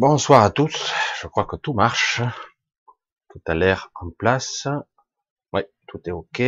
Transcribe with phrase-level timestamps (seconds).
[0.00, 0.92] Bonsoir à tous.
[1.20, 2.22] Je crois que tout marche.
[3.30, 4.68] Tout a l'air en place.
[5.52, 6.40] Oui, tout est OK.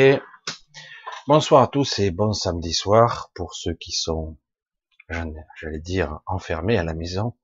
[1.27, 4.39] Bonsoir à tous et bon samedi soir pour ceux qui sont,
[5.09, 7.35] j'allais dire, enfermés à la maison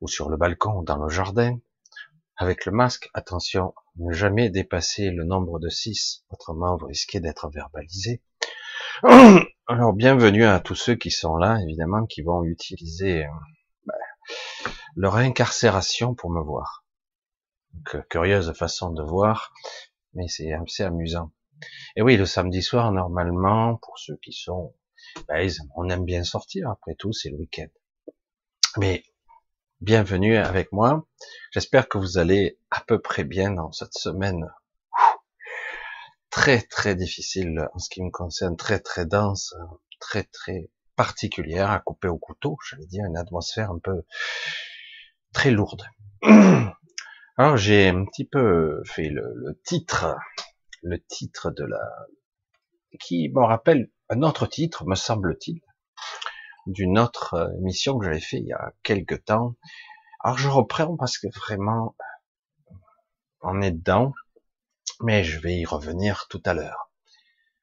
[0.00, 1.58] ou sur le balcon ou dans le jardin.
[2.36, 7.50] Avec le masque, attention, ne jamais dépasser le nombre de 6, autrement vous risquez d'être
[7.50, 8.22] verbalisé.
[9.66, 13.30] Alors bienvenue à tous ceux qui sont là, évidemment, qui vont utiliser euh,
[14.96, 16.84] leur incarcération pour me voir.
[18.10, 19.52] curieuse façon de voir,
[20.14, 21.32] mais c'est assez amusant.
[21.96, 24.74] Et oui, le samedi soir, normalement, pour ceux qui sont,
[25.28, 27.68] ben, on aime bien sortir, après tout, c'est le week-end.
[28.76, 29.04] Mais
[29.80, 31.06] bienvenue avec moi.
[31.52, 34.50] J'espère que vous allez à peu près bien dans cette semaine
[36.30, 39.54] très très difficile en ce qui me concerne, très très dense,
[39.98, 44.02] très très particulière à couper au couteau, j'allais dire une atmosphère un peu
[45.32, 45.84] très lourde.
[47.36, 50.16] Alors j'ai un petit peu fait le, titre,
[50.82, 51.80] le titre de la,
[52.98, 55.60] qui me rappelle un autre titre, me semble-t-il,
[56.66, 59.54] d'une autre émission que j'avais fait il y a quelque temps.
[60.24, 61.94] Alors je reprends parce que vraiment,
[63.40, 64.14] on est dedans,
[65.00, 66.87] mais je vais y revenir tout à l'heure.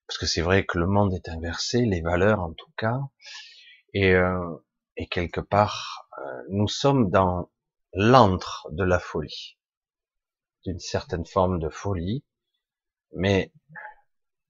[0.07, 2.99] Parce que c'est vrai que le monde est inversé, les valeurs en tout cas,
[3.93, 4.55] et, euh,
[5.09, 7.49] quelque part, euh, nous sommes dans
[7.93, 9.57] l'antre de la folie,
[10.65, 12.23] d'une certaine forme de folie,
[13.13, 13.51] mais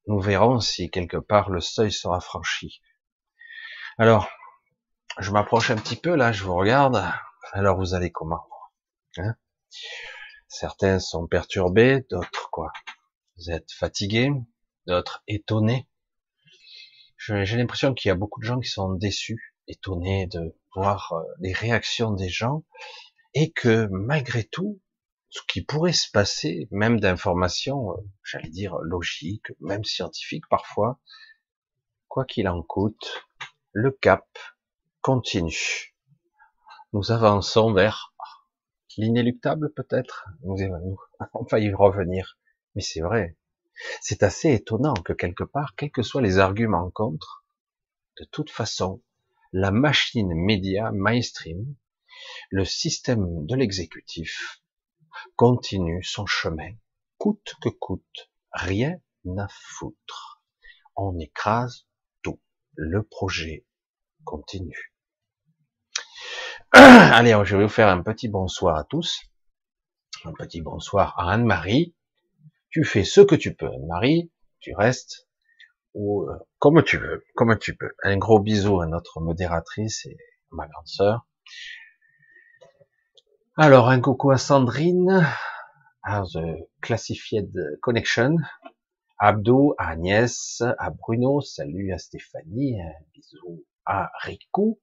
[0.07, 2.81] nous verrons si quelque part le seuil sera franchi.
[3.97, 4.27] Alors,
[5.19, 7.03] je m'approche un petit peu là, je vous regarde.
[7.53, 8.45] Alors vous allez comment
[9.17, 9.35] hein?
[10.47, 12.71] Certains sont perturbés, d'autres quoi?
[13.37, 14.31] Vous êtes fatigués,
[14.87, 15.87] d'autres étonnés.
[17.17, 21.23] J'ai l'impression qu'il y a beaucoup de gens qui sont déçus, étonnés de voir euh,
[21.39, 22.63] les réactions des gens,
[23.33, 24.79] et que malgré tout,
[25.29, 30.99] ce qui pourrait se passer, même d'informations, euh, j'allais dire logiques, même scientifiques parfois,
[32.07, 33.25] quoi qu'il en coûte,
[33.71, 34.27] le cap
[35.01, 35.95] continue.
[36.93, 38.13] Nous avançons vers
[38.97, 40.27] l'inéluctable peut-être?
[40.43, 40.57] Nous,
[41.33, 42.37] on va y revenir.
[42.75, 43.35] Mais c'est vrai.
[44.01, 47.45] C'est assez étonnant que quelque part, quels que soient les arguments contre,
[48.19, 49.01] de toute façon,
[49.51, 51.75] la machine média mainstream,
[52.49, 54.61] le système de l'exécutif,
[55.35, 56.71] continue son chemin,
[57.17, 58.99] coûte que coûte, rien
[59.37, 60.41] à foutre.
[60.95, 61.87] On écrase
[62.21, 62.39] tout.
[62.75, 63.65] Le projet
[64.23, 64.93] continue.
[66.71, 69.21] Allez, je vais vous faire un petit bonsoir à tous.
[70.23, 71.94] Un petit bonsoir à Anne-Marie.
[72.75, 74.33] Tu fais ce que tu peux, Anne-Marie.
[74.59, 75.29] Tu restes
[75.93, 77.91] ou euh, comme tu veux, comme tu peux.
[78.03, 80.17] Un gros bisou à notre modératrice et
[80.51, 81.25] à ma grande sœur.
[83.55, 85.25] Alors, un coucou à Sandrine,
[86.03, 88.35] à The Classified Connection,
[89.19, 94.81] à Abdou, à Agnès, à Bruno, salut à Stéphanie, un bisou à Rico,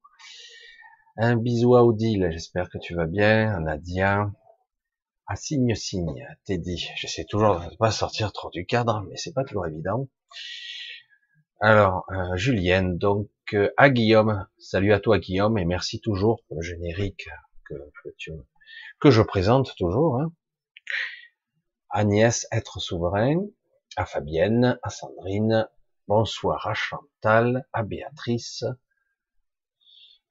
[1.18, 3.60] un bisou à Odile, j'espère que tu vas bien.
[3.60, 4.30] Nadia.
[5.26, 6.88] À signe signe, Teddy.
[6.96, 10.08] J'essaie toujours de ne pas sortir trop du cadre, mais c'est pas toujours évident.
[11.60, 14.46] Alors, euh, Julienne, donc euh, à Guillaume.
[14.58, 17.28] Salut à toi Guillaume et merci toujours pour le générique
[17.64, 17.74] que,
[18.98, 20.20] que, je présente toujours.
[20.20, 20.32] Hein.
[21.90, 23.46] Agnès, être souverain.
[23.96, 25.68] À Fabienne, à Sandrine.
[26.08, 28.64] Bonsoir à Chantal, à Béatrice,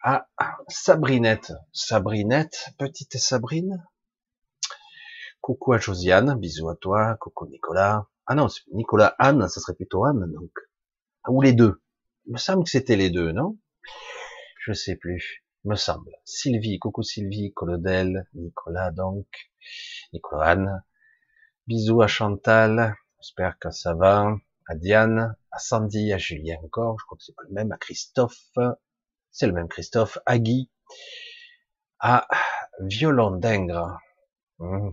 [0.04, 0.28] ah,
[0.68, 1.54] Sabrinette.
[1.72, 3.86] Sabrinette, petite Sabrine?
[5.42, 7.18] Coucou à Josiane, bisous à toi.
[7.20, 8.08] Coucou Nicolas.
[8.28, 10.52] Ah non, c'est Nicolas, Anne, ça serait plutôt Anne, donc.
[11.28, 11.82] Ou les deux.
[12.28, 13.58] Il me semble que c'était les deux, non?
[14.60, 15.44] Je sais plus.
[15.64, 16.12] me semble.
[16.26, 19.26] Sylvie, coucou Sylvie, Colodel, Nicolas donc.
[20.14, 20.84] Nicolas Anne.
[21.66, 22.96] Bisous à Chantal.
[23.20, 24.36] J'espère que ça va.
[24.68, 27.00] À Diane, à Sandy, à Julien encore.
[27.00, 27.72] Je crois que c'est le même.
[27.72, 28.38] À Christophe,
[29.32, 30.70] c'est le même Christophe, Agui,
[32.00, 32.28] à
[32.80, 34.00] violon d'ingre.
[34.62, 34.92] Hmm.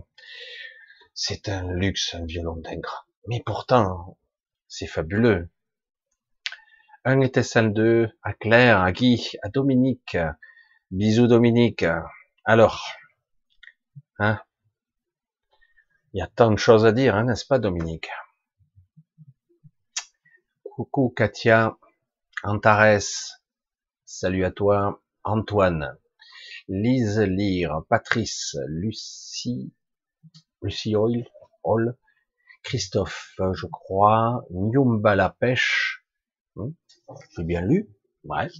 [1.13, 3.07] C'est un luxe, un violon d'ingre.
[3.27, 4.17] Mais pourtant,
[4.67, 5.51] c'est fabuleux.
[7.05, 10.17] Un était celle 2, à Claire, à Guy, à Dominique.
[10.89, 11.85] Bisous Dominique.
[12.45, 12.83] Alors,
[14.17, 14.41] hein,
[16.13, 18.09] il y a tant de choses à dire, hein, n'est-ce pas Dominique?
[20.63, 21.77] Coucou Katia,
[22.41, 23.37] Antares,
[24.03, 25.95] Salut à toi, Antoine,
[26.71, 29.73] Lise Lire, Patrice, Lucie,
[30.61, 31.97] Lucie Hall,
[32.61, 36.05] Christophe, je crois, Nyumba la pêche,
[36.55, 36.69] hmm,
[37.35, 37.89] j'ai bien lu,
[38.23, 38.51] bref,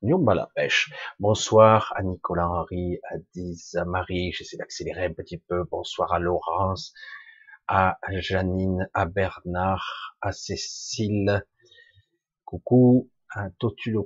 [0.00, 0.90] Nyumba la pêche.
[1.18, 5.64] Bonsoir à Nicolas Henry, à Diz, à Marie, j'essaie d'accélérer un petit peu.
[5.64, 6.94] Bonsoir à Laurence,
[7.68, 11.44] à Janine, à Bernard, à Cécile.
[12.46, 13.98] Coucou à Totul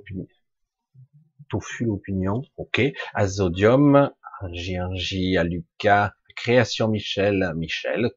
[1.45, 1.59] Opinion.
[1.59, 2.81] Touful Opinion, ok.
[3.13, 4.11] À Zodium, à
[4.41, 8.11] à Lucas, à Création Michel, à Michel,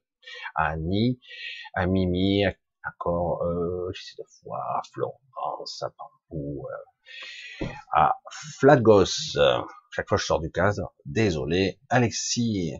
[0.55, 1.21] à Annie,
[1.75, 2.55] à Mimi, à,
[2.89, 5.91] encore, euh, j'essaie de voir, à Florence, à
[6.31, 6.67] Bambou,
[7.63, 8.15] euh, à
[8.59, 9.37] Flagos.
[9.91, 11.79] Chaque fois je sors du cadre, désolé.
[11.89, 12.75] Alexis,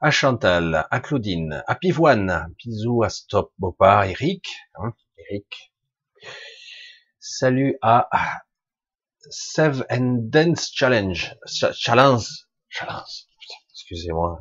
[0.00, 4.46] à Chantal, à Claudine, à Pivoine, bisous à Stop Bopa, Eric,
[4.76, 5.72] hein, Eric.
[7.18, 8.08] Salut à
[9.30, 12.26] Save and Dance Challenge, Challenge,
[12.68, 13.26] Challenge,
[13.72, 14.38] excusez-moi.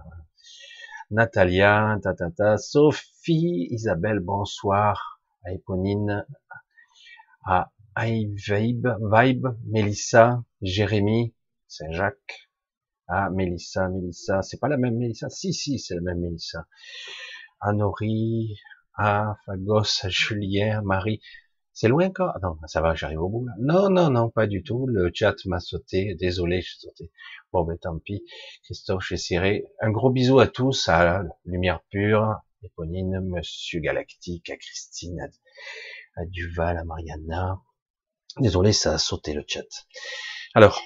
[1.12, 6.26] Natalia, tatata, Sophie, Isabelle, bonsoir, à Éponine,
[7.46, 11.34] à Vibe, Vibe, Mélissa, Jérémy,
[11.68, 12.50] Saint-Jacques.
[13.08, 15.30] Ah, Mélissa, Mélissa, c'est pas la même Mélissa.
[15.30, 16.68] Si, si, c'est la même Mélissa.
[17.60, 18.58] Anori,
[18.98, 21.22] ah, Fagos, Julien, Marie.
[21.76, 23.46] C'est loin encore Non, ça va, j'arrive au bout.
[23.60, 24.88] Non, non, non, pas du tout.
[24.88, 26.16] Le chat m'a sauté.
[26.16, 27.12] Désolé, j'ai sauté.
[27.52, 28.24] Bon, ben tant pis.
[28.64, 29.66] Christophe, j'essaierai.
[29.82, 32.34] Un gros bisou à tous, à Lumière Pure,
[32.64, 37.60] Éponine, Monsieur Galactique, à Christine, à, à Duval, à Mariana,
[38.40, 39.68] Désolé, ça a sauté le chat.
[40.54, 40.82] Alors,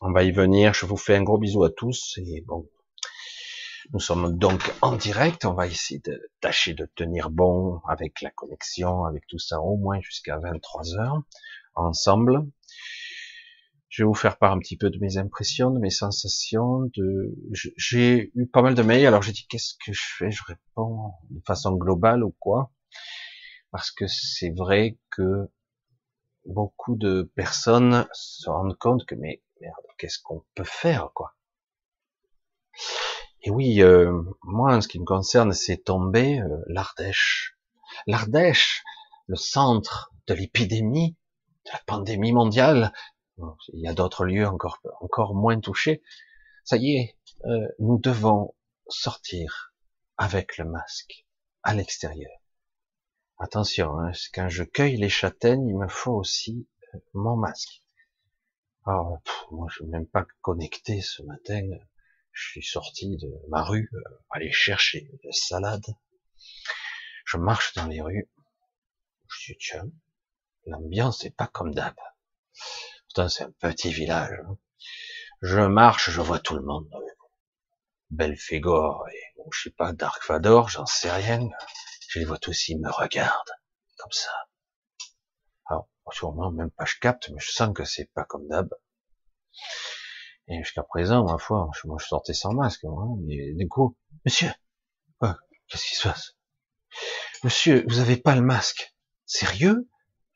[0.00, 0.74] on va y venir.
[0.74, 2.18] Je vous fais un gros bisou à tous.
[2.18, 2.68] Et bon,
[3.92, 5.44] nous sommes donc en direct.
[5.44, 9.76] On va essayer de tâcher de tenir bon avec la connexion, avec tout ça, au
[9.76, 11.22] moins jusqu'à 23 heures
[11.74, 12.46] ensemble.
[13.88, 16.90] Je vais vous faire part un petit peu de mes impressions, de mes sensations.
[16.94, 17.34] De,
[17.76, 19.06] j'ai eu pas mal de mails.
[19.06, 20.30] Alors j'ai dit qu'est-ce que je fais?
[20.30, 22.72] Je réponds de façon globale ou quoi?
[23.70, 25.50] Parce que c'est vrai que
[26.44, 31.34] beaucoup de personnes se rendent compte que mais merde, qu'est-ce qu'on peut faire quoi?
[33.48, 34.12] Et oui, euh,
[34.42, 37.56] moi en ce qui me concerne, c'est tombé euh, l'Ardèche.
[38.06, 38.84] L'Ardèche,
[39.26, 41.16] le centre de l'épidémie,
[41.64, 42.92] de la pandémie mondiale.
[43.72, 46.02] Il y a d'autres lieux encore encore moins touchés.
[46.62, 47.16] Ça y est,
[47.46, 48.54] euh, nous devons
[48.86, 49.72] sortir
[50.18, 51.24] avec le masque
[51.62, 52.36] à l'extérieur.
[53.38, 57.82] Attention, hein, quand je cueille les châtaignes, il me faut aussi euh, mon masque.
[58.84, 61.62] Alors, moi, je ne même pas connecté ce matin.
[62.38, 63.98] Je suis sorti de ma rue, euh,
[64.30, 65.96] aller chercher des salades.
[67.24, 68.30] Je marche dans les rues.
[69.28, 69.90] Je dis, tiens,
[70.66, 71.96] l'ambiance n'est pas comme d'hab.
[73.06, 74.38] Pourtant, c'est un petit village.
[74.46, 74.56] Hein.
[75.42, 76.88] Je marche, je vois tout le monde.
[78.10, 81.48] Belphégor et, bon, je sais pas, Dark Vador, j'en sais rien
[82.08, 83.52] je les vois tous, ils me regardent,
[83.98, 84.30] comme ça.
[85.66, 88.72] Alors, sûrement, même pas je capte, mais je sens que c'est pas comme d'hab.
[90.48, 94.50] Et jusqu'à présent, ma foi, moi je sortais sans masque, moi, et du coup, monsieur,
[95.20, 96.36] qu'est-ce qui se passe?
[97.44, 98.94] Monsieur, vous avez pas le masque.
[99.26, 99.88] Sérieux?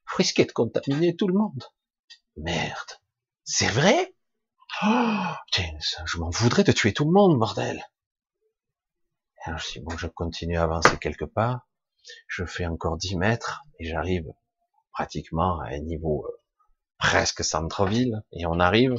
[0.06, 1.64] Vous risquez de contaminer tout le monde.
[2.36, 3.00] Merde.
[3.44, 4.14] C'est vrai?
[4.84, 7.82] Oh, je m'en voudrais de tuer tout le monde, bordel.
[9.44, 11.66] Alors je bon, je continue à avancer quelque part,
[12.28, 14.32] je fais encore 10 mètres et j'arrive
[14.92, 16.40] pratiquement à un niveau euh,
[16.98, 18.94] presque centre-ville et on arrive.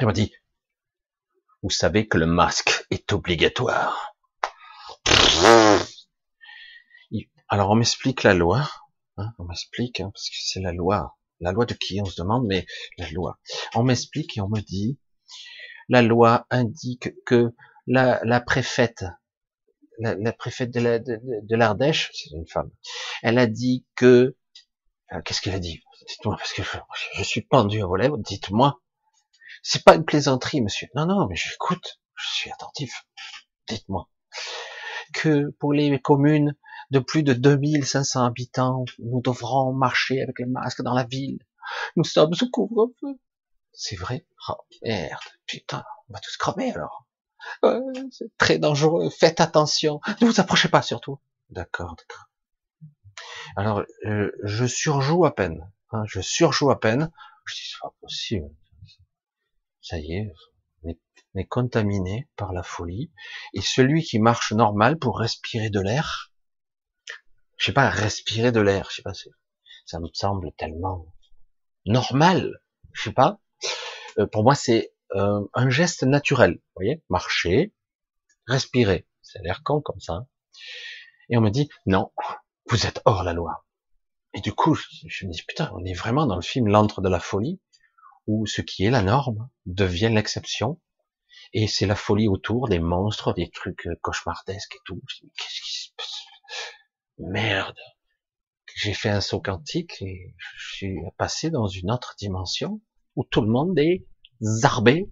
[0.00, 0.32] Et on dit,
[1.62, 4.14] vous savez que le masque est obligatoire.
[7.48, 8.68] Alors on m'explique la loi,
[9.16, 12.20] hein, on m'explique, hein, parce que c'est la loi, la loi de qui on se
[12.20, 12.66] demande, mais
[12.98, 13.38] la loi.
[13.74, 14.98] On m'explique et on me dit,
[15.88, 17.54] la loi indique que
[17.86, 19.04] la, la préfète
[19.98, 22.70] la, la préfète de l'Ardèche, c'est une femme,
[23.22, 24.36] elle a dit que,
[25.24, 25.82] qu'est-ce qu'elle a dit?
[26.08, 26.62] Dites-moi, parce que
[27.14, 28.80] je, suis pendu à vos lèvres, dites-moi.
[29.68, 30.86] C'est pas une plaisanterie, monsieur.
[30.94, 33.04] Non, non, mais j'écoute, je suis attentif.
[33.66, 34.08] Dites-moi.
[35.12, 36.54] Que pour les communes
[36.92, 41.40] de plus de 2500 habitants, nous devrons marcher avec les masques dans la ville.
[41.96, 43.18] Nous sommes sous couvre-feu.
[43.72, 44.24] C'est vrai?
[44.48, 44.54] Oh,
[44.84, 45.18] merde.
[45.46, 47.04] Putain, on va tous crever alors
[48.10, 49.10] c'est très dangereux.
[49.10, 50.00] Faites attention.
[50.20, 51.18] Ne vous approchez pas surtout.
[51.50, 52.28] D'accord, d'accord.
[53.56, 55.70] Alors, euh, je surjoue à peine.
[55.90, 57.10] Hein, je surjoue à peine.
[57.46, 58.48] Je dis, c'est pas possible.
[59.86, 60.32] Ça y est,
[60.82, 63.12] on est, contaminé par la folie.
[63.54, 66.32] Et celui qui marche normal pour respirer de l'air,
[67.56, 69.12] je sais pas, respirer de l'air, je sais pas,
[69.84, 71.06] ça me semble tellement
[71.84, 72.60] normal.
[72.94, 73.38] Je sais pas.
[74.18, 76.54] Euh, pour moi, c'est euh, un geste naturel.
[76.54, 77.72] Vous voyez, marcher,
[78.48, 79.06] respirer.
[79.22, 80.26] C'est l'air con comme ça.
[81.28, 82.10] Et on me dit, non,
[82.70, 83.64] vous êtes hors la loi.
[84.34, 87.08] Et du coup, je, me dis, putain, on est vraiment dans le film L'antre de
[87.08, 87.60] la folie,
[88.26, 90.80] où ce qui est la norme devient l'exception,
[91.52, 95.00] et c'est la folie autour des monstres, des trucs euh, cauchemardesques et tout.
[95.36, 96.24] Qu'est-ce qui se passe?
[97.18, 97.78] Merde.
[98.74, 102.82] J'ai fait un saut quantique et je suis passé dans une autre dimension
[103.14, 104.06] où tout le monde est
[104.42, 105.10] zarbé,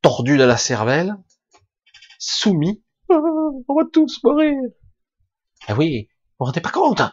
[0.00, 1.16] tordu de la cervelle,
[2.18, 2.84] soumis.
[3.08, 4.54] on va tous mourir.
[5.66, 7.12] Ah oui, vous vous rendez pas compte hein?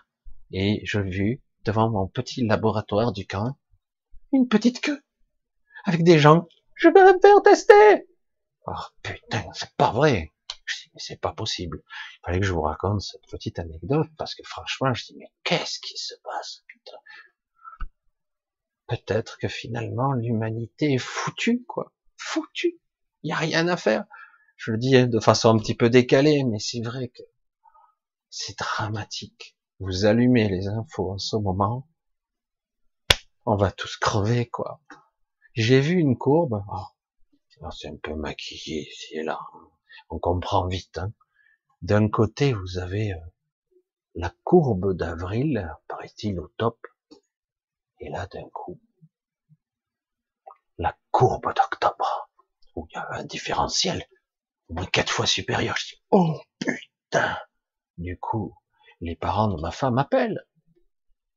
[0.52, 3.58] Et je vis devant mon petit laboratoire du camp
[4.34, 5.02] une petite queue
[5.86, 8.08] avec des gens je vais me faire tester.
[8.68, 10.32] Oh putain, c'est pas vrai.
[10.66, 11.84] Je dis, mais c'est pas possible.
[11.88, 15.32] Il fallait que je vous raconte cette petite anecdote, parce que franchement, je dis, mais
[15.44, 16.98] qu'est-ce qui se passe, putain?
[18.88, 21.94] Peut-être que finalement, l'humanité est foutue, quoi.
[22.18, 22.80] Foutue.
[23.24, 24.06] Il y a rien à faire.
[24.56, 27.24] Je le dis hein, de façon un petit peu décalée, mais c'est vrai que
[28.30, 29.58] c'est dramatique.
[29.80, 31.88] Vous allumez les infos en ce moment,
[33.46, 34.80] on va tous crever, quoi.
[35.54, 36.64] J'ai vu une courbe.
[36.72, 39.40] Oh, c'est un peu maquillé ici et là.
[40.10, 40.98] On comprend vite.
[40.98, 41.14] Hein.
[41.82, 43.20] D'un côté, vous avez euh,
[44.16, 46.80] la courbe d'avril, paraît-il au top.
[48.00, 48.80] Et là, d'un coup,
[50.78, 52.30] la courbe d'octobre,
[52.76, 54.08] où il y a un différentiel
[54.70, 55.76] au moins quatre fois supérieur.
[55.78, 57.38] Je dis, oh putain
[57.98, 58.56] Du coup,
[59.02, 60.46] les parents de ma femme appellent.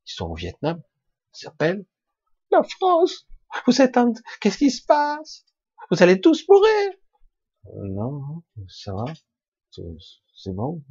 [0.05, 0.81] Ils sont au Vietnam.
[1.35, 1.85] Ils s'appellent
[2.51, 3.27] la France.
[3.65, 4.13] Vous êtes en...
[4.41, 5.45] Qu'est-ce qui se passe?
[5.91, 6.91] Vous allez tous mourir
[7.67, 9.05] euh, Non, ça va.
[9.71, 10.83] C'est bon.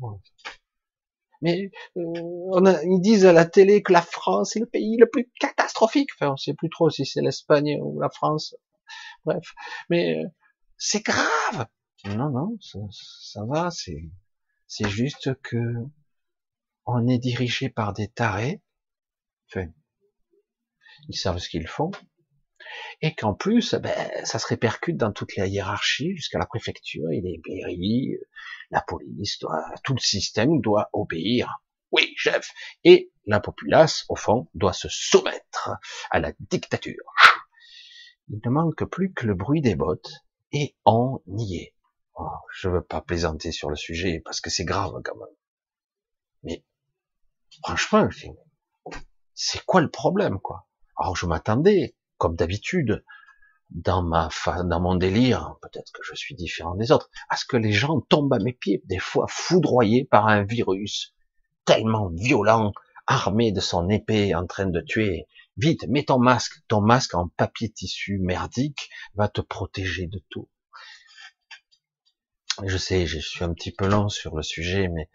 [1.43, 2.03] Mais euh,
[2.51, 5.31] on a, ils disent à la télé que la France est le pays le plus
[5.39, 6.11] catastrophique.
[6.15, 8.57] Enfin, on sait plus trop si c'est l'Espagne ou la France.
[9.25, 9.55] Bref,
[9.91, 10.29] mais euh,
[10.79, 11.67] c'est grave.
[12.05, 13.71] Non, non, ça, ça va.
[13.71, 14.11] C'est,
[14.67, 15.59] c'est juste que
[16.87, 18.63] on est dirigé par des tarés.
[19.49, 19.67] Enfin,
[21.09, 21.91] ils savent ce qu'ils font
[23.01, 27.21] et qu'en plus, ben, ça se répercute dans toute la hiérarchie, jusqu'à la préfecture, et
[27.21, 28.17] les mairies,
[28.71, 29.39] la police,
[29.85, 31.63] tout le système doit obéir.
[31.93, 32.51] Oui, chef.
[32.85, 35.71] Et la populace, au fond, doit se soumettre
[36.11, 37.05] à la dictature.
[38.29, 40.11] Il ne manque plus que le bruit des bottes,
[40.53, 41.75] et on y est.
[42.15, 45.37] Oh, je veux pas plaisanter sur le sujet, parce que c'est grave quand même.
[46.43, 46.65] Mais,
[47.63, 48.09] franchement,
[49.35, 50.67] c'est quoi le problème, quoi?
[50.97, 53.05] Alors je m'attendais comme d'habitude,
[53.71, 54.31] dans ma
[54.65, 58.00] dans mon délire, peut-être que je suis différent des autres, à ce que les gens
[58.00, 61.15] tombent à mes pieds, des fois foudroyés par un virus
[61.65, 62.73] tellement violent,
[63.07, 65.26] armé de son épée, en train de tuer.
[65.57, 66.61] Vite, mets ton masque.
[66.69, 70.49] Ton masque en papier tissu merdique va te protéger de tout.
[72.65, 75.11] Je sais, je suis un petit peu lent sur le sujet, mais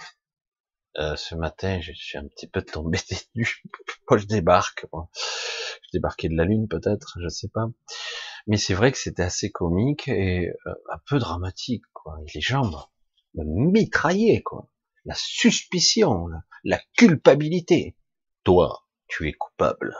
[0.97, 3.63] euh, ce matin, je suis un petit peu tombé des nues.
[4.11, 4.85] Je débarque.
[4.91, 5.09] Moi
[5.91, 7.67] débarqué de la lune peut-être, je sais pas.
[8.47, 12.17] Mais c'est vrai que c'était assez comique et euh, un peu dramatique, quoi.
[12.25, 12.69] Et les gens
[13.35, 14.71] me mitraillaient, quoi.
[15.05, 16.27] La suspicion,
[16.63, 17.95] la, culpabilité.
[18.43, 19.95] Toi, tu es coupable.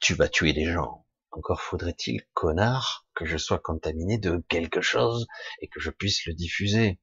[0.00, 1.04] Tu vas tuer des gens.
[1.30, 5.26] Encore faudrait-il, connard, que je sois contaminé de quelque chose
[5.60, 6.98] et que je puisse le diffuser.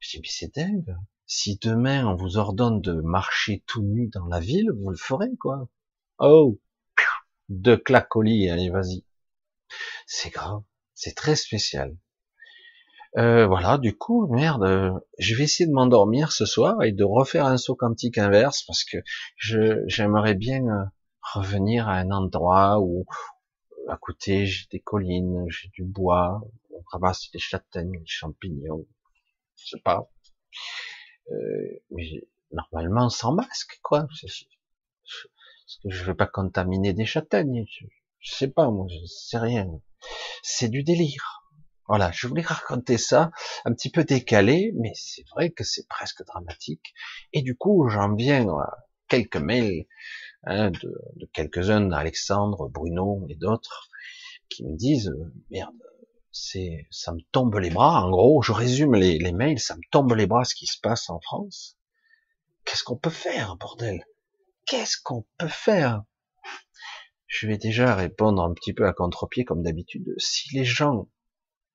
[0.00, 0.96] Je dis, mais c'est dingue.
[1.30, 5.36] Si demain on vous ordonne de marcher tout nu dans la ville, vous le ferez,
[5.38, 5.68] quoi.
[6.18, 6.58] Oh,
[7.50, 9.04] de clacolis, allez, vas-y.
[10.06, 10.62] C'est grave,
[10.94, 11.94] c'est très spécial.
[13.18, 17.04] Euh, voilà, du coup, merde, euh, je vais essayer de m'endormir ce soir et de
[17.04, 18.96] refaire un saut quantique inverse parce que
[19.36, 20.84] je j'aimerais bien euh,
[21.20, 23.04] revenir à un endroit où
[23.88, 28.86] à côté j'ai des collines, j'ai du bois, on ramasse des châtaignes, des champignons,
[29.56, 30.10] je sais pas.
[31.30, 31.80] Euh,
[32.52, 34.06] normalement sans masque, quoi.
[34.06, 37.66] Parce que je veux pas contaminer des châtaignes.
[38.20, 39.68] Je, sais pas, moi, je sais rien.
[40.42, 41.42] C'est du délire.
[41.86, 43.30] Voilà, je voulais raconter ça,
[43.64, 46.94] un petit peu décalé, mais c'est vrai que c'est presque dramatique.
[47.32, 48.76] Et du coup, j'en viens à
[49.08, 49.86] quelques mails
[50.44, 53.88] hein, de, de quelques-uns d'Alexandre, Bruno et d'autres,
[54.50, 55.14] qui me disent,
[55.50, 55.74] merde,
[56.90, 58.04] ça me tombe les bras.
[58.04, 60.78] En gros, je résume les, les mails, ça me tombe les bras ce qui se
[60.80, 61.76] passe en France.
[62.64, 64.04] Qu'est-ce qu'on peut faire, bordel?
[64.66, 66.02] Qu'est-ce qu'on peut faire?
[67.26, 70.14] Je vais déjà répondre un petit peu à contre-pied comme d'habitude.
[70.18, 71.08] Si les gens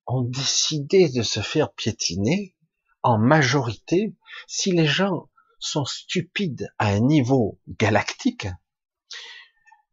[0.06, 2.56] ont décidé de se faire piétiner
[3.02, 4.14] en majorité,
[4.46, 5.28] si les gens
[5.58, 8.48] sont stupides à un niveau galactique,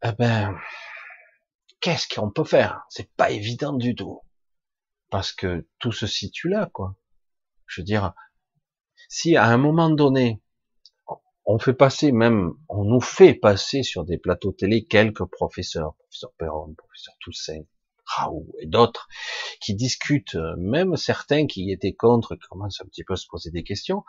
[0.04, 0.56] eh ben,
[1.80, 2.84] qu'est-ce qu'on peut faire?
[2.90, 4.22] C'est pas évident du tout.
[5.12, 6.96] Parce que tout se situe là, quoi.
[7.68, 8.14] Je veux dire,
[9.10, 10.42] si à un moment donné,
[11.46, 16.32] on fait passer même, on nous fait passer sur des plateaux télé quelques professeurs, professeur
[16.38, 17.64] Perron, professeur Toussaint,
[18.06, 19.10] Raoult et d'autres,
[19.60, 23.28] qui discutent, euh, même certains qui étaient contre, qui commencent un petit peu à se
[23.28, 24.04] poser des questions,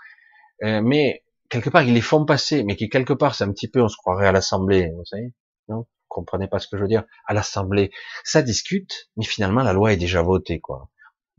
[0.63, 3.69] euh, mais quelque part ils les font passer, mais qui quelque part c'est un petit
[3.69, 5.35] peu, on se croirait à l'Assemblée, vous savez,
[5.69, 5.79] non?
[5.79, 7.05] Vous comprenez pas ce que je veux dire?
[7.27, 7.91] À l'Assemblée,
[8.23, 10.91] ça discute, mais finalement la loi est déjà votée, quoi.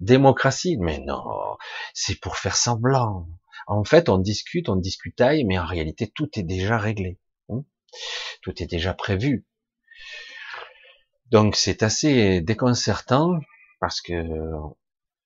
[0.03, 1.23] Démocratie, mais non,
[1.93, 3.25] c'est pour faire semblant.
[3.67, 7.19] En fait, on discute, on discutaille, mais en réalité tout est déjà réglé,
[7.49, 7.63] hein.
[8.41, 9.47] tout est déjà prévu.
[11.31, 13.39] Donc c'est assez déconcertant
[13.79, 14.13] parce que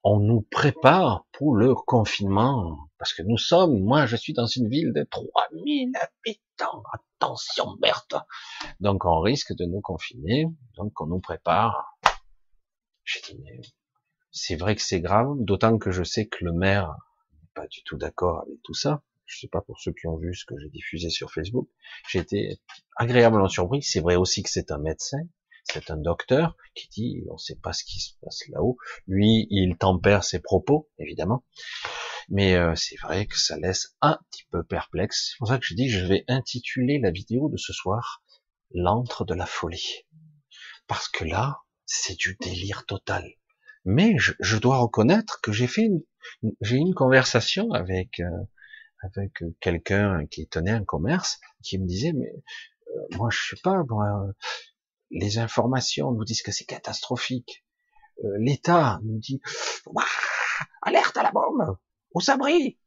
[0.04, 2.78] on nous prépare pour le confinement.
[3.00, 6.84] Parce que nous sommes, moi je suis dans une ville de 3000 habitants.
[6.94, 8.16] Attention, Berthe.
[8.80, 10.46] Donc on risque de nous confiner.
[10.76, 11.98] Donc on nous prépare.
[13.04, 13.60] J'ai dit, mais
[14.38, 16.96] c'est vrai que c'est grave, d'autant que je sais que le maire
[17.34, 19.02] n'est pas du tout d'accord avec tout ça.
[19.26, 21.68] Je sais pas pour ceux qui ont vu ce que j'ai diffusé sur Facebook.
[22.10, 22.60] J'ai été
[22.96, 23.84] agréablement surpris.
[23.84, 25.20] C'est vrai aussi que c'est un médecin
[25.74, 28.78] c'est un docteur qui dit, on ne sait pas ce qui se passe là-haut.
[29.06, 31.44] Lui, il tempère ses propos, évidemment.
[32.30, 35.30] Mais euh, c'est vrai que ça laisse un petit peu perplexe.
[35.32, 38.24] C'est pour ça que je dis, je vais intituler la vidéo de ce soir
[38.72, 40.06] l'antre de la folie.
[40.88, 43.30] Parce que là, c'est du délire total.
[43.90, 46.02] Mais je, dois reconnaître que j'ai fait une,
[46.60, 48.30] j'ai une conversation avec euh,
[49.02, 53.82] avec quelqu'un qui tenait un commerce, qui me disait mais euh, moi je sais pas,
[53.88, 54.28] moi,
[55.10, 57.64] les informations nous disent que c'est catastrophique.
[58.26, 59.40] Euh, L'État nous dit
[60.82, 61.78] alerte à la bombe,
[62.14, 62.78] au abris,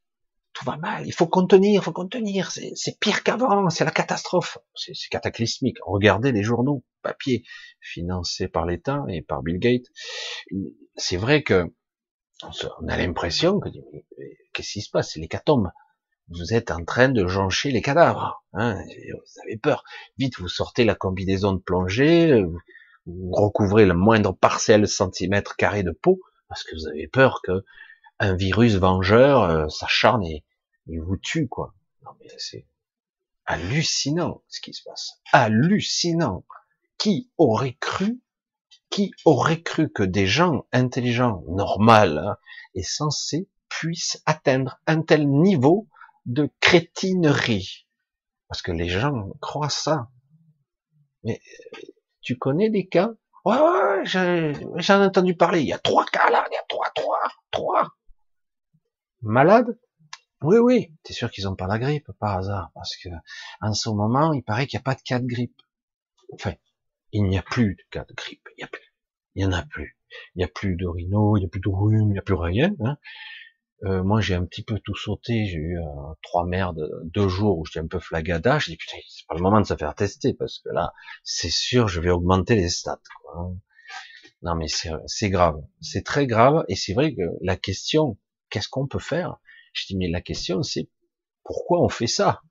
[0.53, 4.59] tout va mal, il faut contenir, il faut contenir, c'est pire qu'avant, c'est la catastrophe,
[4.75, 5.77] c'est cataclysmique.
[5.83, 7.43] Regardez les journaux papier
[7.79, 9.87] financés par l'État et par Bill Gates.
[11.01, 11.73] C'est vrai que
[12.43, 13.69] on a l'impression que
[14.53, 15.71] qu'est-ce qui se passe, c'est l'hécatombe
[16.31, 18.43] vous êtes en train de joncher les cadavres.
[18.53, 19.83] Hein, vous avez peur.
[20.17, 22.43] Vite, vous sortez la combinaison de plongée,
[23.05, 27.63] vous recouvrez le moindre parcelle centimètre carré de peau, parce que vous avez peur que
[28.19, 30.43] un virus vengeur euh, s'acharne et,
[30.87, 31.73] vous tue, quoi.
[32.03, 32.65] Non mais c'est
[33.45, 35.21] hallucinant ce qui se passe.
[35.31, 36.45] Hallucinant.
[36.97, 38.19] Qui aurait cru,
[38.91, 42.37] qui aurait cru que des gens intelligents, normaux hein,
[42.75, 45.87] et censés puissent atteindre un tel niveau
[46.25, 47.87] de crétinerie?
[48.47, 50.09] Parce que les gens croient ça.
[51.23, 51.41] Mais
[52.21, 53.11] tu connais des cas?
[53.45, 55.61] Ouais, ouais, j'en ai entendu parler.
[55.61, 57.95] Il y a trois cas là, il y a trois, trois, trois.
[59.21, 59.79] Malades
[60.41, 60.93] Oui, oui.
[61.03, 62.71] T'es sûr qu'ils ont pas la grippe par hasard?
[62.75, 63.09] Parce que
[63.61, 65.59] en ce moment, il paraît qu'il n'y a pas de cas de grippe.
[66.33, 66.53] Enfin,
[67.13, 68.47] il n'y a plus de cas de grippe.
[68.57, 68.93] Il y a plus.
[69.35, 69.97] Il en a plus.
[70.35, 72.21] Il n'y a plus de rhino, il n'y a plus de rhume, il n'y a
[72.21, 72.71] plus rien.
[72.83, 72.97] Hein.
[73.83, 75.45] Euh, moi, j'ai un petit peu tout sauté.
[75.45, 75.83] J'ai eu euh,
[76.21, 78.59] trois merdes, deux jours où j'étais un peu flagada.
[78.59, 80.93] Je dis putain, c'est pas le moment de se faire tester parce que là,
[81.23, 83.01] c'est sûr, je vais augmenter les stats.
[83.21, 83.55] Quoi.
[84.43, 86.65] Non, mais c'est grave, c'est très grave.
[86.67, 88.17] Et c'est vrai que la question,
[88.49, 89.37] qu'est-ce qu'on peut faire?
[89.73, 90.89] Je dis mais la question, c'est
[91.43, 92.41] pourquoi on fait ça?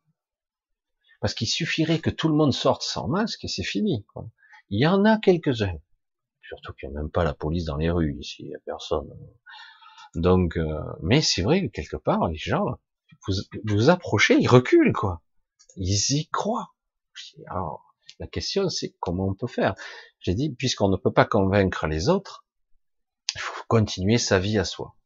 [1.20, 4.06] Parce qu'il suffirait que tout le monde sorte sans masque et c'est fini.
[4.12, 4.26] Quoi.
[4.70, 5.78] Il y en a quelques-uns.
[6.42, 8.60] Surtout qu'il n'y a même pas la police dans les rues ici, il n'y a
[8.64, 9.08] personne.
[10.14, 12.64] Donc, euh, mais c'est vrai que quelque part, les gens,
[13.26, 15.22] vous vous approchez, ils reculent, quoi.
[15.76, 16.72] Ils y croient.
[17.48, 19.74] Alors, la question, c'est comment on peut faire?
[20.20, 22.44] J'ai dit, puisqu'on ne peut pas convaincre les autres,
[23.34, 24.96] il faut continuer sa vie à soi.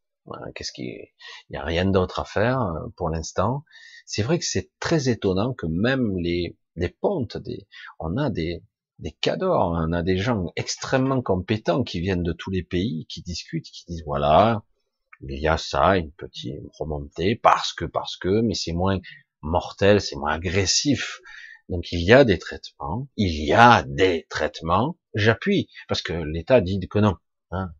[0.54, 1.12] Qu'est-ce qui, il
[1.50, 3.64] n'y a rien d'autre à faire euh, pour l'instant.
[4.06, 7.36] C'est vrai que c'est très étonnant que même les, les pontes,
[7.98, 8.62] on a des,
[8.98, 13.22] des cadors, on a des gens extrêmement compétents qui viennent de tous les pays, qui
[13.22, 14.62] discutent, qui disent voilà,
[15.20, 19.00] il y a ça, une petite remontée, parce que, parce que, mais c'est moins
[19.42, 21.20] mortel, c'est moins agressif.
[21.68, 26.60] Donc il y a des traitements, il y a des traitements, j'appuie, parce que l'État
[26.60, 27.16] dit que non.
[27.50, 27.70] Hein.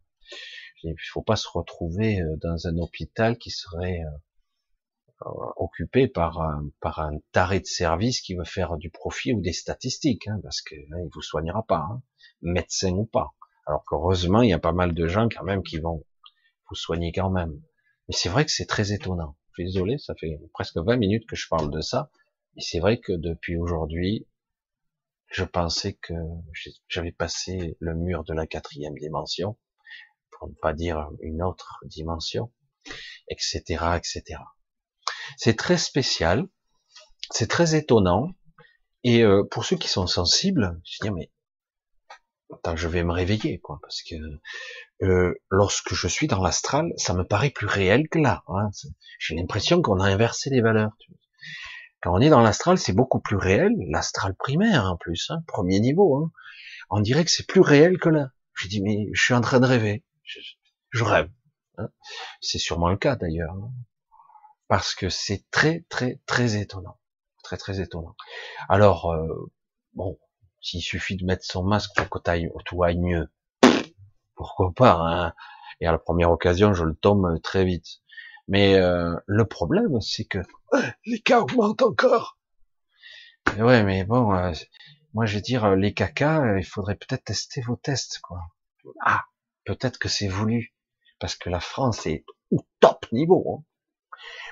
[0.82, 4.18] Il faut pas se retrouver euh, dans un hôpital qui serait euh,
[5.56, 9.52] occupé par un, par un taré de service qui veut faire du profit ou des
[9.52, 12.02] statistiques, hein, parce que hein, il vous soignera pas, hein,
[12.42, 13.34] médecin ou pas.
[13.66, 16.04] Alors qu'heureusement, il y a pas mal de gens quand même qui vont
[16.68, 17.60] vous soignez quand même.
[18.08, 19.36] Mais c'est vrai que c'est très étonnant.
[19.50, 22.10] Je suis désolé, ça fait presque 20 minutes que je parle de ça.
[22.56, 24.26] Et c'est vrai que depuis aujourd'hui,
[25.28, 26.14] je pensais que
[26.88, 29.58] j'avais passé le mur de la quatrième dimension,
[30.30, 32.52] pour ne pas dire une autre dimension,
[33.28, 33.62] etc.,
[33.96, 34.40] etc.
[35.36, 36.46] C'est très spécial,
[37.30, 38.30] c'est très étonnant,
[39.04, 41.30] et euh, pour ceux qui sont sensibles, je dis mais
[42.52, 44.14] attends, je vais me réveiller, quoi, parce que
[45.02, 48.42] euh, lorsque je suis dans l'astral, ça me paraît plus réel que là.
[48.48, 48.70] Hein.
[49.18, 50.96] J'ai l'impression qu'on a inversé les valeurs.
[52.00, 55.80] Quand on est dans l'astral, c'est beaucoup plus réel, l'astral primaire en plus, hein, premier
[55.80, 56.16] niveau.
[56.16, 56.30] Hein.
[56.90, 58.30] On dirait que c'est plus réel que là.
[58.54, 61.28] Je dis mais je suis en train de rêver, je, rêve.
[61.78, 61.88] Hein.
[62.40, 63.72] C'est sûrement le cas d'ailleurs, hein.
[64.74, 66.98] Parce que c'est très très très étonnant,
[67.44, 68.16] très très étonnant.
[68.68, 69.52] Alors euh,
[69.92, 70.18] bon,
[70.60, 72.18] s'il suffit de mettre son masque pour que
[72.64, 73.28] tout aille mieux,
[74.34, 75.32] pourquoi pas hein
[75.80, 78.02] Et à la première occasion, je le tombe très vite.
[78.48, 80.40] Mais euh, le problème, c'est que
[81.06, 82.36] les cas augmentent encore.
[83.56, 84.50] ouais, mais bon, euh,
[85.12, 88.40] moi je vais dire euh, les caca, il faudrait peut-être tester vos tests, quoi.
[89.02, 89.22] Ah,
[89.66, 90.74] peut-être que c'est voulu,
[91.20, 93.60] parce que la France est au top niveau.
[93.60, 93.64] Hein.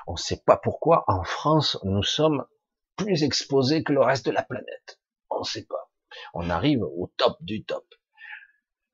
[0.06, 2.44] On ne sait pas pourquoi en France nous sommes
[2.96, 5.00] plus exposés que le reste de la planète.
[5.30, 5.90] On ne sait pas.
[6.34, 7.84] On arrive au top du top.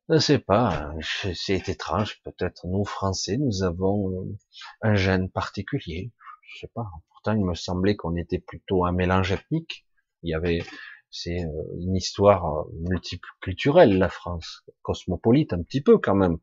[0.08, 0.94] Je ne sais pas,
[1.34, 4.38] c'est étrange, peut-être nous Français, nous avons euh,
[4.80, 6.86] un gène particulier, je sais pas.
[7.10, 9.84] Pourtant, il me semblait qu'on était plutôt un mélange ethnique.
[10.22, 10.62] Il y avait,
[11.10, 16.38] c'est euh, une histoire euh, multiculturelle, la France, cosmopolite un petit peu quand même.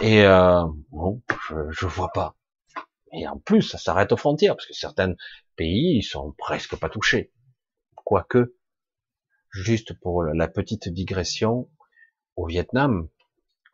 [0.00, 2.36] Et euh, bon, je, je vois pas.
[3.16, 5.14] Et en plus, ça s'arrête aux frontières, parce que certains
[5.56, 7.32] pays, ils sont presque pas touchés.
[7.94, 8.54] Quoique,
[9.50, 11.70] juste pour la petite digression,
[12.36, 13.08] au Vietnam,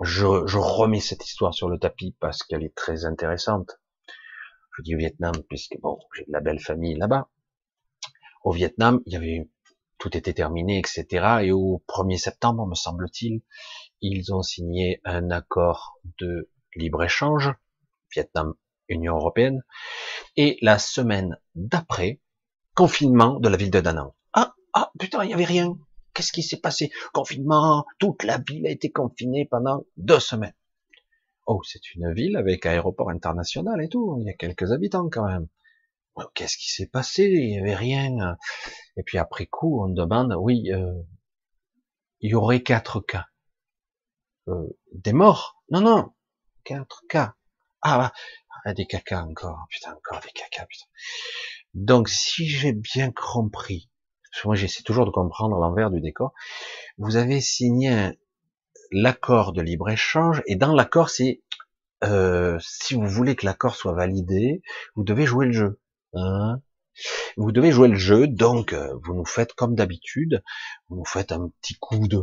[0.00, 3.80] je, remets cette histoire sur le tapis parce qu'elle est très intéressante.
[4.76, 7.28] Je dis au Vietnam puisque bon, j'ai de la belle famille là-bas.
[8.44, 9.50] Au Vietnam, il y avait
[9.98, 11.38] tout était terminé, etc.
[11.42, 13.42] Et au 1er septembre, me semble-t-il,
[14.00, 17.52] ils ont signé un accord de libre-échange,
[18.12, 18.54] Vietnam,
[18.92, 19.62] Union européenne,
[20.36, 22.20] et la semaine d'après,
[22.74, 24.12] confinement de la ville de Da Nang.
[24.32, 25.76] Ah, ah, putain, il y avait rien.
[26.14, 26.92] Qu'est-ce qui s'est passé?
[27.12, 30.54] Confinement, toute la ville a été confinée pendant deux semaines.
[31.46, 34.16] Oh, c'est une ville avec aéroport international et tout.
[34.20, 35.48] Il y a quelques habitants quand même.
[36.34, 37.24] Qu'est-ce qui s'est passé?
[37.24, 38.36] Il n'y avait rien.
[38.96, 41.02] Et puis après coup, on demande, oui, euh,
[42.20, 43.26] il y aurait quatre cas.
[44.48, 45.62] Euh, des morts?
[45.70, 46.12] Non, non,
[46.64, 47.34] quatre cas.
[47.80, 48.12] Ah,
[48.64, 49.66] ah, des caca encore.
[49.70, 50.66] Putain, encore des caca.
[50.66, 50.86] Putain.
[51.74, 53.88] Donc, si j'ai bien compris,
[54.44, 56.32] moi j'essaie toujours de comprendre l'envers du décor,
[56.98, 58.18] vous avez signé
[58.90, 61.42] l'accord de libre-échange, et dans l'accord, c'est
[62.04, 64.62] euh, si vous voulez que l'accord soit validé,
[64.96, 65.80] vous devez jouer le jeu.
[66.14, 66.60] Hein?
[67.36, 70.42] Vous devez jouer le jeu, donc euh, vous nous faites comme d'habitude,
[70.88, 72.22] vous nous faites un petit coup de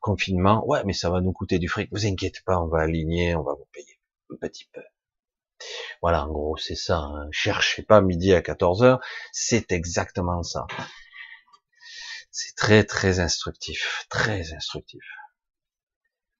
[0.00, 3.34] confinement, ouais, mais ça va nous coûter du fric, vous inquiétez pas, on va aligner,
[3.34, 3.98] on va vous payer
[4.30, 4.80] un petit peu.
[6.02, 6.98] Voilà, en gros, c'est ça.
[6.98, 7.28] Hein.
[7.30, 9.00] Cherchez pas midi à 14h,
[9.32, 10.66] c'est exactement ça.
[12.30, 15.02] C'est très très instructif, très instructif.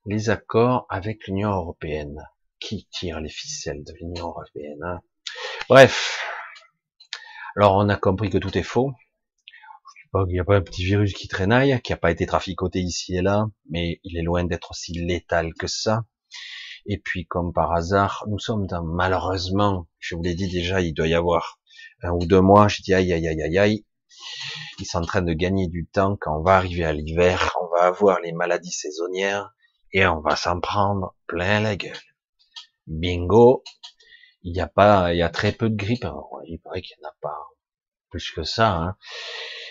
[0.05, 2.23] Les accords avec l'Union européenne.
[2.59, 5.01] Qui tire les ficelles de l'Union européenne hein?
[5.69, 6.23] Bref.
[7.55, 8.93] Alors on a compris que tout est faux.
[10.13, 13.17] Qu'il n'y a pas un petit virus qui traînaille, qui n'a pas été traficoté ici
[13.17, 16.05] et là, mais il est loin d'être aussi létal que ça.
[16.89, 20.93] Et puis, comme par hasard, nous sommes dans, malheureusement, je vous l'ai dit déjà, il
[20.95, 21.59] doit y avoir
[22.03, 23.87] un ou deux mois, j'ai dit aïe aïe aïe aïe aïe,
[24.79, 27.75] ils sont en train de gagner du temps quand on va arriver à l'hiver, on
[27.77, 29.55] va avoir les maladies saisonnières
[29.93, 31.97] et on va s'en prendre plein la gueule.
[32.87, 33.65] Bingo,
[34.43, 36.07] il y a pas, il y a très peu de grippe.
[36.47, 37.37] il paraît qu'il n'y en a pas
[38.11, 38.77] plus que ça.
[38.77, 38.97] Hein.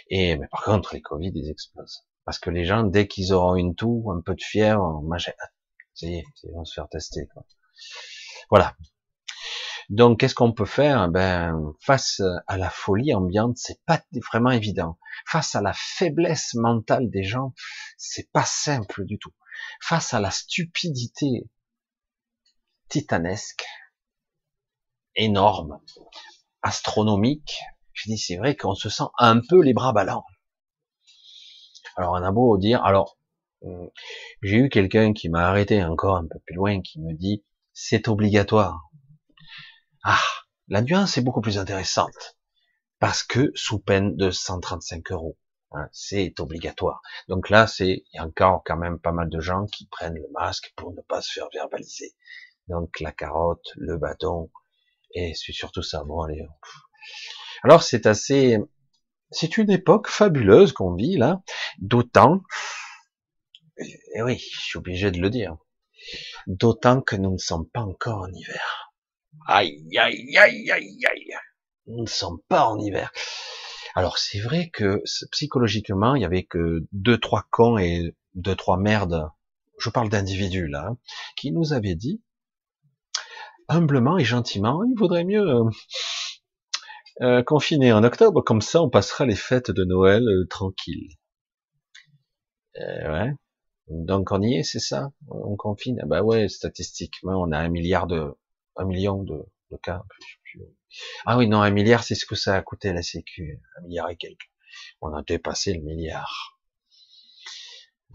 [0.10, 2.06] Et mais par contre, les Covid, ils explosent.
[2.26, 5.02] Parce que les gens, dès qu'ils auront une toux, un peu de fièvre,
[6.02, 7.28] ils vont se faire tester.
[7.34, 7.46] Quoi.
[8.50, 8.76] Voilà.
[9.90, 11.10] Donc, qu'est-ce qu'on peut faire?
[11.10, 14.98] Ben, face à la folie ambiante, c'est pas vraiment évident.
[15.28, 17.54] Face à la faiblesse mentale des gens,
[17.98, 19.34] c'est pas simple du tout.
[19.82, 21.50] Face à la stupidité
[22.90, 23.66] titanesque,
[25.16, 25.80] énorme,
[26.62, 27.60] astronomique,
[27.94, 30.26] je dis c'est vrai qu'on se sent un peu les bras ballants.
[31.96, 33.18] Alors on a beau dire, alors
[34.42, 38.08] j'ai eu quelqu'un qui m'a arrêté encore un peu plus loin, qui me dit c'est
[38.08, 38.90] obligatoire.
[40.04, 40.22] Ah,
[40.68, 42.38] la nuance est beaucoup plus intéressante
[43.00, 45.38] parce que sous peine de 135 euros,
[45.72, 47.02] hein, c'est obligatoire.
[47.28, 50.16] Donc là, c'est il y a encore quand même pas mal de gens qui prennent
[50.16, 52.16] le masque pour ne pas se faire verbaliser.
[52.68, 54.50] Donc la carotte, le bâton,
[55.14, 56.04] et c'est surtout ça.
[56.04, 56.46] Bon allez.
[57.64, 58.58] Alors c'est assez,
[59.32, 61.42] c'est une époque fabuleuse qu'on vit là,
[61.80, 62.42] d'autant,
[63.78, 65.58] et oui, je suis obligé de le dire,
[66.48, 68.92] d'autant que nous ne sommes pas encore en hiver.
[69.48, 71.36] Aïe, aïe, aïe, aïe, aïe.
[71.88, 73.12] Nous ne sommes pas en hiver.
[73.96, 78.78] Alors c'est vrai que psychologiquement, il y avait que deux, trois cons et deux, trois
[78.78, 79.30] merdes,
[79.80, 80.96] je parle d'individus là,
[81.36, 82.22] qui nous avaient dit,
[83.68, 85.70] humblement et gentiment, il vaudrait mieux euh,
[87.22, 90.46] Euh, confiné en octobre, comme ça on passera les fêtes de Noël euh.
[92.78, 93.32] Euh, ouais.
[93.88, 95.12] Donc on y est, c'est ça?
[95.28, 96.02] On confine?
[96.06, 98.34] Bah ouais, statistiquement, on a un milliard de,
[98.76, 100.04] un million de, de cas.
[101.26, 104.10] Ah oui, non, un milliard, c'est ce que ça a coûté la Sécu, un milliard
[104.10, 104.50] et quelques.
[105.02, 106.60] On a dépassé le milliard.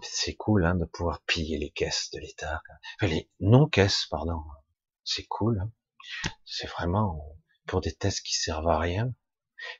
[0.02, 2.62] C'est cool hein, de pouvoir piller les caisses de l'État.
[2.96, 4.42] Enfin, les non-caisses, pardon.
[5.04, 5.60] C'est cool.
[5.60, 5.70] Hein.
[6.44, 9.14] C'est vraiment pour des tests qui servent à rien,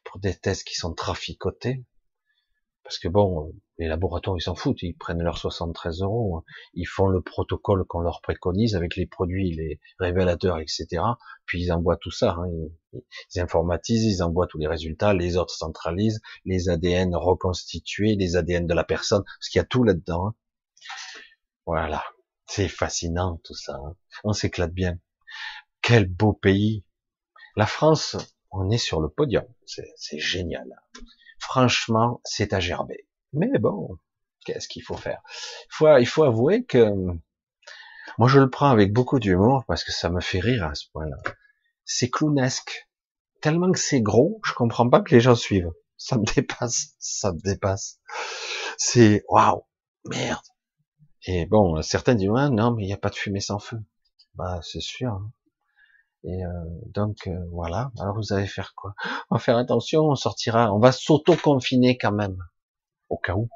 [0.05, 1.85] pour des tests qui sont traficotés.
[2.83, 6.45] Parce que bon, les laboratoires, ils s'en foutent, ils prennent leurs 73 euros, hein.
[6.75, 10.87] ils font le protocole qu'on leur préconise avec les produits, les révélateurs, etc.
[11.47, 12.47] Puis ils envoient tout ça, hein.
[13.35, 18.66] ils, informatisent, ils envoient tous les résultats, les autres centralisent, les ADN reconstitués, les ADN
[18.66, 20.27] de la personne, parce qu'il y a tout là-dedans.
[20.27, 20.35] Hein.
[21.64, 22.05] Voilà,
[22.47, 23.81] c'est fascinant tout ça.
[24.25, 24.99] On s'éclate bien.
[25.81, 26.85] Quel beau pays.
[27.57, 28.16] La France,
[28.51, 30.69] on est sur le podium, c'est génial.
[31.38, 33.07] Franchement, c'est à gerber.
[33.33, 33.99] Mais bon,
[34.45, 35.21] qu'est-ce qu'il faut faire?
[35.99, 36.93] Il faut, avouer que
[38.19, 40.87] moi je le prends avec beaucoup d'humour parce que ça me fait rire à ce
[40.93, 41.16] point-là.
[41.85, 42.88] C'est clownesque.
[43.40, 45.73] Tellement que c'est gros, je comprends pas que les gens suivent.
[45.97, 48.01] Ça me dépasse, ça me dépasse.
[48.77, 49.64] C'est waouh,
[50.05, 50.43] merde.
[51.27, 53.79] Et bon, certains disent non, mais il n'y a pas de fumée sans feu.
[54.35, 55.12] Bah c'est sûr.
[55.12, 55.33] Hein.
[56.25, 56.51] Et euh,
[56.87, 57.90] donc euh, voilà.
[57.99, 58.95] Alors vous allez faire quoi?
[59.31, 60.03] On va faire attention.
[60.03, 60.73] On sortira.
[60.73, 62.38] On va s'auto-confiner quand même
[63.11, 63.49] au cas où.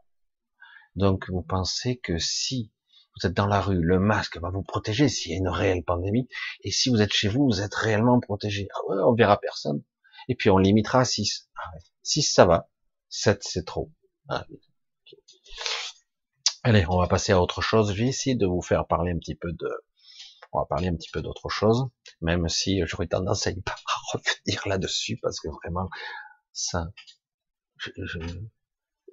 [0.97, 2.71] Donc vous pensez que si
[3.17, 5.85] vous êtes dans la rue, le masque va vous protéger s'il y a une réelle
[5.85, 6.29] pandémie,
[6.63, 8.69] et si vous êtes chez vous, vous êtes réellement protégé.
[8.75, 9.83] Ah ouais, on verra personne.
[10.29, 11.49] Et puis on limitera à 6.
[11.57, 11.71] Ah
[12.03, 12.69] 6 ça va,
[13.09, 13.91] 7 c'est trop.
[14.29, 14.47] Ah,
[16.63, 17.93] Allez, on va passer à autre chose.
[17.93, 19.69] Je vais essayer de vous faire parler un petit peu de,
[20.55, 21.89] on va parler un petit peu d'autre chose,
[22.23, 23.77] même si j'aurais tendance à y pas
[24.13, 25.91] revenir là-dessus parce que vraiment,
[26.53, 26.87] ça,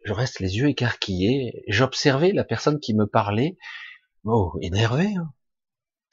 [0.07, 1.63] reste les yeux écarquillés.
[1.67, 3.57] J'observais la personne qui me parlait.
[4.23, 5.13] Oh, énervé.
[5.15, 5.33] Hein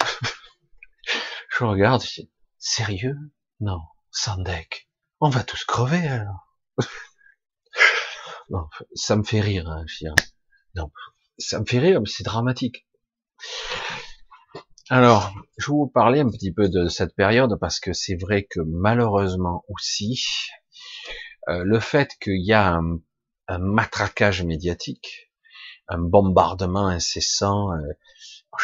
[1.59, 3.17] je regarde, je dis, sérieux?
[3.61, 4.89] Non, Sandek,
[5.21, 6.55] on va tous crever alors.
[8.51, 9.69] non, ça me fait rire.
[9.69, 9.85] Hein,
[10.75, 10.91] non,
[11.39, 12.87] ça me fait rire, mais c'est dramatique.
[14.91, 18.45] Alors, je vais vous parler un petit peu de cette période parce que c'est vrai
[18.45, 20.25] que malheureusement aussi,
[21.49, 22.99] euh, le fait qu'il y a un
[23.49, 25.33] un matraquage médiatique,
[25.89, 27.81] un bombardement incessant, euh,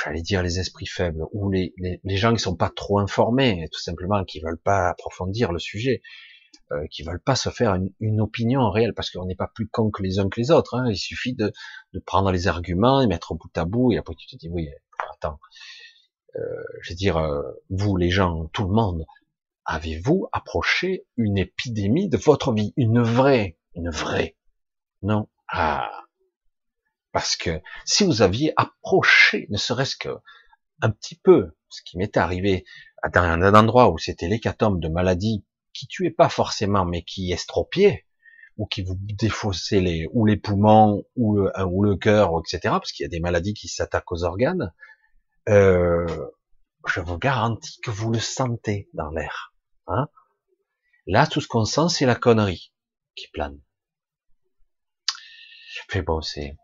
[0.04, 3.80] j'allais dire les esprits faibles, ou les, les, gens qui sont pas trop informés, tout
[3.80, 6.02] simplement, qui veulent pas approfondir le sujet,
[6.72, 9.68] euh, qui veulent pas se faire une, une opinion réelle, parce qu'on n'est pas plus
[9.68, 10.74] con que les uns que les autres.
[10.74, 10.86] Hein.
[10.90, 11.52] Il suffit de,
[11.92, 14.48] de, prendre les arguments, et mettre au bout à bout, et après tu te dis
[14.50, 14.68] oui,
[15.12, 15.38] attends,
[16.36, 16.40] euh,
[16.82, 19.06] je veux dire, euh, vous les gens, tout le monde,
[19.64, 24.36] avez-vous approché une épidémie de votre vie, une vraie, une vraie
[25.04, 25.28] non.
[25.48, 25.90] Ah.
[27.12, 30.08] Parce que si vous aviez approché, ne serait-ce que
[30.82, 32.64] un petit peu, ce qui m'était arrivé
[33.12, 38.06] dans un endroit où c'était l'hécatombe de maladies qui tuaient pas forcément, mais qui estropiaient,
[38.56, 42.92] ou qui vous défaussaient les, ou les poumons, ou le, ou le cœur, etc., parce
[42.92, 44.72] qu'il y a des maladies qui s'attaquent aux organes,
[45.48, 46.06] euh,
[46.86, 49.52] je vous garantis que vous le sentez dans l'air.
[49.86, 50.08] Hein
[51.06, 52.72] Là, tout ce qu'on sent, c'est la connerie
[53.14, 53.60] qui plane.
[55.94, 56.56] Mais bon, c'est,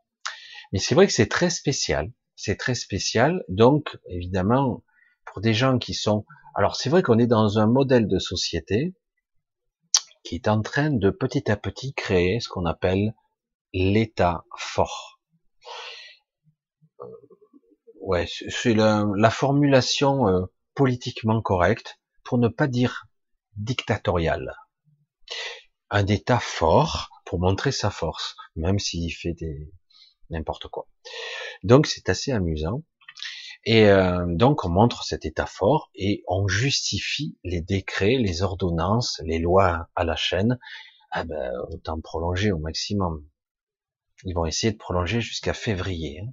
[0.73, 2.13] mais c'est vrai que c'est très spécial.
[2.37, 3.45] C'est très spécial.
[3.49, 4.85] Donc, évidemment,
[5.27, 8.95] pour des gens qui sont, alors c'est vrai qu'on est dans un modèle de société
[10.25, 13.15] qui est en train de petit à petit créer ce qu'on appelle
[13.73, 15.21] l'État fort.
[17.01, 17.05] Euh,
[18.01, 23.07] ouais, c'est la, la, formulation euh, politiquement correcte pour ne pas dire
[23.57, 24.57] dictatorial.
[25.91, 29.73] Un État fort pour montrer sa force, même s'il fait des
[30.31, 30.89] n'importe quoi.
[31.63, 32.83] Donc c'est assez amusant.
[33.65, 39.23] Et euh, donc on montre cet état fort et on justifie les décrets, les ordonnances,
[39.25, 40.59] les lois à la chaîne.
[41.13, 43.25] Ah ben, autant prolonger au maximum.
[44.25, 46.23] Ils vont essayer de prolonger jusqu'à février.
[46.25, 46.33] Hein.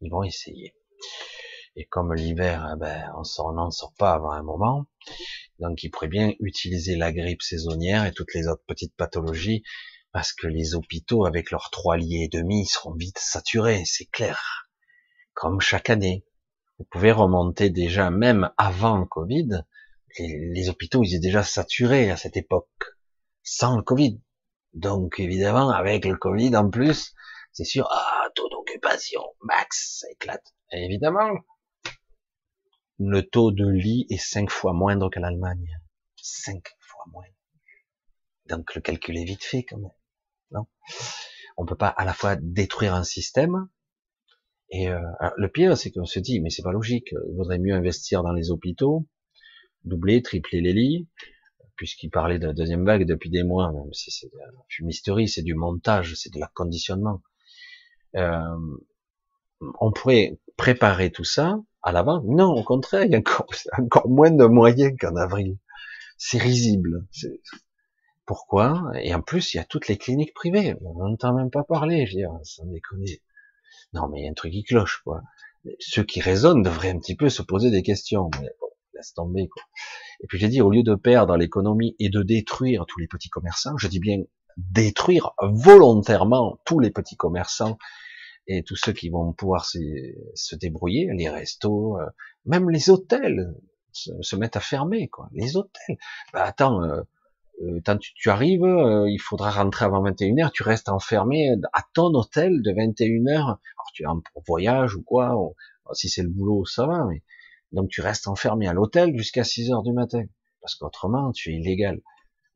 [0.00, 0.76] Ils vont essayer.
[1.74, 4.86] Et comme l'hiver, ah ben, on n'en sort pas avant un moment,
[5.58, 9.62] donc il pourrait bien utiliser la grippe saisonnière et toutes les autres petites pathologies,
[10.12, 14.68] parce que les hôpitaux, avec leurs trois lits et demi, seront vite saturés, c'est clair.
[15.32, 16.24] Comme chaque année.
[16.78, 19.64] Vous pouvez remonter déjà, même avant le Covid,
[20.18, 22.96] les, hôpitaux, ils étaient déjà saturés à cette époque,
[23.42, 24.20] sans le Covid.
[24.72, 27.14] Donc évidemment, avec le Covid en plus,
[27.52, 30.54] c'est sûr, ah, taux d'occupation, max, ça éclate.
[30.72, 31.30] évidemment,
[33.08, 35.78] le taux de lit est cinq fois moindre que l'Allemagne.
[36.16, 37.04] Cinq fois.
[37.12, 37.24] moins.
[38.46, 39.90] Donc le calcul est vite fait quand même.
[40.50, 40.66] Non?
[41.56, 43.68] On peut pas à la fois détruire un système
[44.70, 45.00] et euh,
[45.36, 47.10] le pire c'est qu'on se dit mais c'est pas logique.
[47.12, 49.06] Il vaudrait mieux investir dans les hôpitaux,
[49.84, 51.08] doubler, tripler les lits,
[51.76, 55.28] puisqu'il parlait de la deuxième vague depuis des mois, même si c'est de la fumisterie,
[55.28, 57.22] c'est du montage, c'est de la conditionnement.
[58.16, 58.40] Euh,
[59.80, 62.22] on pourrait préparer tout ça à l'avant.
[62.24, 63.46] Non, au contraire, il y a encore,
[63.78, 65.58] encore moins de moyens qu'en avril.
[66.16, 67.06] C'est risible.
[68.26, 68.90] Pourquoi?
[69.00, 70.74] Et en plus, il y a toutes les cliniques privées.
[70.80, 73.20] On n'entend même pas parler, je veux dire, sans déconner.
[73.92, 75.22] Non, mais il y a un truc qui cloche, quoi.
[75.78, 78.30] Ceux qui raisonnent devraient un petit peu se poser des questions.
[78.94, 79.48] Laisse tomber.
[80.22, 83.28] Et puis j'ai dit, au lieu de perdre l'économie et de détruire tous les petits
[83.28, 84.22] commerçants, je dis bien
[84.56, 87.76] détruire volontairement tous les petits commerçants
[88.46, 92.06] et tous ceux qui vont pouvoir se, débrouiller, les restos, euh,
[92.44, 93.54] même les hôtels
[93.92, 95.28] se, mettent à fermer, quoi.
[95.32, 95.96] Les hôtels.
[96.32, 97.02] Bah attends, euh,
[97.62, 102.12] euh quand tu, arrives, euh, il faudra rentrer avant 21h, tu restes enfermé à ton
[102.14, 103.38] hôtel de 21h.
[103.38, 105.34] Alors tu es en voyage ou quoi,
[105.92, 107.22] si c'est le boulot, ça va, mais
[107.72, 110.24] donc tu restes enfermé à l'hôtel jusqu'à 6 heures du matin,
[110.60, 112.00] parce qu'autrement tu es illégal.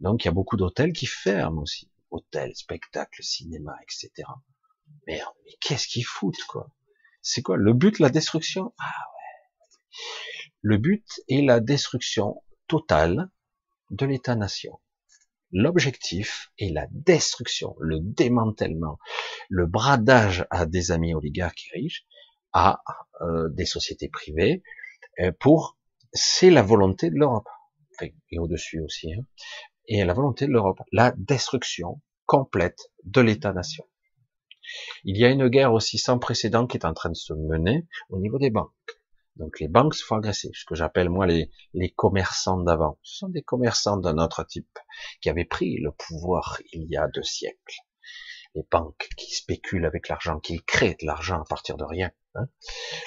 [0.00, 4.28] Donc il y a beaucoup d'hôtels qui ferment aussi, hôtels, spectacles, cinéma, etc.
[5.06, 6.70] Merde, mais qu'est-ce qu'ils foutent, quoi?
[7.22, 8.74] C'est quoi Le but, la destruction?
[8.78, 9.98] Ah ouais.
[10.62, 13.30] Le but est la destruction totale
[13.90, 14.80] de l'État-nation.
[15.50, 18.98] L'objectif est la destruction, le démantèlement,
[19.48, 22.06] le bradage à des amis oligarques et riches,
[22.52, 22.82] à
[23.22, 24.62] euh, des sociétés privées,
[25.20, 25.78] euh, pour
[26.12, 27.48] c'est la volonté de l'Europe,
[28.30, 29.24] et au-dessus aussi, hein,
[29.86, 33.84] et la volonté de l'Europe, la destruction complète de l'État-nation.
[35.04, 37.86] Il y a une guerre aussi sans précédent qui est en train de se mener
[38.10, 38.72] au niveau des banques.
[39.38, 42.98] Donc les banques se font agresser, ce que j'appelle moi les, les commerçants d'avant.
[43.02, 44.78] Ce sont des commerçants d'un autre type
[45.20, 47.78] qui avaient pris le pouvoir il y a deux siècles.
[48.54, 52.10] Les banques qui spéculent avec l'argent, qui créent de l'argent à partir de rien.
[52.34, 52.46] Hein.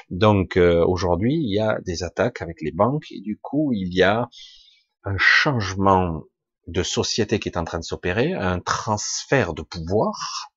[0.09, 3.93] Donc euh, aujourd'hui, il y a des attaques avec les banques et du coup, il
[3.93, 4.29] y a
[5.03, 6.23] un changement
[6.67, 10.50] de société qui est en train de s'opérer, un transfert de pouvoir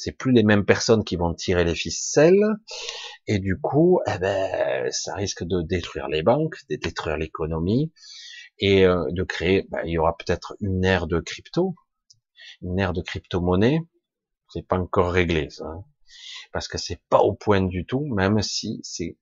[0.00, 2.56] c'est plus les mêmes personnes qui vont tirer les ficelles,
[3.26, 7.92] et du coup, eh ben, ça risque de détruire les banques, de détruire l'économie,
[8.58, 11.74] et euh, de créer, ben, il y aura peut-être une ère de crypto,
[12.62, 13.80] une ère de crypto-monnaie,
[14.48, 15.84] c'est pas encore réglé ça, hein.
[16.50, 19.18] parce que c'est pas au point du tout, même si c'est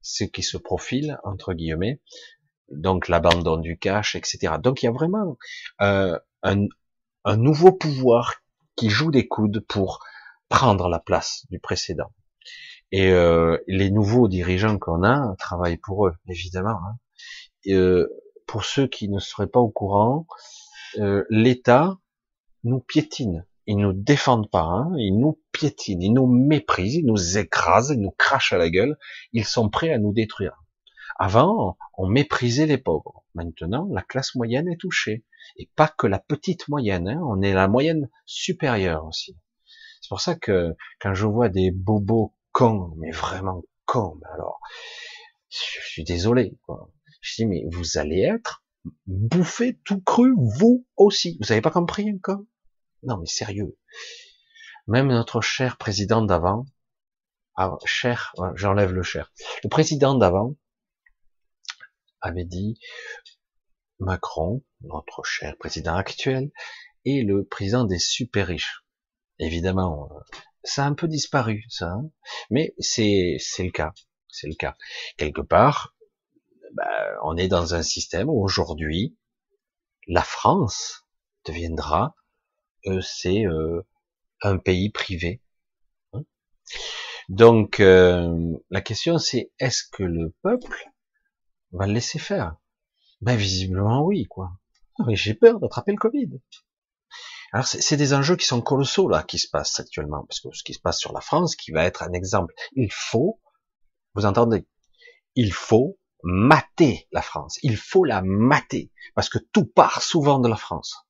[0.00, 2.00] ce qui se profile entre guillemets,
[2.68, 4.54] donc l'abandon du cash, etc.
[4.60, 5.38] Donc il y a vraiment
[5.82, 6.66] euh, un,
[7.24, 8.42] un nouveau pouvoir
[8.80, 10.00] qui joue des coudes pour
[10.48, 12.10] prendre la place du précédent.
[12.92, 16.78] Et euh, les nouveaux dirigeants qu'on a travaillent pour eux, évidemment.
[16.86, 16.96] Hein.
[17.68, 18.08] Euh,
[18.46, 20.26] pour ceux qui ne seraient pas au courant,
[20.96, 21.98] euh, l'État
[22.64, 23.44] nous piétine.
[23.66, 24.94] Ils nous défendent pas, hein.
[24.96, 28.96] ils nous piétinent, ils nous méprisent, ils nous écrasent, ils nous crachent à la gueule.
[29.34, 30.59] Ils sont prêts à nous détruire.
[31.22, 33.26] Avant, on méprisait les pauvres.
[33.34, 35.26] Maintenant, la classe moyenne est touchée.
[35.56, 37.20] Et pas que la petite moyenne, hein.
[37.22, 39.36] on est la moyenne supérieure aussi.
[40.00, 44.60] C'est pour ça que quand je vois des bobos cons, mais vraiment cons, alors,
[45.50, 46.56] je suis désolé.
[46.62, 46.90] Quoi.
[47.20, 48.64] Je dis, mais vous allez être
[49.06, 51.36] bouffé tout cru, vous aussi.
[51.42, 52.40] Vous avez pas compris encore
[53.02, 53.76] Non, mais sérieux.
[54.86, 56.64] Même notre cher président d'avant,
[57.56, 59.30] ah, cher, j'enlève le cher.
[59.62, 60.56] Le président d'avant,
[62.20, 62.78] avait dit
[64.00, 66.50] Macron, notre cher président actuel,
[67.04, 68.84] est le président des super riches.
[69.38, 70.20] Évidemment, euh,
[70.64, 72.10] ça a un peu disparu, ça, hein.
[72.50, 73.92] mais c'est c'est le cas,
[74.28, 74.76] c'est le cas.
[75.16, 75.94] Quelque part,
[76.74, 76.84] bah,
[77.24, 79.16] on est dans un système où aujourd'hui,
[80.06, 81.06] la France
[81.46, 82.14] deviendra,
[82.86, 83.82] euh, c'est euh,
[84.42, 85.42] un pays privé.
[86.12, 86.22] Hein.
[87.28, 90.90] Donc, la question c'est est-ce que le peuple
[91.72, 92.56] on va le laisser faire.
[93.20, 94.52] Ben visiblement oui, quoi.
[95.06, 96.30] Mais j'ai peur d'attraper le Covid.
[97.52, 100.62] Alors c'est des enjeux qui sont colossaux là qui se passent actuellement, parce que ce
[100.62, 102.54] qui se passe sur la France, qui va être un exemple.
[102.72, 103.40] Il faut,
[104.14, 104.68] vous entendez,
[105.34, 107.58] il faut mater la France.
[107.62, 111.06] Il faut la mater, parce que tout part souvent de la France.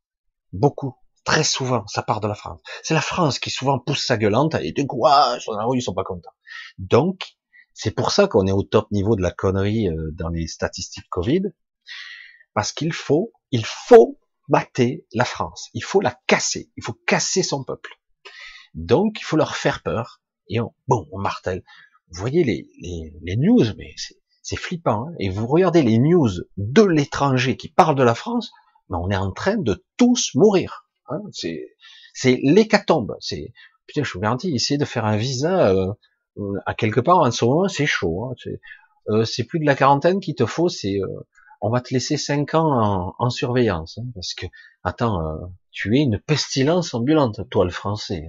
[0.53, 2.61] Beaucoup, très souvent, ça part de la France.
[2.83, 5.37] C'est la France qui souvent pousse sa gueulante et dit quoi,
[5.75, 6.35] ils sont pas contents.
[6.79, 7.37] Donc,
[7.75, 11.09] c'est pour ça qu'on est au top niveau de la connerie euh, dans les statistiques
[11.11, 11.43] Covid,
[12.55, 14.19] parce qu'il faut, il faut
[14.49, 17.99] mater la France, il faut la casser, il faut casser son peuple.
[18.75, 21.63] Donc, il faut leur faire peur, et on, bon, on martèle.
[22.11, 23.95] Vous voyez les, les, les news, mais
[24.43, 28.51] c'est flippant, hein et vous regardez les news de l'étranger qui parlent de la France,
[28.89, 30.89] mais on est en train de tous mourir.
[31.09, 31.21] Hein.
[31.33, 33.17] c'est l'hécatombe.
[33.21, 33.53] C'est
[33.87, 35.93] putain, je vous garantis, essayer de faire un visa euh,
[36.67, 38.25] à quelque part en ce moment, c'est chaud.
[38.25, 38.35] Hein.
[39.09, 41.27] Euh, c'est plus de la quarantaine qu'il te faut, c'est euh,
[41.61, 44.47] on va te laisser cinq ans en, surveillance, hein, parce que
[44.83, 48.29] attends, euh, tu es une pestilence ambulante, toi le français.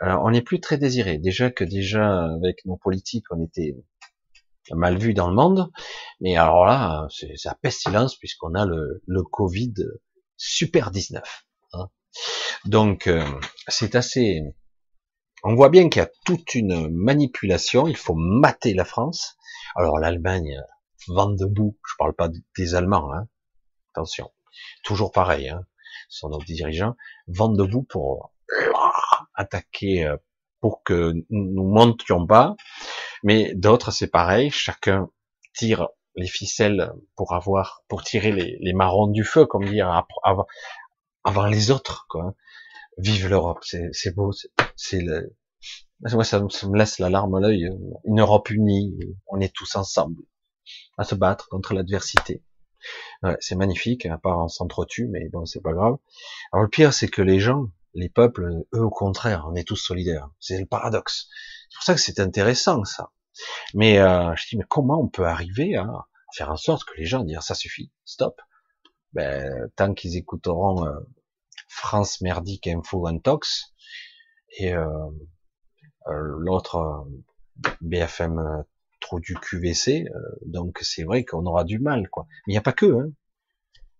[0.00, 0.20] Hein.
[0.22, 1.18] on n'est plus très désiré.
[1.18, 3.76] Déjà que déjà avec nos politiques, on était
[4.70, 5.70] mal vu dans le monde,
[6.20, 9.74] mais alors là, c'est la pestilence puisqu'on a le, le Covid
[10.36, 11.22] super 19.
[11.72, 11.88] Hein.
[12.66, 13.10] Donc
[13.68, 14.42] c'est assez.
[15.42, 17.88] On voit bien qu'il y a toute une manipulation.
[17.88, 19.36] Il faut mater la France
[19.74, 20.60] alors l'Allemagne
[21.08, 23.26] vend debout, je parle pas des Allemands, hein.
[23.92, 24.30] attention,
[24.84, 25.66] toujours pareil, hein.
[26.08, 26.94] ce sont nos dirigeants,
[27.26, 28.72] vendent debout pour euh,
[29.34, 30.16] attaquer, euh,
[30.60, 32.54] pour que nous montions pas,
[33.24, 35.10] mais d'autres c'est pareil, chacun
[35.54, 40.06] tire les ficelles pour avoir, pour tirer les, marrons du feu, comme dire,
[41.24, 42.34] avant, les autres, quoi.
[43.02, 44.30] Vive l'Europe, c'est beau,
[44.76, 45.34] c'est le,
[46.10, 47.68] moi, ça, me laisse la larme à l'œil.
[48.04, 48.96] Une Europe unie,
[49.26, 50.22] on est tous ensemble
[50.98, 52.44] à se battre contre l'adversité.
[53.22, 55.96] Ouais, c'est magnifique, à part on s'entretue, mais bon, c'est pas grave.
[56.52, 59.76] Alors le pire, c'est que les gens, les peuples, eux, au contraire, on est tous
[59.76, 60.30] solidaires.
[60.38, 61.28] C'est le paradoxe.
[61.70, 63.10] C'est pour ça que c'est intéressant, ça.
[63.74, 65.88] Mais euh, je dis, mais comment on peut arriver à
[66.34, 68.40] faire en sorte que les gens disent, ça suffit, stop.
[69.12, 70.98] Ben, tant qu'ils écouteront euh,
[71.74, 73.72] France Merdique Info Intox,
[74.58, 74.86] et euh,
[76.06, 78.64] euh, l'autre euh, BFM
[79.00, 80.04] trop du QVC,
[80.44, 82.26] donc c'est vrai qu'on aura du mal, quoi.
[82.46, 83.10] Mais il n'y a pas que, hein.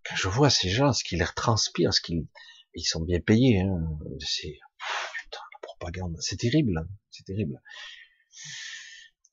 [0.05, 2.27] Quand je vois ces gens, ce qui leur transpire, ce qu'ils,
[2.75, 3.81] ils sont bien payés, hein.
[4.21, 4.59] C'est,
[5.23, 6.87] putain, la propagande, c'est terrible, hein.
[7.11, 7.61] c'est terrible.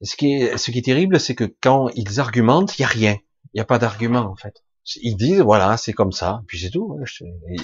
[0.01, 2.87] Ce qui est, ce qui est terrible, c'est que quand ils argumentent, il y a
[2.87, 3.17] rien.
[3.53, 4.63] Il n'y a pas d'argument, en fait.
[5.01, 6.97] Ils disent, voilà, c'est comme ça, puis c'est tout.
[6.99, 7.03] Hein,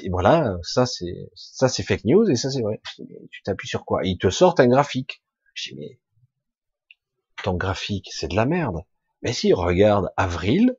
[0.04, 2.82] et voilà, ça c'est ça c'est fake news et ça c'est vrai.
[3.32, 4.02] Tu t'appuies sur quoi?
[4.04, 5.24] Ils te sortent un graphique.
[5.54, 6.00] Je dis, mais
[7.44, 8.82] ton graphique, c'est de la merde.
[9.22, 10.78] Mais si, regarde, avril,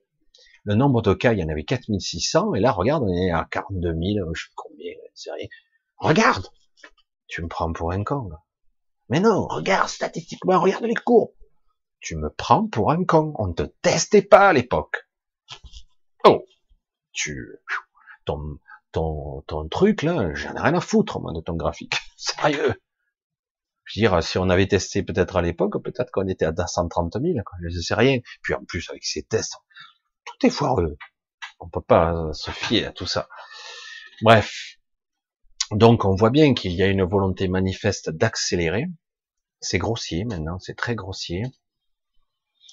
[0.65, 3.47] le nombre de cas, il y en avait 4600, et là, regarde, on est à
[3.51, 4.93] 42 000, je sais combien,
[5.35, 5.47] rien.
[5.99, 6.47] Regarde
[7.29, 8.31] Tu me prends pour un con,
[9.09, 11.33] Mais non, regarde, statistiquement, regarde les courbes.
[12.01, 13.33] Tu me prends pour un con.
[13.39, 15.09] On ne te testait pas à l'époque.
[16.27, 16.45] Oh,
[17.13, 17.53] tu,
[18.25, 18.59] ton,
[18.91, 21.95] ton, ton truc là, j'en ai rien à foutre de ton graphique.
[22.17, 22.75] Sérieux.
[23.85, 27.13] Je veux dire, si on avait testé peut-être à l'époque, peut-être qu'on était à 130
[27.21, 27.59] 000, quoi.
[27.63, 28.19] je sais rien.
[28.43, 29.55] Puis en plus avec ces tests,
[30.25, 30.97] tout est foireux.
[31.61, 33.29] On peut pas se fier à tout ça.
[34.23, 34.77] Bref.
[35.71, 38.87] Donc on voit bien qu'il y a une volonté manifeste d'accélérer.
[39.61, 41.45] C'est grossier maintenant, c'est très grossier.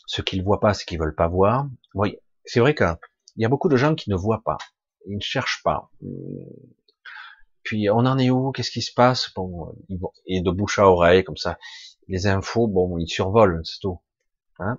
[0.08, 1.68] Ceux qui ne voient pas, ce qu'ils veulent pas voir.
[1.94, 2.84] Oui, c'est vrai que
[3.36, 4.58] il y a beaucoup de gens qui ne voient pas,
[5.08, 5.90] ils ne cherchent pas.
[7.64, 8.52] Puis on en est où?
[8.52, 9.34] Qu'est-ce qui se passe?
[9.34, 9.76] Bon,
[10.26, 11.58] et de bouche à oreille comme ça,
[12.08, 14.02] les infos, bon, ils survolent, c'est tout.
[14.60, 14.78] Hein?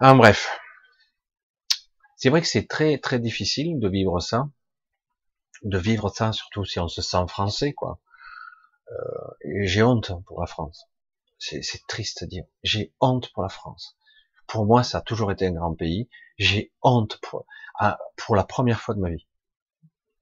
[0.00, 0.48] Bref,
[2.16, 4.48] c'est vrai que c'est très très difficile de vivre ça,
[5.62, 8.00] de vivre ça surtout si on se sent français, quoi.
[8.90, 10.88] Euh, j'ai honte pour la France.
[11.38, 12.44] C'est triste à dire.
[12.62, 13.96] J'ai honte pour la France.
[14.46, 16.08] Pour moi, ça a toujours été un grand pays.
[16.38, 17.46] J'ai honte pour,
[18.16, 19.26] pour la première fois de ma vie.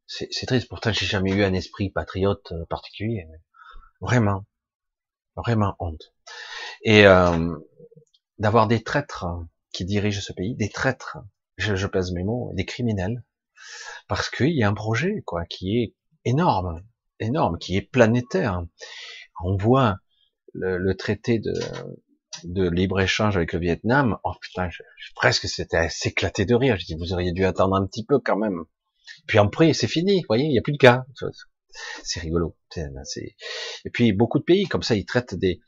[0.06, 0.68] C'est triste.
[0.68, 3.26] Pourtant, j'ai jamais eu un esprit patriote euh, particulier.
[4.00, 4.44] vraiment,
[5.36, 6.12] vraiment honte.
[6.82, 7.56] Et euh,
[8.38, 9.26] d'avoir des traîtres
[9.72, 11.18] qui dirigent ce pays, des traîtres,
[11.56, 13.24] je, je pèse mes mots, des criminels,
[14.06, 15.94] parce qu'il y a un projet quoi qui est
[16.24, 16.82] énorme,
[17.18, 18.62] énorme, qui est planétaire.
[19.42, 19.96] On voit
[20.52, 21.54] le, le traité de,
[22.44, 24.68] de libre-échange avec le Vietnam, oh putain,
[25.14, 26.76] presque c'était à s'éclater de rire.
[26.78, 28.64] Je dis, vous auriez dû attendre un petit peu quand même.
[29.26, 31.04] Puis prix, c'est fini, vous voyez, il n'y a plus de cas.
[32.02, 32.56] C'est rigolo.
[32.76, 35.60] Et puis beaucoup de pays, comme ça, ils traitent des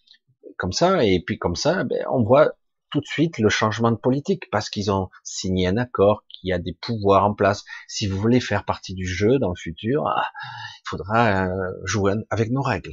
[0.57, 2.53] comme ça, et puis comme ça, ben, on voit
[2.91, 6.53] tout de suite le changement de politique, parce qu'ils ont signé un accord, qu'il y
[6.53, 7.64] a des pouvoirs en place.
[7.89, 10.31] Si vous voulez faire partie du jeu dans le futur, ah,
[10.79, 12.93] il faudra euh, jouer avec nos règles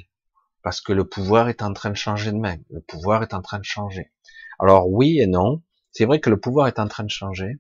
[0.64, 2.58] parce que le pouvoir est en train de changer de main.
[2.70, 4.12] Le pouvoir est en train de changer.
[4.60, 5.62] Alors oui et non.
[5.92, 7.60] C'est vrai que le pouvoir est en train de changer.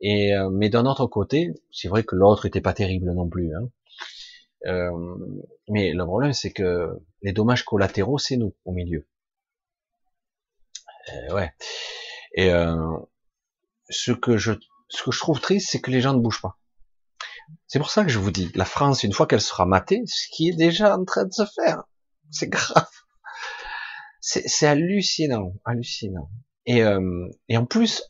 [0.00, 3.54] Et euh, mais d'un autre côté, c'est vrai que l'autre était pas terrible non plus.
[3.54, 3.68] Hein.
[4.66, 4.90] Euh,
[5.68, 6.88] mais le problème, c'est que
[7.22, 9.06] les dommages collatéraux, c'est nous au milieu.
[11.12, 11.52] Euh, ouais.
[12.34, 12.50] Et
[13.90, 14.52] ce que je
[14.88, 16.58] ce que je trouve triste, c'est que les gens ne bougent pas.
[17.66, 20.26] C'est pour ça que je vous dis, la France, une fois qu'elle sera matée, ce
[20.30, 21.84] qui est déjà en train de se faire,
[22.30, 22.88] c'est grave.
[24.20, 26.30] C'est hallucinant, hallucinant.
[26.66, 28.02] Et, euh, et en plus,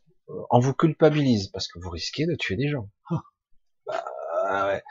[0.50, 2.90] on vous culpabilise parce que vous risquez de tuer des gens.
[3.10, 4.04] Ah.
[4.44, 4.82] Ah ouais.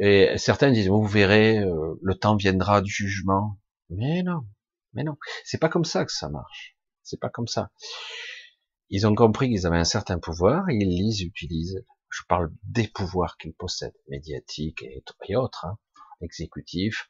[0.00, 3.58] Et certains disent, vous verrez, euh, le temps viendra du jugement.
[3.90, 4.46] Mais non,
[4.94, 6.76] mais non, c'est pas comme ça que ça marche.
[7.02, 7.70] C'est pas comme ça.
[8.88, 11.84] Ils ont compris qu'ils avaient un certain pouvoir et ils les utilisent.
[12.08, 15.78] Je parle des pouvoirs qu'ils possèdent, médiatiques et, autres, hein,
[16.22, 17.08] exécutifs.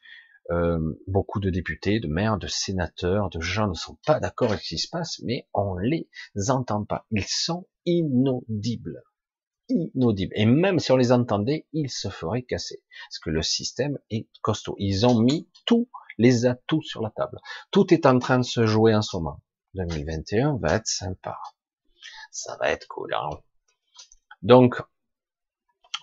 [0.49, 4.61] Euh, beaucoup de députés, de maires, de sénateurs, de gens ne sont pas d'accord avec
[4.63, 6.09] ce qui se passe, mais on les
[6.49, 7.05] entend pas.
[7.11, 9.03] Ils sont inaudibles.
[9.69, 10.33] Inaudibles.
[10.35, 12.83] Et même si on les entendait, ils se feraient casser.
[13.07, 14.75] Parce que le système est costaud.
[14.79, 17.37] Ils ont mis tous les atouts sur la table.
[17.71, 19.41] Tout est en train de se jouer en ce moment.
[19.75, 21.37] 2021 va être sympa.
[22.31, 23.13] Ça va être cool.
[23.13, 23.29] Hein.
[24.41, 24.81] Donc,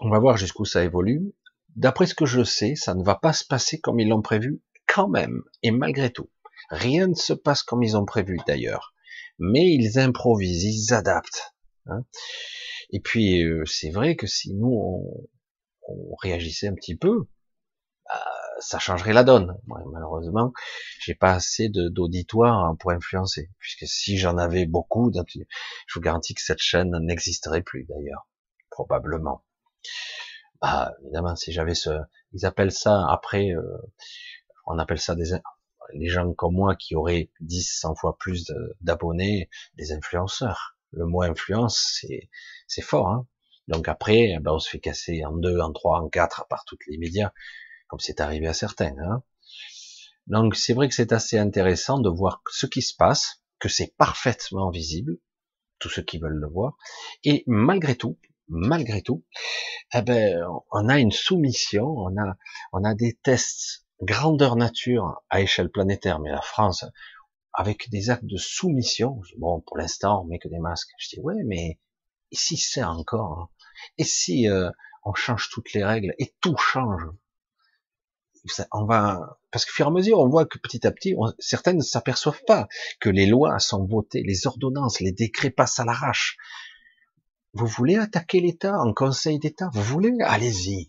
[0.00, 1.34] on va voir jusqu'où ça évolue.
[1.76, 4.62] D'après ce que je sais, ça ne va pas se passer comme ils l'ont prévu
[4.86, 6.30] quand même, et malgré tout.
[6.70, 8.94] Rien ne se passe comme ils ont prévu d'ailleurs.
[9.38, 11.54] Mais ils improvisent, ils adaptent.
[11.86, 12.04] Hein.
[12.90, 15.04] Et puis, euh, c'est vrai que si nous,
[15.86, 17.28] on, réagissait un petit peu,
[18.06, 18.24] bah,
[18.60, 19.56] ça changerait la donne.
[19.66, 20.52] malheureusement,
[21.00, 26.42] j'ai pas assez d'auditoire pour influencer, puisque si j'en avais beaucoup, je vous garantis que
[26.42, 28.28] cette chaîne n'existerait plus d'ailleurs,
[28.70, 29.44] probablement.
[30.60, 31.90] Bah, évidemment, si j'avais ce,
[32.32, 33.78] ils appellent ça après, euh,
[34.66, 35.38] on appelle ça des,
[35.94, 40.76] les gens comme moi qui auraient 10, 100 fois plus d'abonnés, des influenceurs.
[40.92, 42.00] Le mot influence,
[42.66, 43.26] c'est, fort, hein.
[43.68, 46.86] Donc après, ben on se fait casser en deux, en trois, en quatre, par toutes
[46.86, 47.32] les médias
[47.88, 48.94] comme c'est arrivé à certains.
[48.98, 49.22] Hein.
[50.28, 53.96] Donc c'est vrai que c'est assez intéressant de voir ce qui se passe, que c'est
[53.96, 55.16] parfaitement visible,
[55.80, 56.76] tous ceux qui veulent le voir,
[57.24, 58.18] et malgré tout,
[58.48, 59.24] malgré tout,
[59.94, 60.42] eh ben,
[60.72, 62.36] on a une soumission, on a,
[62.72, 66.84] on a des tests grandeur nature à échelle planétaire, mais la France,
[67.52, 70.90] avec des actes de soumission, bon, pour l'instant, on met que des masques.
[70.98, 71.78] Je dis, ouais, mais
[72.32, 73.48] si c'est encore, hein?
[73.96, 74.70] Et si euh,
[75.04, 77.02] on change toutes les règles, et tout change,
[78.72, 81.78] on va, parce que fur et à mesure, on voit que petit à petit, certaines
[81.78, 82.68] ne s'aperçoivent pas
[83.00, 86.36] que les lois sont votées, les ordonnances, les décrets passent à l'arrache.
[87.54, 89.70] Vous voulez attaquer l'État en Conseil d'État?
[89.72, 90.12] Vous voulez?
[90.24, 90.88] Allez-y.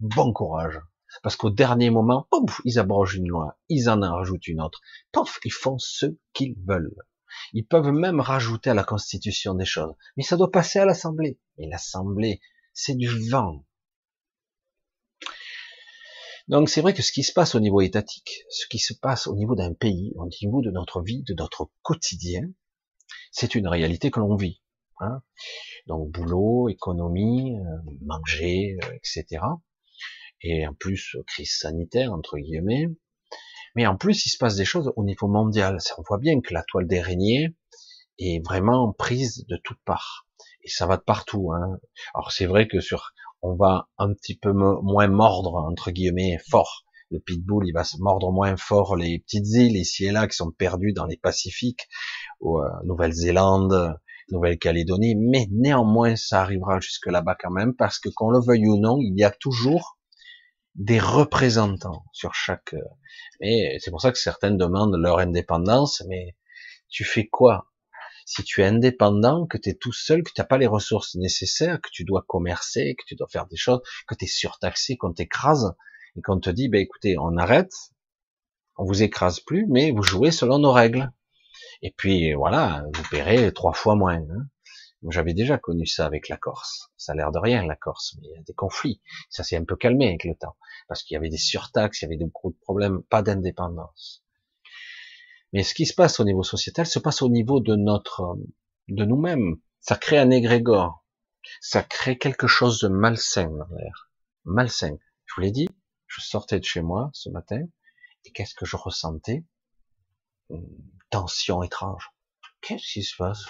[0.00, 0.80] Bon courage.
[1.22, 4.80] Parce qu'au dernier moment, pouf, ils abrogent une loi, ils en rajoutent une autre.
[5.12, 6.94] Pouf, ils font ce qu'ils veulent.
[7.52, 9.94] Ils peuvent même rajouter à la Constitution des choses.
[10.16, 11.38] Mais ça doit passer à l'Assemblée.
[11.58, 12.40] Et l'Assemblée,
[12.72, 13.64] c'est du vent.
[16.48, 19.26] Donc c'est vrai que ce qui se passe au niveau étatique, ce qui se passe
[19.26, 22.42] au niveau d'un pays, au niveau de notre vie, de notre quotidien,
[23.30, 24.62] c'est une réalité que l'on vit.
[25.00, 25.22] Hein.
[25.86, 29.42] Donc boulot, économie, euh, manger, euh, etc.
[30.42, 32.86] Et en plus crise sanitaire entre guillemets.
[33.74, 35.78] Mais en plus il se passe des choses au niveau mondial.
[35.98, 37.54] On voit bien que la toile d'araignée
[38.18, 40.26] est vraiment prise de toutes parts.
[40.62, 41.52] Et ça va de partout.
[41.52, 41.78] Hein.
[42.14, 46.84] Alors c'est vrai que sur on va un petit peu moins mordre, entre guillemets, fort.
[47.10, 50.36] Le pitbull, il va se mordre moins fort les petites îles ici et là qui
[50.36, 51.88] sont perdues dans les Pacifiques,
[52.40, 53.98] ou euh, Nouvelle-Zélande,
[54.30, 58.78] Nouvelle-Calédonie, mais néanmoins, ça arrivera jusque là-bas quand même, parce que qu'on le veuille ou
[58.78, 59.98] non, il y a toujours
[60.74, 62.74] des représentants sur chaque.
[62.74, 62.82] Euh,
[63.40, 66.02] mais c'est pour ça que certaines demandent leur indépendance.
[66.08, 66.36] Mais
[66.88, 67.70] tu fais quoi?
[68.26, 71.14] Si tu es indépendant, que tu es tout seul, que tu n'as pas les ressources
[71.16, 74.96] nécessaires, que tu dois commercer, que tu dois faire des choses, que tu es surtaxé,
[74.96, 75.74] qu'on t'écrase,
[76.16, 77.72] et qu'on te dit, ben écoutez, on arrête,
[78.76, 81.10] on vous écrase plus, mais vous jouez selon nos règles.
[81.82, 84.16] Et puis voilà, vous paierez trois fois moins.
[84.16, 84.48] Hein.
[85.08, 86.90] J'avais déjà connu ça avec la Corse.
[86.96, 89.00] Ça a l'air de rien la Corse, mais il y a des conflits.
[89.30, 90.56] Ça s'est un peu calmé avec le temps,
[90.88, 94.24] parce qu'il y avait des surtaxes, il y avait beaucoup de problèmes, pas d'indépendance.
[95.52, 98.36] Mais ce qui se passe au niveau sociétal se passe au niveau de notre,
[98.88, 99.56] de nous-mêmes.
[99.80, 101.04] Ça crée un égrégore.
[101.60, 104.10] Ça crée quelque chose de malsain dans l'air.
[104.44, 104.98] Malsain.
[105.26, 105.68] Je vous l'ai dit,
[106.06, 107.62] je sortais de chez moi ce matin,
[108.24, 109.44] et qu'est-ce que je ressentais?
[111.10, 112.10] Tension étrange.
[112.60, 113.44] Qu'est-ce qui se passe?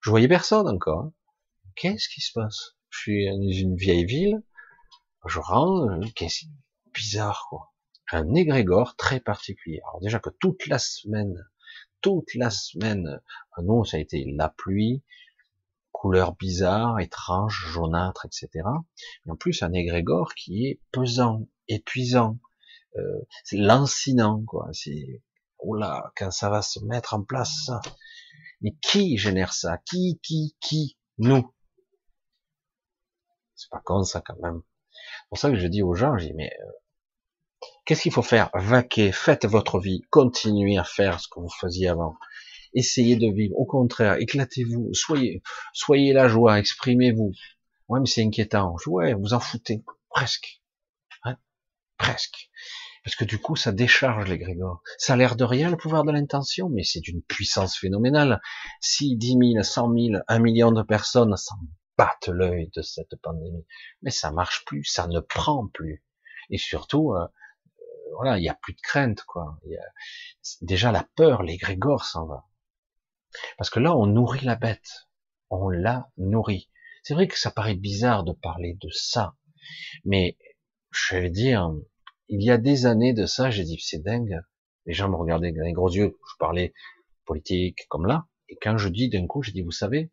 [0.00, 1.04] Je voyais personne encore.
[1.04, 1.12] Hein.
[1.76, 2.76] Qu'est-ce qui se passe?
[2.90, 4.42] Je suis dans une vieille ville,
[5.26, 6.44] je rentre, qu'est-ce
[6.92, 7.72] bizarre, quoi
[8.12, 9.80] un égrégore très particulier.
[9.84, 11.48] Alors déjà que toute la semaine,
[12.00, 13.20] toute la semaine,
[13.58, 15.02] nous ça a été la pluie,
[15.92, 18.68] couleur bizarre, étrange, jaunâtre, etc.
[19.24, 22.38] Mais en plus un égrégore qui est pesant, épuisant,
[22.96, 23.20] euh,
[23.52, 24.68] lancinant, quoi.
[24.72, 25.22] C'est
[25.74, 27.70] là, quand ça va se mettre en place.
[28.60, 29.78] Mais qui génère ça?
[29.78, 30.96] Qui, qui, qui?
[31.18, 31.54] Nous.
[33.54, 34.62] C'est pas con ça quand même.
[34.90, 36.72] C'est pour ça que je dis aux gens, je dis mais euh,
[37.84, 38.50] Qu'est-ce qu'il faut faire?
[38.54, 42.16] Vaquer, faites votre vie, continuez à faire ce que vous faisiez avant.
[42.74, 43.56] Essayez de vivre.
[43.58, 45.42] Au contraire, éclatez-vous, soyez,
[45.72, 47.32] soyez la joie, exprimez-vous.
[47.88, 48.76] Ouais, mais c'est inquiétant.
[48.86, 49.84] Ouais, vous en foutez.
[50.10, 50.62] Presque.
[51.24, 51.36] Hein?
[51.98, 52.50] Presque.
[53.04, 54.82] Parce que du coup, ça décharge les Grégor.
[54.96, 58.40] Ça a l'air de rien, le pouvoir de l'intention, mais c'est d'une puissance phénoménale.
[58.80, 61.56] Si 10 000, 100 000, 1 million de personnes s'en
[61.98, 63.66] battent l'œil de cette pandémie,
[64.02, 66.04] mais ça marche plus, ça ne prend plus.
[66.50, 67.26] Et surtout, euh,
[68.16, 69.58] voilà, il n'y a plus de crainte, quoi.
[70.60, 72.46] Déjà la peur, les Grégor s'en va.
[73.58, 75.08] Parce que là, on nourrit la bête.
[75.50, 76.70] On la nourrit.
[77.02, 79.34] C'est vrai que ça paraît bizarre de parler de ça,
[80.04, 80.38] mais
[80.92, 81.72] je vais dire,
[82.34, 84.40] il y a des années de ça, j'ai dit c'est dingue.
[84.86, 86.18] Les gens me regardaient avec des gros yeux.
[86.30, 86.72] Je parlais
[87.26, 90.10] politique comme là, et quand je dis d'un coup, j'ai dit vous savez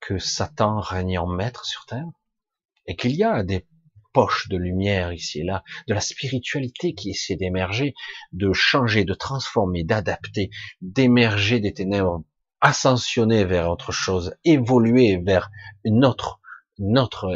[0.00, 2.08] que Satan règne en maître sur terre
[2.86, 3.64] et qu'il y a des
[4.12, 7.94] poches de lumière ici et là, de la spiritualité qui essaie d'émerger,
[8.32, 10.50] de changer, de transformer, d'adapter,
[10.80, 12.24] d'émerger des ténèbres,
[12.60, 15.48] ascensionner vers autre chose, évoluer vers
[15.84, 16.40] une autre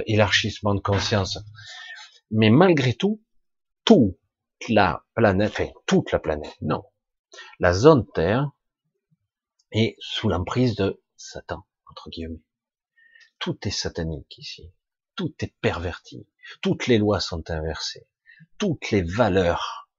[0.07, 1.39] élargissement de conscience.
[2.33, 3.21] Mais malgré tout,
[3.85, 4.17] toute
[4.69, 6.85] la planète, enfin toute la planète, non,
[7.59, 8.51] la zone Terre
[9.73, 12.43] est sous l'emprise de Satan, entre guillemets.
[13.39, 14.73] Tout est satanique ici,
[15.17, 16.27] tout est perverti,
[16.63, 18.07] toutes les lois sont inversées,
[18.59, 19.91] toutes les valeurs,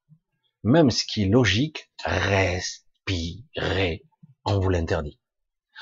[0.63, 4.05] même ce qui est logique, respirer,
[4.45, 5.19] on vous l'interdit.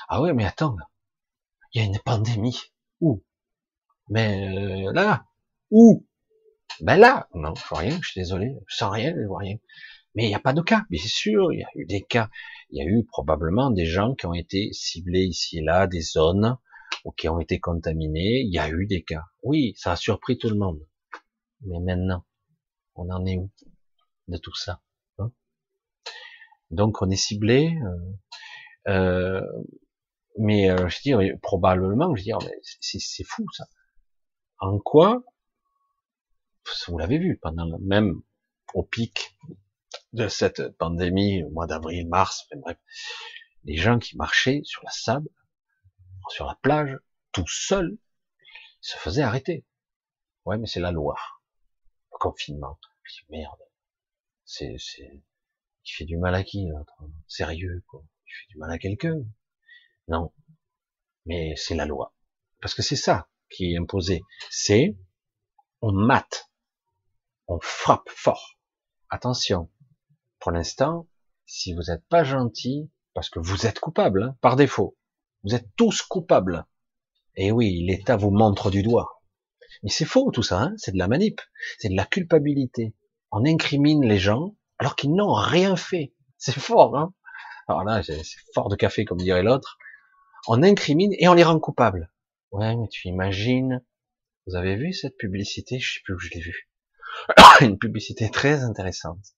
[0.09, 0.75] Ah ouais, mais attends,
[1.73, 2.59] il y a une pandémie.
[3.01, 3.23] Où?
[4.09, 5.25] Mais euh, là,
[5.71, 6.05] où?
[6.81, 9.57] Ben là, non, je vois rien, je suis désolé, je sens rien, je vois rien.
[10.15, 12.29] Mais il n'y a pas de cas, bien sûr, il y a eu des cas.
[12.69, 16.01] Il y a eu probablement des gens qui ont été ciblés ici et là, des
[16.01, 16.57] zones,
[17.05, 18.41] ou qui ont été contaminés.
[18.41, 19.23] Il y a eu des cas.
[19.41, 20.79] Oui, ça a surpris tout le monde.
[21.61, 22.25] Mais maintenant,
[22.95, 23.51] on en est où
[24.27, 24.81] de tout ça
[25.19, 25.31] hein?
[26.71, 27.75] Donc on est ciblé.
[28.87, 29.63] Euh, euh,
[30.37, 32.31] mais euh, je dis probablement, je dis,
[32.81, 33.65] c'est fou ça.
[34.59, 35.23] En quoi
[36.87, 38.21] vous l'avez vu pendant le même
[38.73, 39.37] au pic
[40.13, 42.77] de cette pandémie au mois d'avril, mars, bref,
[43.63, 45.29] les gens qui marchaient sur la sable,
[46.29, 46.97] sur la plage,
[47.31, 47.97] tout seuls,
[48.81, 49.65] se faisaient arrêter.
[50.45, 51.15] Ouais, mais c'est la loi.
[52.11, 52.79] Le confinement.
[53.03, 53.59] Je dis, merde.
[54.45, 55.23] C'est, c'est,
[55.85, 56.93] il fait du mal à qui, l'autre?
[57.27, 58.03] Sérieux, quoi.
[58.27, 59.23] Il fait du mal à quelqu'un?
[60.07, 60.33] Non.
[61.25, 62.13] Mais c'est la loi.
[62.61, 64.21] Parce que c'est ça qui est imposé.
[64.49, 64.97] C'est,
[65.81, 66.49] on mate
[67.47, 68.57] on frappe fort.
[69.09, 69.69] Attention,
[70.39, 71.07] pour l'instant,
[71.45, 74.97] si vous n'êtes pas gentil, parce que vous êtes coupable, hein, par défaut,
[75.43, 76.65] vous êtes tous coupables.
[77.35, 79.21] Et oui, l'État vous montre du doigt.
[79.81, 81.41] Mais c'est faux tout ça, hein, c'est de la manip,
[81.79, 82.95] c'est de la culpabilité.
[83.31, 86.13] On incrimine les gens alors qu'ils n'ont rien fait.
[86.37, 87.13] C'est fort, hein.
[87.67, 88.21] Alors là, c'est
[88.53, 89.77] fort de café, comme dirait l'autre.
[90.47, 92.11] On incrimine et on les rend coupables.
[92.51, 93.83] Ouais, mais tu imagines,
[94.45, 95.79] vous avez vu cette publicité?
[95.79, 96.69] Je sais plus où je l'ai vue.
[97.61, 99.35] une publicité très intéressante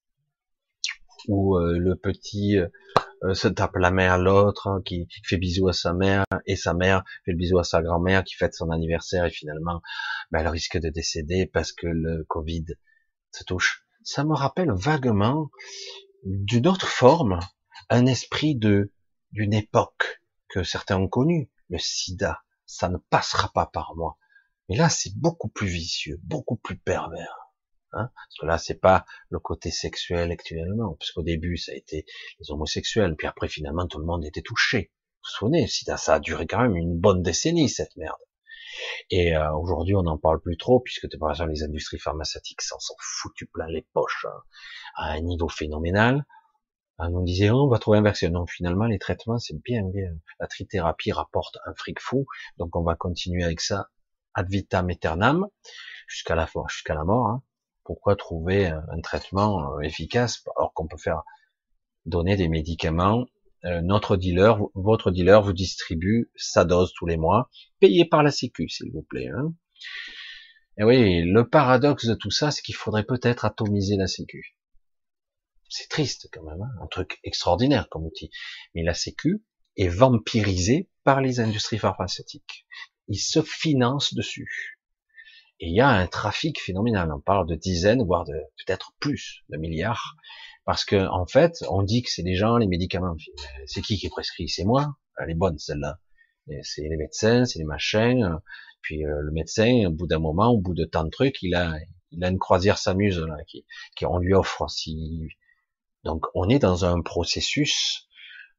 [1.27, 5.67] où euh, le petit euh, se tape la mère à l'autre, hein, qui fait bisou
[5.67, 8.69] à sa mère, et sa mère fait le bisou à sa grand-mère, qui fête son
[8.69, 9.81] anniversaire, et finalement,
[10.31, 12.65] ben, elle risque de décéder parce que le Covid
[13.31, 13.85] se touche.
[14.03, 15.49] Ça me rappelle vaguement,
[16.23, 17.39] d'une autre forme,
[17.89, 18.91] un esprit de
[19.31, 22.41] d'une époque que certains ont connu, le sida.
[22.65, 24.17] Ça ne passera pas par moi.
[24.69, 27.44] Mais là, c'est beaucoup plus vicieux, beaucoup plus pervers.
[27.95, 31.75] Hein parce que là, c'est pas le côté sexuel actuellement, parce qu'au début, ça a
[31.75, 32.05] été
[32.39, 34.91] les homosexuels, puis après, finalement, tout le monde était touché.
[34.91, 38.19] Vous vous souvenez, ça a duré quand même une bonne décennie, cette merde.
[39.09, 42.79] Et euh, aujourd'hui, on n'en parle plus trop, puisque par exemple, les industries pharmaceutiques s'en
[42.79, 44.41] sont foutues plein les poches hein,
[44.97, 46.25] à un niveau phénoménal.
[46.97, 48.29] On disait, oh, on va trouver un vaccin.
[48.29, 50.11] Non, finalement, les traitements, c'est bien, bien.
[50.39, 52.25] La trithérapie rapporte un fric fou,
[52.57, 53.89] donc on va continuer avec ça
[54.33, 55.47] ad vitam aeternam,
[56.07, 57.27] jusqu'à la, jusqu'à la mort.
[57.27, 57.43] Hein
[57.85, 61.23] pourquoi trouver un traitement euh, efficace alors qu'on peut faire
[62.05, 63.25] donner des médicaments
[63.65, 68.29] euh, notre dealer, votre dealer vous distribue sa dose tous les mois, payé par la
[68.29, 69.29] Sécu, s'il vous plaît.
[69.29, 69.55] Hein.
[70.77, 74.55] Et oui, le paradoxe de tout ça, c'est qu'il faudrait peut-être atomiser la Sécu.
[75.67, 78.29] C'est triste quand même, hein un truc extraordinaire comme outil.
[78.75, 79.43] Mais la Sécu
[79.77, 82.67] est vampirisée par les industries pharmaceutiques.
[83.07, 84.74] Ils se financent dessus.
[85.59, 87.11] Et il y a un trafic phénoménal.
[87.13, 88.33] On parle de dizaines, voire de
[88.65, 90.15] peut-être plus de milliards.
[90.65, 93.15] Parce que, en fait, on dit que c'est les gens, les médicaments.
[93.65, 94.49] C'est qui qui prescrit?
[94.49, 94.97] C'est moi.
[95.17, 95.99] Elle est bonne, celle-là.
[96.61, 98.39] C'est les médecins, c'est les machins.
[98.81, 101.55] Puis euh, le médecin, au bout d'un moment, au bout de tant de trucs, il
[101.55, 101.75] a,
[102.11, 104.69] il a une croisière s'amuse là, qui, qui on lui offre.
[104.69, 105.27] Si...
[106.03, 108.07] Donc, on est dans un processus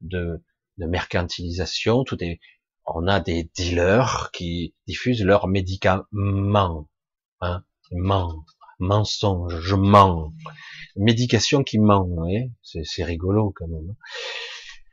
[0.01, 0.43] de,
[0.79, 2.03] de mercantilisation.
[2.05, 2.41] Tout est,
[2.87, 6.89] on a des dealers qui diffusent leurs médicaments,
[7.41, 8.45] hein, ment,
[8.79, 10.33] mensonge, je mens,
[10.97, 12.09] médication qui ment,
[12.63, 13.95] c'est rigolo quand même.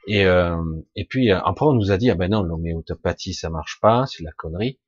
[0.08, 0.58] Et, euh,
[0.96, 4.24] et puis après on nous a dit ah ben non l'homéopathie ça marche pas, c'est
[4.24, 4.80] la connerie.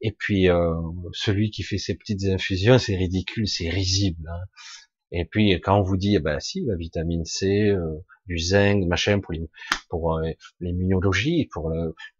[0.00, 0.74] Et puis euh,
[1.12, 4.26] celui qui fait ses petites infusions c'est ridicule, c'est risible.
[4.28, 4.44] Hein.
[5.12, 8.86] Et puis quand on vous dit, eh ben si, la vitamine C, euh, du zinc,
[8.86, 9.34] machin pour
[9.88, 11.72] pour euh, l'immunologie, pour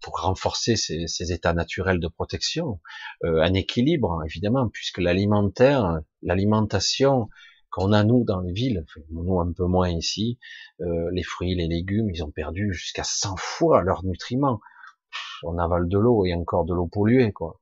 [0.02, 2.80] pour renforcer ces, ces, états naturels de protection,
[3.24, 7.28] euh, un équilibre évidemment, puisque l'alimentaire, l'alimentation
[7.70, 10.38] qu'on a nous dans les villes, nous un peu moins ici,
[10.80, 14.60] euh, les fruits, les légumes, ils ont perdu jusqu'à 100 fois leurs nutriments.
[15.42, 17.60] On avale de l'eau et encore de l'eau polluée, quoi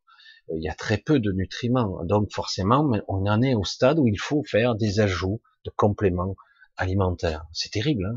[0.53, 2.05] il y a très peu de nutriments.
[2.05, 6.34] Donc forcément, on en est au stade où il faut faire des ajouts de compléments
[6.81, 7.47] alimentaires.
[7.53, 8.16] C'est terrible, hein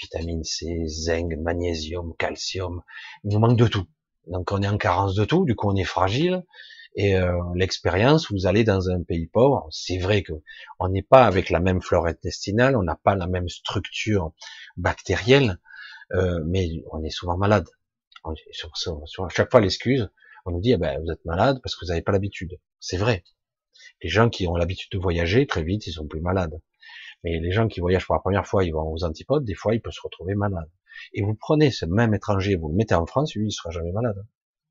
[0.00, 2.82] vitamine C, zinc, magnésium, calcium.
[3.24, 3.86] Il nous manque de tout.
[4.26, 6.44] Donc on est en carence de tout, du coup on est fragile.
[6.94, 10.34] Et euh, l'expérience, vous allez dans un pays pauvre, c'est vrai que
[10.78, 14.32] on n'est pas avec la même flore intestinale, on n'a pas la même structure
[14.76, 15.58] bactérielle,
[16.12, 17.66] euh, mais on est souvent malade.
[18.52, 20.10] Sur, sur, à chaque fois l'excuse,
[20.44, 22.60] on nous dit, ah ben, vous êtes malade parce que vous n'avez pas l'habitude.
[22.78, 23.24] C'est vrai.
[24.02, 26.60] Les gens qui ont l'habitude de voyager, très vite, ils sont plus malades.
[27.24, 29.74] Mais les gens qui voyagent pour la première fois, ils vont aux antipodes, des fois,
[29.74, 30.70] ils peuvent se retrouver malades.
[31.12, 33.92] Et vous prenez ce même étranger, vous le mettez en France, lui, il sera jamais
[33.92, 34.26] malade.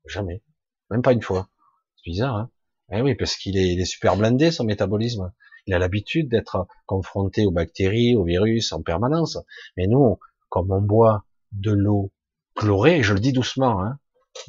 [0.06, 0.42] Jamais.
[0.90, 1.48] Même pas une fois.
[1.96, 2.50] C'est bizarre, hein
[2.92, 5.32] Eh oui, parce qu'il est, il est super blindé, son métabolisme.
[5.66, 9.38] Il a l'habitude d'être confronté aux bactéries, aux virus en permanence.
[9.76, 12.12] Mais nous, comme on boit de l'eau
[12.54, 13.98] chlorée, je le dis doucement, hein,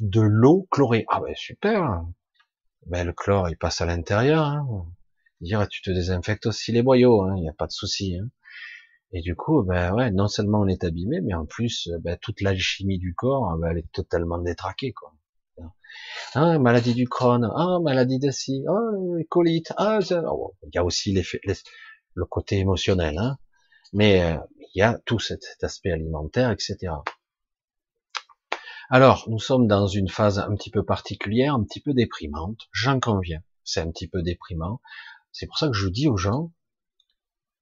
[0.00, 1.04] de l'eau chlorée.
[1.08, 2.04] Ah ben super.
[2.86, 4.44] Ben le chlore il passe à l'intérieur.
[4.44, 4.86] Hein.
[5.40, 8.16] Dire tu te désinfectes aussi les boyaux, il hein, n'y a pas de souci.
[8.16, 8.28] Hein.
[9.12, 12.40] Et du coup, ben ouais, non seulement on est abîmé, mais en plus, ben, toute
[12.40, 15.14] l'alchimie du corps, ben, elle est totalement détraquée, quoi.
[16.34, 18.90] Ah, maladie du crâne, ah, maladie de ci, ah,
[19.28, 21.40] colite, ah, oh, il y a aussi l'effet,
[22.14, 23.38] le côté émotionnel, hein.
[23.92, 24.36] Mais euh,
[24.74, 26.94] il y a tout cet aspect alimentaire, etc.
[28.90, 32.98] Alors, nous sommes dans une phase un petit peu particulière, un petit peu déprimante, j'en
[32.98, 34.80] conviens, c'est un petit peu déprimant.
[35.34, 36.52] C'est pour ça que je dis aux gens,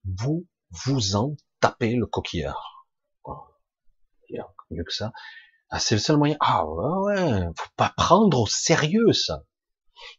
[0.04, 0.46] vous
[0.84, 2.86] vous en tapez le coquillard.
[4.70, 5.12] Mieux que ça.
[5.68, 6.36] Ah, c'est le seul moyen.
[6.40, 9.44] Ah ouais, faut pas prendre au sérieux ça.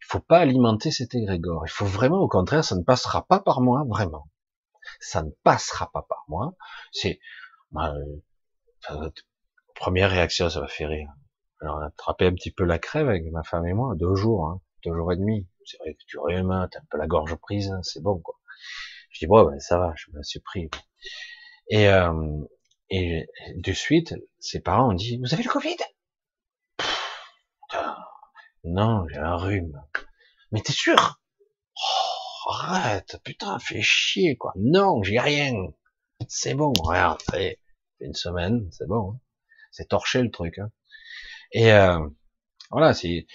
[0.01, 1.66] Il faut pas alimenter cet égrégore.
[1.66, 4.30] Il faut vraiment, au contraire, ça ne passera pas par moi, vraiment.
[4.99, 6.54] Ça ne passera pas par moi.
[6.91, 7.20] C'est,
[7.76, 9.10] euh,
[9.76, 11.10] Première réaction, ça va faire rire.
[11.62, 14.16] Alors, on a attrapé un petit peu la crève avec ma femme et moi, deux
[14.16, 15.47] jours, hein, deux jours et demi.
[15.66, 18.39] C'est vrai que tu rhumes, t'as un peu la gorge prise, hein, c'est bon, quoi.
[19.09, 20.70] Je dis, bon, ça va, je me suis pris.
[21.70, 22.14] Et, euh,
[22.89, 25.78] et de suite, ses parents ont dit, vous avez le Covid?
[28.64, 29.82] non, j'ai un rhume.
[30.51, 31.20] Mais t'es sûr?
[31.76, 34.53] Oh, arrête, putain, fais chier, quoi.
[34.55, 35.53] Non, j'ai rien.
[36.28, 37.38] C'est bon, regarde, ça
[37.99, 39.14] une semaine, c'est bon.
[39.14, 39.20] Hein.
[39.72, 40.59] C'est torché le truc.
[40.59, 40.72] Hein.
[41.51, 41.99] Et euh,
[42.72, 43.26] voilà, c'est.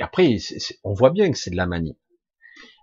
[0.00, 0.38] Et après,
[0.82, 1.98] on voit bien que c'est de la manie.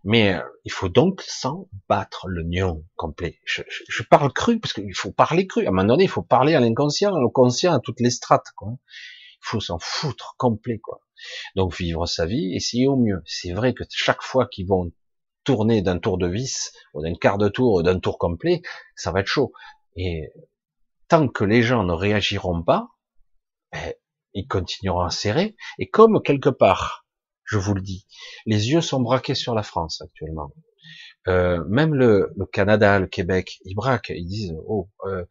[0.03, 3.39] Mais euh, il faut donc s'en battre le nion complet.
[3.43, 5.65] Je, je, parle cru parce qu'il faut parler cru.
[5.65, 8.51] À un moment donné, il faut parler à l'inconscient, à conscient, à toutes les strates.
[8.55, 8.69] Quoi.
[8.69, 10.77] Il faut s'en foutre complet.
[10.77, 11.01] quoi.
[11.55, 13.23] Donc vivre sa vie, essayer au mieux.
[13.25, 14.91] C'est vrai que chaque fois qu'ils vont
[15.43, 18.61] tourner d'un tour de vis, ou d'un quart de tour, ou d'un tour complet,
[18.95, 19.53] ça va être chaud.
[19.95, 20.29] Et
[21.07, 22.89] tant que les gens ne réagiront pas,
[23.71, 23.93] ben,
[24.35, 25.55] ils continueront à serrer.
[25.79, 27.06] Et comme quelque part,
[27.47, 28.05] je vous le dis,
[28.45, 30.51] les yeux sont braqués sur la France actuellement.
[31.27, 35.25] Euh, même le, Canada, le Québec, ils braquent, ils disent oh, euh,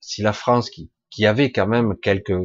[0.00, 2.38] si la France qui, qui avait quand même quelques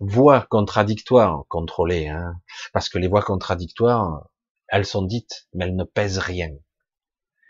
[0.00, 2.40] voix contradictoires contrôlées, hein,
[2.72, 4.28] parce que les voix contradictoires,
[4.68, 6.50] elles sont dites, mais elles ne pèsent rien.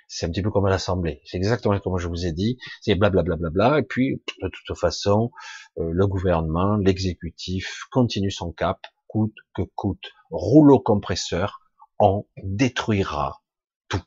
[0.08, 1.22] C'est un petit peu comme l'Assemblée.
[1.24, 2.58] C'est exactement comme je vous ai dit.
[2.82, 3.36] C'est blablabla.
[3.36, 5.32] Bla, bla, bla, et puis, de toute façon,
[5.78, 11.60] euh, le gouvernement, l'exécutif continue son cap, coûte que coûte, rouleau compresseur,
[12.00, 13.44] on détruira
[13.88, 14.02] tout.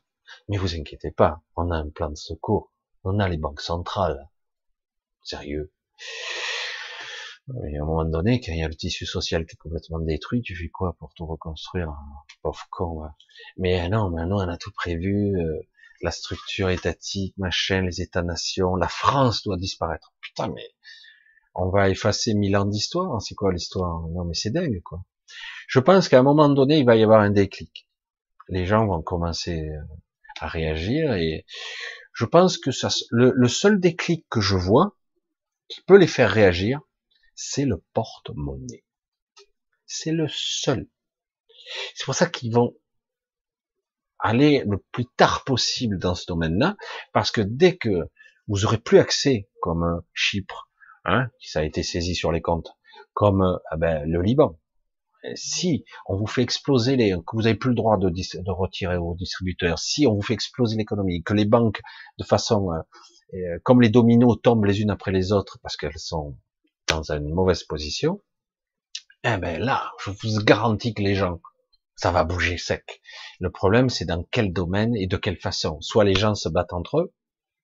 [0.48, 2.70] Mais vous inquiétez pas, on a un plan de secours,
[3.04, 4.28] on a les banques centrales.
[5.22, 5.72] Sérieux.
[7.64, 9.98] Et à un moment donné, quand il y a le tissu social qui est complètement
[9.98, 11.90] détruit, tu fais quoi pour tout reconstruire
[12.42, 13.08] Pauvre con.
[13.56, 15.40] Mais non, maintenant on a tout prévu.
[15.40, 15.58] Euh,
[16.02, 20.12] la structure étatique, machin, les États-nations, la France doit disparaître.
[20.20, 20.68] Putain, mais
[21.58, 23.20] on va effacer mille ans d'histoire.
[23.20, 24.06] C'est quoi l'histoire?
[24.08, 25.02] Non, mais c'est dingue, quoi.
[25.66, 27.88] Je pense qu'à un moment donné, il va y avoir un déclic.
[28.48, 29.82] Les gens vont commencer euh,
[30.40, 31.44] à réagir et
[32.14, 34.96] je pense que ça, le, seul déclic que je vois
[35.68, 36.80] qui peut les faire réagir,
[37.34, 38.84] c'est le porte-monnaie.
[39.84, 40.88] C'est le seul.
[41.94, 42.74] C'est pour ça qu'ils vont
[44.18, 46.76] aller le plus tard possible dans ce domaine-là,
[47.12, 48.08] parce que dès que
[48.46, 50.67] vous aurez plus accès, comme Chypre,
[51.08, 52.76] hein, qui ça a été saisi sur les comptes,
[53.14, 54.58] comme ah ben, le Liban.
[55.34, 58.96] Si on vous fait exploser les, que vous n'avez plus le droit de, de, retirer
[58.96, 61.80] aux distributeurs, si on vous fait exploser l'économie, que les banques,
[62.18, 62.78] de façon euh,
[63.34, 66.38] euh, comme les dominos tombent les unes après les autres parce qu'elles sont
[66.86, 68.22] dans une mauvaise position,
[69.24, 71.40] eh ben là, je vous garantis que les gens,
[71.96, 73.02] ça va bouger sec.
[73.40, 75.80] Le problème, c'est dans quel domaine et de quelle façon.
[75.80, 77.14] Soit les gens se battent entre eux,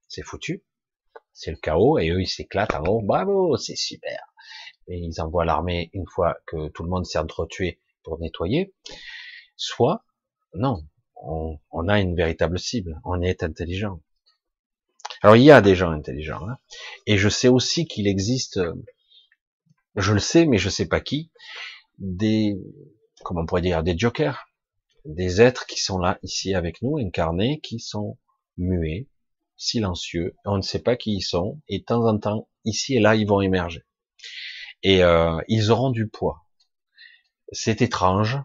[0.08, 0.64] c'est foutu,
[1.34, 4.20] c'est le chaos, et eux ils s'éclatent en haut, bravo, c'est super.
[4.86, 8.72] Et ils envoient l'armée une fois que tout le monde s'est entretué pour nettoyer.
[9.56, 10.04] Soit,
[10.54, 14.00] non, on, on, a une véritable cible, on est intelligent.
[15.22, 16.58] Alors il y a des gens intelligents, hein,
[17.06, 18.60] et je sais aussi qu'il existe,
[19.96, 21.30] je le sais, mais je sais pas qui,
[21.98, 22.56] des,
[23.24, 24.46] comment on pourrait dire, des jokers,
[25.04, 28.18] des êtres qui sont là ici avec nous, incarnés, qui sont
[28.56, 29.08] muets,
[29.64, 33.00] silencieux, on ne sait pas qui ils sont, et de temps en temps, ici et
[33.00, 33.82] là, ils vont émerger.
[34.82, 36.44] Et euh, ils auront du poids.
[37.52, 38.38] C'est étrange,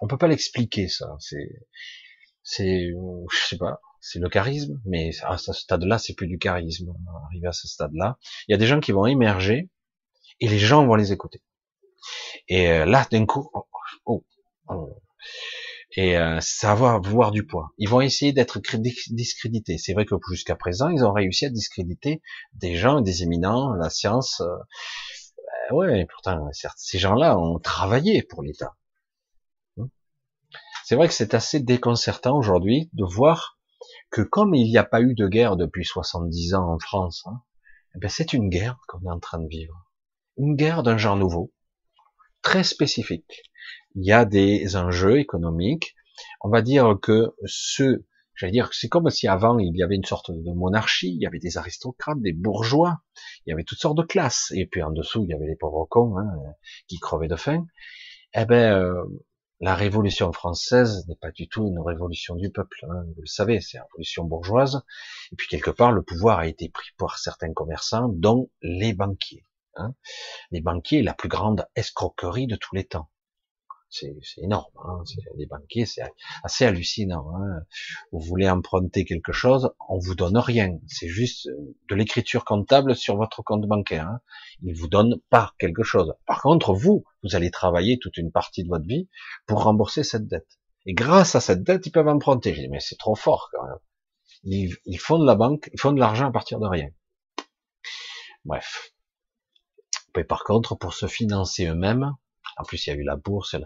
[0.00, 1.16] on peut pas l'expliquer ça.
[1.20, 1.48] C'est,
[2.42, 6.92] c'est, je sais pas, c'est le charisme, mais à ce stade-là, c'est plus du charisme.
[7.26, 8.18] Arrivé à ce stade-là,
[8.48, 9.70] il y a des gens qui vont émerger
[10.40, 11.42] et les gens vont les écouter.
[12.48, 13.66] Et euh, là, d'un coup, oh,
[14.06, 14.24] oh,
[14.68, 15.02] oh,
[15.94, 17.72] et euh, ça va du poids.
[17.76, 18.60] Ils vont essayer d'être
[19.10, 19.76] discrédités.
[19.78, 22.22] C'est vrai que jusqu'à présent, ils ont réussi à discréditer
[22.54, 24.40] des gens, des éminents, la science.
[24.40, 24.56] Euh,
[25.70, 28.74] ben ouais, pourtant, certes, ces gens-là ont travaillé pour l'État.
[29.76, 29.86] Hmm.
[30.84, 33.58] C'est vrai que c'est assez déconcertant aujourd'hui de voir
[34.10, 37.42] que comme il n'y a pas eu de guerre depuis 70 ans en France, hein,
[37.94, 39.74] eh ben c'est une guerre qu'on est en train de vivre.
[40.38, 41.52] Une guerre d'un genre nouveau,
[42.42, 43.42] très spécifique
[43.94, 45.94] il y a des enjeux économiques.
[46.40, 50.04] On va dire que ceux, j'allais dire, c'est comme si avant il y avait une
[50.04, 53.02] sorte de monarchie, il y avait des aristocrates, des bourgeois,
[53.46, 55.56] il y avait toutes sortes de classes, et puis en dessous il y avait les
[55.56, 56.30] pauvres cons hein,
[56.88, 57.66] qui crevaient de faim.
[58.34, 59.04] Eh ben, euh,
[59.60, 63.60] la Révolution française n'est pas du tout une révolution du peuple, hein, vous le savez,
[63.60, 64.82] c'est une révolution bourgeoise.
[65.32, 69.44] Et puis quelque part, le pouvoir a été pris par certains commerçants, dont les banquiers.
[69.76, 69.94] Hein.
[70.50, 73.08] Les banquiers, la plus grande escroquerie de tous les temps
[73.92, 74.72] c'est énorme.
[74.84, 75.02] Hein,
[75.36, 76.02] les banquiers, c'est
[76.42, 77.26] assez hallucinant.
[77.36, 77.62] Hein.
[78.10, 80.78] Vous voulez emprunter quelque chose, on vous donne rien.
[80.86, 84.08] C'est juste euh, de l'écriture comptable sur votre compte bancaire.
[84.08, 84.20] Hein.
[84.62, 86.14] Ils vous donnent pas quelque chose.
[86.26, 89.08] Par contre, vous, vous allez travailler toute une partie de votre vie
[89.46, 90.58] pour rembourser cette dette.
[90.86, 92.54] Et grâce à cette dette, ils peuvent emprunter.
[92.54, 93.78] Je dis, mais c'est trop fort quand même.
[94.44, 96.88] Ils, ils font de la banque, ils font de l'argent à partir de rien.
[98.44, 98.91] Bref.
[100.16, 102.14] Et par contre, pour se financer eux-mêmes,
[102.58, 103.56] en plus, il y a eu la bourse,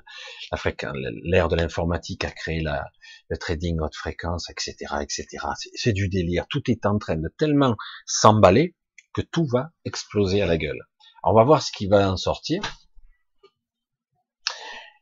[1.24, 5.26] l'ère de l'informatique a créé le trading haute fréquence, etc., etc.
[5.74, 6.46] C'est du délire.
[6.48, 7.76] Tout est en train de tellement
[8.06, 8.76] s'emballer
[9.12, 10.80] que tout va exploser à la gueule.
[11.24, 12.62] on va voir ce qui va en sortir.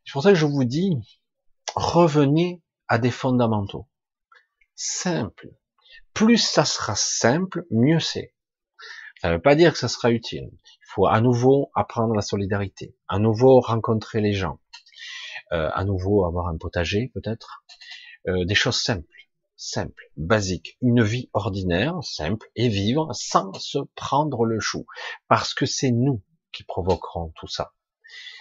[0.04, 0.96] C'est pour ça que je vous dis,
[1.74, 3.88] revenez à des fondamentaux.
[4.76, 5.50] Simple.
[6.14, 8.33] Plus ça sera simple, mieux c'est.
[9.24, 10.50] Ça ne veut pas dire que ça sera utile
[10.94, 14.60] faut à nouveau apprendre la solidarité, à nouveau rencontrer les gens,
[15.52, 17.64] euh, à nouveau avoir un potager peut-être,
[18.28, 19.08] euh, des choses simples,
[19.56, 24.84] simples, basiques, une vie ordinaire, simple, et vivre sans se prendre le chou,
[25.26, 26.22] parce que c'est nous
[26.52, 27.72] qui provoquerons tout ça.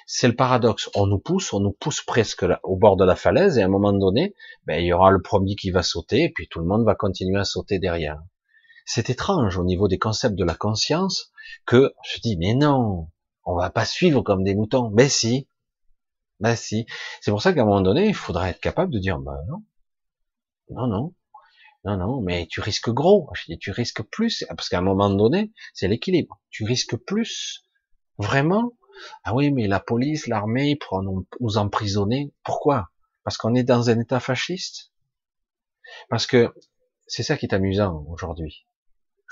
[0.05, 0.89] C'est le paradoxe.
[0.95, 3.69] On nous pousse, on nous pousse presque au bord de la falaise, et à un
[3.69, 6.65] moment donné, ben, il y aura le premier qui va sauter, et puis tout le
[6.65, 8.21] monde va continuer à sauter derrière.
[8.86, 11.31] C'est étrange au niveau des concepts de la conscience
[11.65, 13.07] que je dis mais non,
[13.45, 14.89] on va pas suivre comme des moutons.
[14.91, 15.47] Mais si,
[16.39, 16.86] ben si.
[17.21, 19.63] C'est pour ça qu'à un moment donné, il faudra être capable de dire ben non,
[20.69, 21.15] non, non,
[21.86, 23.29] non, non, mais tu risques gros.
[23.59, 26.39] Tu risques plus parce qu'à un moment donné, c'est l'équilibre.
[26.49, 27.65] Tu risques plus,
[28.17, 28.73] vraiment.
[29.23, 32.34] Ah oui, mais la police, l'armée, pour nous emprisonner.
[32.43, 32.89] Pourquoi?
[33.23, 34.91] Parce qu'on est dans un état fasciste?
[36.09, 36.53] Parce que
[37.07, 38.65] c'est ça qui est amusant aujourd'hui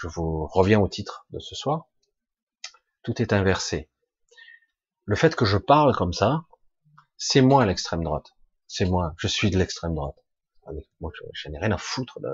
[0.01, 1.85] je vous reviens au titre de ce soir,
[3.03, 3.87] tout est inversé.
[5.05, 6.45] Le fait que je parle comme ça,
[7.17, 8.33] c'est moi l'extrême droite.
[8.65, 10.15] C'est moi, je suis de l'extrême droite.
[11.01, 12.29] Moi, je, n'ai rien à foutre de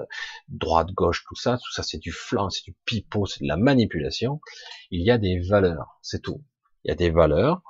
[0.47, 1.57] droite, gauche, tout ça.
[1.57, 4.39] Tout ça, c'est du flanc, c'est du pipeau, c'est de la manipulation.
[4.91, 6.43] Il y a des valeurs, c'est tout.
[6.83, 7.61] Il y a des valeurs.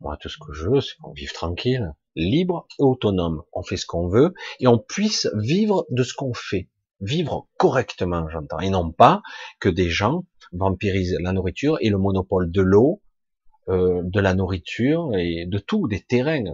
[0.00, 3.42] Moi, tout ce que je veux, c'est qu'on vive tranquille, libre et autonome.
[3.52, 6.68] On fait ce qu'on veut et on puisse vivre de ce qu'on fait
[7.02, 9.22] vivre correctement, j'entends, et non pas
[9.60, 13.02] que des gens vampirisent la nourriture et le monopole de l'eau
[13.68, 16.44] euh, de la nourriture et de tout, des terrains.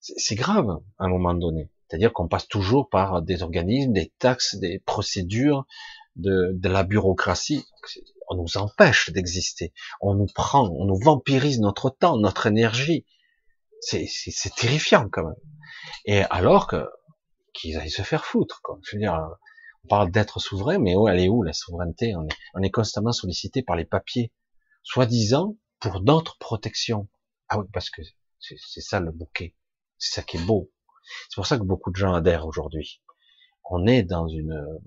[0.00, 0.68] C'est grave
[0.98, 1.70] à un moment donné.
[1.86, 5.66] C'est-à-dire qu'on passe toujours par des organismes, des taxes, des procédures,
[6.16, 7.64] de, de la bureaucratie.
[8.28, 9.72] On nous empêche d'exister.
[10.00, 13.06] On nous prend, on nous vampirise notre temps, notre énergie.
[13.80, 14.08] C'est
[14.56, 15.36] terrifiant quand même.
[16.06, 16.88] Et alors que
[17.52, 18.60] qu'ils aillent se faire foutre.
[18.62, 18.78] Quoi.
[18.82, 19.14] Je veux dire,
[19.84, 22.14] on parle d'être souverain, mais où elle est où la souveraineté?
[22.16, 24.32] On est, on est constamment sollicité par les papiers,
[24.82, 27.08] soi-disant pour notre protection.
[27.48, 28.02] Ah oui, parce que
[28.38, 29.54] c'est ça le bouquet.
[29.98, 30.70] C'est ça qui est beau.
[31.28, 33.02] C'est pour ça que beaucoup de gens adhèrent aujourd'hui.
[33.64, 34.80] On est dans une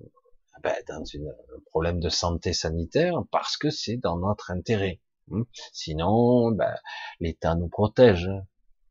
[0.63, 5.01] ben, dans une, un problème de santé sanitaire parce que c'est dans notre intérêt.
[5.27, 5.43] Hmm?
[5.73, 6.75] Sinon, ben,
[7.19, 8.29] l'État nous protège.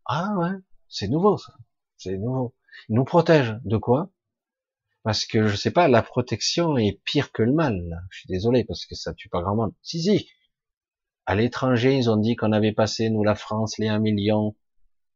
[0.05, 0.57] Ah ouais,
[0.88, 1.55] c'est nouveau ça.
[1.96, 2.55] C'est nouveau.
[2.88, 4.11] Il nous protège de quoi?
[5.05, 8.02] Parce que je sais pas, la protection est pire que le mal.
[8.11, 9.74] Je suis désolé parce que ça tue pas grand monde.
[9.82, 10.28] Si si.
[11.26, 14.57] À l'étranger, ils ont dit qu'on avait passé nous la France les 1 million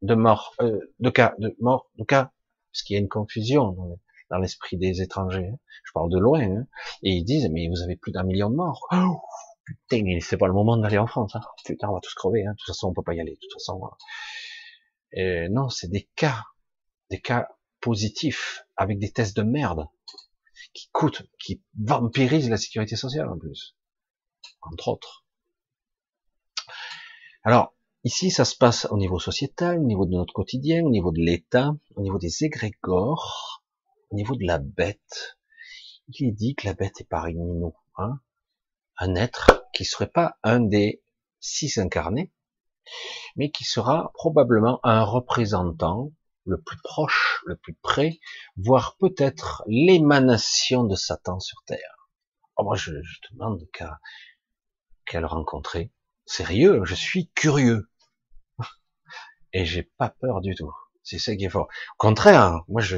[0.01, 2.31] de morts, euh, de cas, de morts, de cas,
[2.71, 5.49] parce qu'il y a une confusion dans l'esprit des étrangers.
[5.53, 5.57] Hein.
[5.83, 6.41] Je parle de loin.
[6.41, 6.67] Hein.
[7.01, 8.87] Et ils disent mais vous avez plus d'un million de morts.
[8.91, 9.19] Oh,
[9.65, 11.35] putain, c'est pas le moment d'aller en France.
[11.35, 11.41] Hein.
[11.65, 12.45] Putain, on va tous crever.
[12.45, 12.51] Hein.
[12.51, 13.33] De toute façon, on peut pas y aller.
[13.33, 13.81] De toute façon.
[15.13, 16.43] Et non, c'est des cas
[17.09, 17.47] des cas
[17.81, 19.85] positifs avec des tests de merde
[20.73, 23.75] qui coûtent, qui vampirisent la sécurité sociale en plus,
[24.61, 25.25] entre autres.
[27.43, 27.75] Alors,
[28.05, 31.19] ici, ça se passe au niveau sociétal, au niveau de notre quotidien, au niveau de
[31.19, 33.65] l'État, au niveau des égrégores,
[34.11, 35.37] au niveau de la bête.
[36.07, 38.21] Il est dit que la bête est parmi nous, hein,
[38.97, 41.03] un être qui serait pas un des
[41.41, 42.31] six incarnés,
[43.35, 46.13] mais qui sera probablement un représentant
[46.49, 48.19] le plus proche, le plus près,
[48.57, 52.09] voire peut-être l'émanation de Satan sur Terre.
[52.57, 53.99] Oh, moi, je, je demande qu'à
[55.05, 55.91] qu'à le.
[56.25, 57.89] Sérieux, je suis curieux.
[59.53, 60.73] Et j'ai pas peur du tout.
[61.03, 61.67] C'est ça qui est fort.
[61.67, 62.97] Au contraire, moi, je,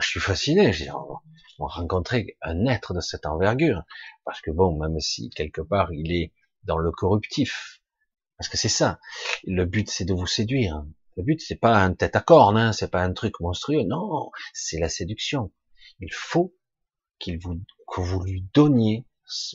[0.00, 0.72] suis fasciné.
[0.72, 1.18] Je dis, on,
[1.58, 3.82] on rencontrer un être de cette envergure.
[4.24, 6.32] Parce que bon, même si quelque part il est
[6.64, 7.80] dans le corruptif,
[8.36, 8.98] parce que c'est ça.
[9.44, 10.84] Le but, c'est de vous séduire.
[11.16, 13.82] Le but, c'est pas un tête à corne, hein, c'est pas un truc monstrueux.
[13.84, 15.52] Non, c'est la séduction.
[16.00, 16.54] Il faut
[17.18, 19.06] qu'il vous, que vous lui donniez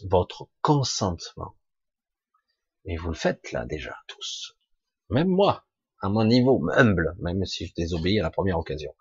[0.10, 1.56] votre consentement.
[2.86, 4.58] Et vous le faites là déjà tous.
[5.10, 5.66] Même moi,
[6.02, 8.96] à mon niveau humble, même si je désobéis à la première occasion.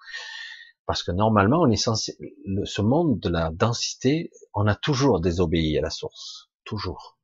[0.84, 2.18] Parce que normalement, on est censé,
[2.64, 7.18] ce monde de la densité, on a toujours désobéi à la source, toujours.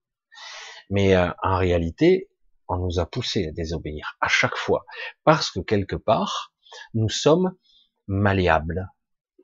[0.89, 2.31] Mais euh, en réalité,
[2.69, 4.85] on nous a poussé à désobéir à chaque fois,
[5.25, 6.53] parce que quelque part,
[6.95, 7.55] nous sommes
[8.07, 8.89] malléables,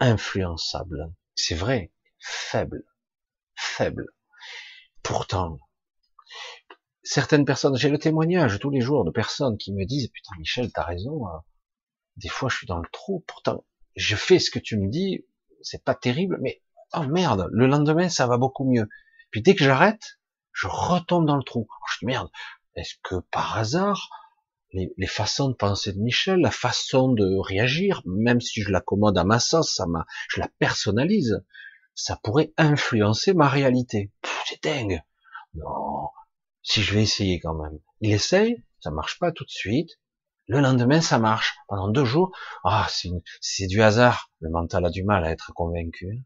[0.01, 1.13] influençables.
[1.35, 2.85] C'est vrai, faibles,
[3.55, 4.09] faibles.
[5.03, 5.59] Pourtant,
[7.03, 10.73] certaines personnes, j'ai le témoignage tous les jours de personnes qui me disent, putain Michel,
[10.73, 11.43] t'as raison, hein.
[12.17, 13.65] des fois je suis dans le trou, pourtant
[13.97, 15.27] je fais ce que tu me dis,
[15.61, 16.63] c'est pas terrible, mais
[16.95, 18.89] oh merde, le lendemain ça va beaucoup mieux.
[19.31, 20.19] Puis dès que j'arrête,
[20.53, 21.69] je retombe dans le trou.
[21.91, 22.31] je dis merde,
[22.77, 24.11] est-ce que par hasard,
[24.73, 29.25] les, façons de penser de Michel, la façon de réagir, même si je l'accommode à
[29.25, 31.45] ma sauce, ça m'a, je la personnalise,
[31.95, 34.11] ça pourrait influencer ma réalité.
[34.47, 35.03] C'est dingue.
[35.55, 36.09] Non,
[36.63, 37.79] si je vais essayer quand même.
[38.01, 39.91] Il essaye, ça marche pas tout de suite.
[40.49, 41.55] Le lendemain, ça marche.
[41.69, 44.31] Pendant deux jours, ah, c'est du hasard.
[44.41, 46.25] Le mental a du mal à être convaincu.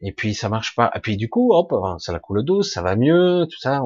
[0.00, 0.90] Et puis ça marche pas.
[0.94, 3.80] Et puis du coup, hop, ça la coule douce, ça va mieux, tout ça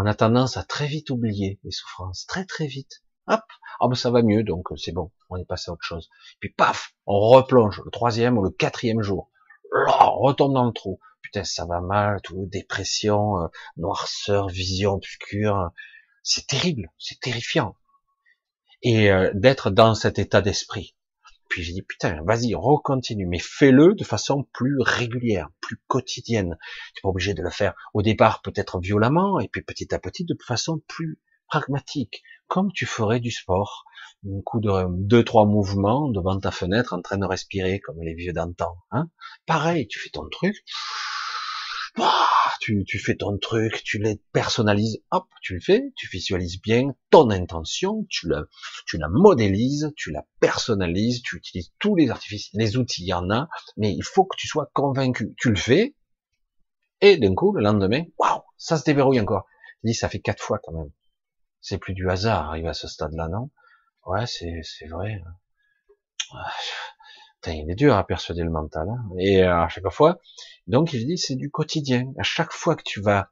[0.00, 3.02] a tendance à très vite oublier les souffrances, très très vite.
[3.28, 3.42] Hop,
[3.80, 6.08] ah ben ça va mieux, donc euh, c'est bon, on est passé à autre chose.
[6.40, 9.30] Puis paf, on replonge le troisième ou le quatrième jour.
[9.72, 10.98] on retombe dans le trou.
[11.20, 15.70] Putain, ça va mal, tout, dépression, euh, noirceur, vision obscure.
[16.22, 17.76] C'est terrible, c'est terrifiant.
[18.82, 20.96] Et euh, d'être dans cet état d'esprit.
[21.52, 26.56] Puis j'ai dit, putain, vas-y, recontinue, mais fais-le de façon plus régulière, plus quotidienne.
[26.94, 29.98] Tu n'es pas obligé de le faire au départ peut-être violemment, et puis petit à
[29.98, 33.84] petit de façon plus pragmatique, comme tu ferais du sport.
[34.26, 34.70] Un coup de
[35.04, 38.74] deux, trois mouvements devant ta fenêtre en train de respirer comme les vieux d'antan.
[38.90, 39.10] Hein
[39.44, 40.56] Pareil, tu fais ton truc,
[42.62, 47.30] tu, fais ton truc, tu les personnalises, hop, tu le fais, tu visualises bien ton
[47.30, 48.44] intention, tu la,
[48.86, 53.12] tu la modélises, tu la personnalises, tu utilises tous les artifices, les outils, il y
[53.12, 55.34] en a, mais il faut que tu sois convaincu.
[55.38, 55.96] Tu le fais,
[57.00, 59.46] et d'un coup, le lendemain, waouh, ça se déverrouille encore.
[59.82, 60.90] Je dis, ça fait quatre fois quand même.
[61.60, 63.50] C'est plus du hasard, arrivé à ce stade-là, non?
[64.06, 65.20] Ouais, c'est, c'est vrai.
[67.46, 68.88] Il est dur à persuader le mental.
[68.88, 69.02] Hein.
[69.18, 70.18] Et euh, à chaque fois,
[70.66, 72.12] donc il dit c'est du quotidien.
[72.18, 73.30] À chaque fois que tu vas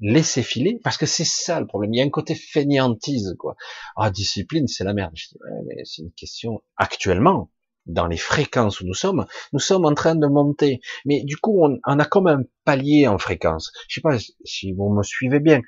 [0.00, 1.92] laisser filer, parce que c'est ça le problème.
[1.94, 3.56] Il y a un côté fainéantise, quoi.
[3.96, 5.12] Ah, discipline, c'est la merde.
[5.14, 7.50] Je dis, ouais, mais c'est une question actuellement,
[7.86, 10.80] dans les fréquences où nous sommes, nous sommes en train de monter.
[11.04, 13.72] Mais du coup, on, on a comme un palier en fréquence.
[13.88, 15.62] Je sais pas si vous me suivez bien.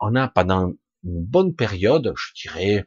[0.00, 0.68] On a pendant
[1.04, 2.86] une bonne période, je dirais,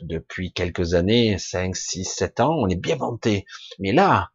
[0.00, 3.44] depuis quelques années, 5, 6, 7 ans, on est bien monté.
[3.78, 4.30] Mais là,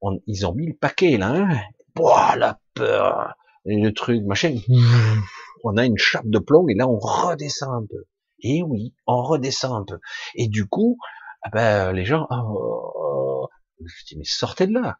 [0.00, 1.60] on, ils ont mis le paquet, là, hein.
[1.94, 3.34] Boah, la peur,
[3.64, 4.56] le truc, machin.
[5.64, 8.04] On a une chape de plomb et là, on redescend un peu.
[8.40, 9.98] Et oui, on redescend un peu.
[10.36, 10.98] Et du coup,
[11.42, 13.48] ah ben, les gens, oh, oh.
[13.84, 14.98] je dis, mais sortez de là.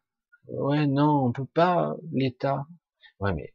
[0.48, 2.66] Ouais, non, on peut pas, l'État.
[3.20, 3.54] Ouais, mais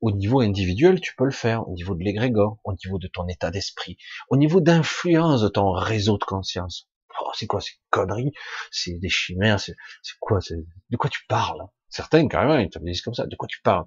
[0.00, 3.26] au niveau individuel, tu peux le faire, au niveau de l'égrégore, au niveau de ton
[3.28, 3.96] état d'esprit,
[4.28, 6.88] au niveau d'influence de ton réseau de conscience.
[7.20, 8.32] Oh, c'est quoi ces conneries?
[8.70, 9.74] C'est des chimères, c'est
[10.20, 10.38] quoi
[10.90, 11.62] De quoi tu parles?
[11.88, 13.84] Certains, carrément, ils te disent comme ça, de quoi tu parles?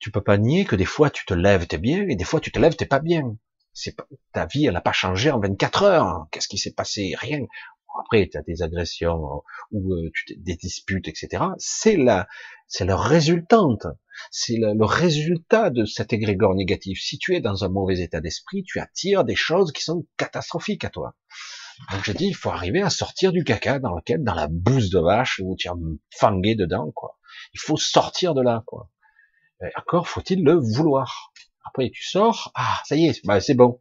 [0.00, 2.40] Tu peux pas nier que des fois tu te lèves, t'es bien, et des fois
[2.40, 3.36] tu te lèves, t'es pas bien.
[3.72, 6.26] C'est pas, ta vie, elle n'a pas changé en 24 heures.
[6.32, 7.14] Qu'est-ce qui s'est passé?
[7.16, 7.46] Rien.
[8.00, 9.42] Après, tu as des agressions
[9.72, 11.44] ou euh, des disputes, etc.
[11.58, 12.28] C'est la,
[12.66, 13.86] c'est leur résultante.
[14.30, 17.00] C'est le, le, résultat de cet égrégore négatif.
[17.00, 20.84] Si tu es dans un mauvais état d'esprit, tu attires des choses qui sont catastrophiques
[20.84, 21.14] à toi.
[21.92, 24.90] Donc je dis, il faut arriver à sortir du caca dans lequel, dans la bouse
[24.90, 25.74] de vache où tu as
[26.16, 27.18] fangué dedans, quoi.
[27.54, 28.90] Il faut sortir de là, quoi.
[29.62, 31.32] Et encore faut-il le vouloir.
[31.64, 33.80] Après, tu sors, ah, ça y est, bah, c'est bon.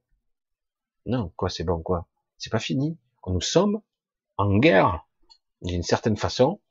[1.05, 2.07] Non, quoi, c'est bon, quoi.
[2.37, 2.97] C'est pas fini.
[3.25, 3.81] Nous sommes
[4.37, 5.05] en guerre,
[5.61, 6.61] d'une certaine façon.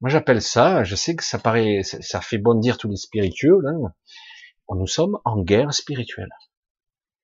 [0.00, 3.72] Moi, j'appelle ça, je sais que ça paraît, ça fait bondir tous les spiritueux, là.
[4.70, 6.30] Nous sommes en guerre spirituelle.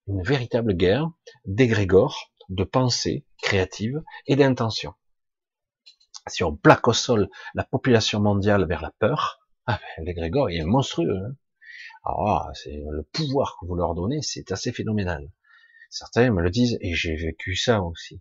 [0.06, 1.10] Une véritable guerre
[1.44, 4.94] d'égrégore, de pensée créative et d'intention.
[6.26, 10.62] Si on plaque au sol la population mondiale vers la peur, ah ben, l'égrégore est
[10.64, 11.22] monstrueux.
[11.24, 11.36] Hein.
[12.04, 15.30] Ah, c'est le pouvoir que vous leur donnez, c'est assez phénoménal.
[15.90, 18.20] Certains me le disent et j'ai vécu ça aussi.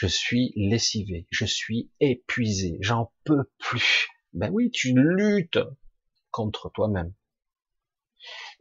[0.00, 4.08] Je suis lessivé, je suis épuisé, j'en peux plus.
[4.32, 5.58] Ben oui, tu luttes
[6.30, 7.12] contre toi-même.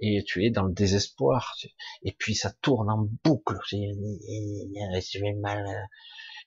[0.01, 1.55] Et tu es dans le désespoir.
[2.01, 3.57] Et puis ça tourne en boucle.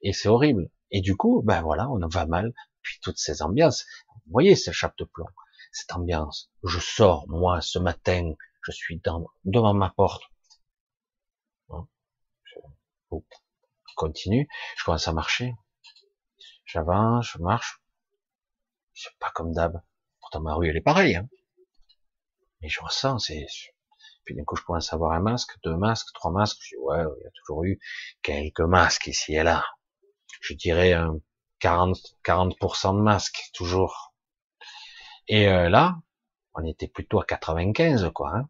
[0.02, 0.70] Et c'est horrible.
[0.90, 2.52] Et du coup, ben voilà, on va mal.
[2.82, 3.86] Puis toutes ces ambiances.
[4.26, 5.24] Vous voyez ce chape de plomb,
[5.72, 6.52] cette ambiance.
[6.64, 9.00] Je sors, moi, ce matin, je suis
[9.46, 10.24] devant ma porte.
[11.70, 11.88] Hein,
[12.44, 12.58] je,
[13.94, 15.54] continue, je commence à marcher.
[16.64, 17.80] J'avance, je marche.
[18.94, 19.82] C'est pas comme d'hab.
[20.20, 21.16] Pourtant, ma rue, elle est pareille.
[21.16, 21.28] Hein.
[22.60, 23.46] Mais je ressens, c'est...
[24.24, 26.58] Puis d'un coup, je commence à avoir un masque, deux masques, trois masques.
[26.62, 27.80] Je dis, ouais, il y a toujours eu
[28.22, 29.64] quelques masques ici et là.
[30.40, 30.94] Je dirais
[31.58, 34.14] 40, 40% de masques, toujours.
[35.28, 35.96] Et euh, là,
[36.54, 38.32] on était plutôt à 95, quoi.
[38.34, 38.48] Hein.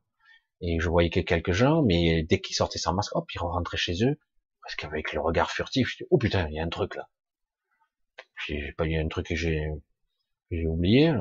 [0.60, 3.77] Et je voyais que quelques gens, mais dès qu'ils sortaient sans masque, hop, ils rentraient
[3.77, 4.19] chez eux.
[4.62, 7.09] Parce qu'avec le regard furtif, je dis, oh putain, il y a un truc là.
[8.47, 9.68] J'ai pas, a un truc que j'ai,
[10.51, 11.14] j'ai oublié.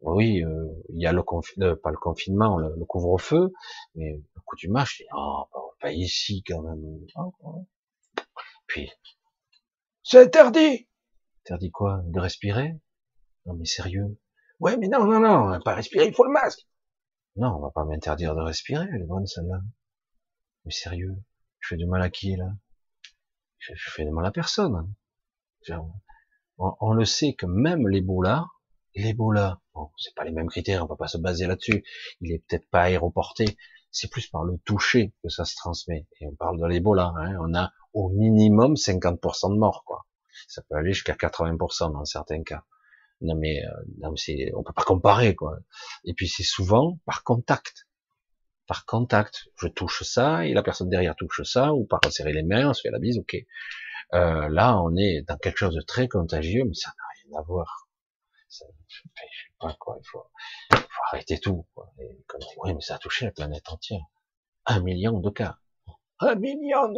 [0.00, 3.52] Oui, euh, il y a le confinement, euh, pas le confinement, le, couvre-feu,
[3.94, 5.46] mais le coup du match, je dis, oh,
[5.80, 7.00] pas ici quand même.
[7.16, 7.66] Oh.
[8.66, 8.90] Puis,
[10.02, 10.88] c'est interdit.
[11.44, 12.02] Interdit quoi?
[12.04, 12.76] De respirer?
[13.46, 14.18] Non mais sérieux?
[14.60, 16.66] Ouais, mais non, non, non, pas respirer, il faut le masque.
[17.36, 19.60] Non, on va pas m'interdire de respirer, elle est bonne celle-là.
[20.64, 21.14] Mais sérieux,
[21.60, 22.46] je fais du mal à qui là?
[23.58, 24.92] Je, fais de mal à personne.
[26.58, 28.46] On, le sait que même l'Ebola,
[28.94, 31.84] l'Ebola, bon, c'est pas les mêmes critères, on va pas se baser là-dessus.
[32.20, 33.56] Il est peut-être pas aéroporté,
[33.90, 36.06] c'est plus par le toucher que ça se transmet.
[36.20, 37.36] Et on parle de l'Ebola, hein.
[37.40, 40.06] on a au minimum 50% de morts, quoi.
[40.48, 42.64] Ça peut aller jusqu'à 80% dans certains cas.
[43.22, 45.58] Non mais, euh, non mais on peut pas comparer, quoi.
[46.04, 47.85] Et puis c'est souvent par contact
[48.66, 49.48] par contact.
[49.56, 52.74] Je touche ça et la personne derrière touche ça, ou par serrer les mains, on
[52.74, 53.36] se fait la bise, ok.
[54.14, 57.42] Euh, là, on est dans quelque chose de très contagieux, mais ça n'a rien à
[57.42, 57.88] voir.
[58.48, 59.08] Ça, je sais
[59.58, 60.24] pas quoi, il faut,
[61.10, 61.66] arrêter tout.
[62.58, 64.04] Oui, mais ça a touché la planète entière.
[64.66, 65.58] Un million de cas.
[66.20, 66.88] Un million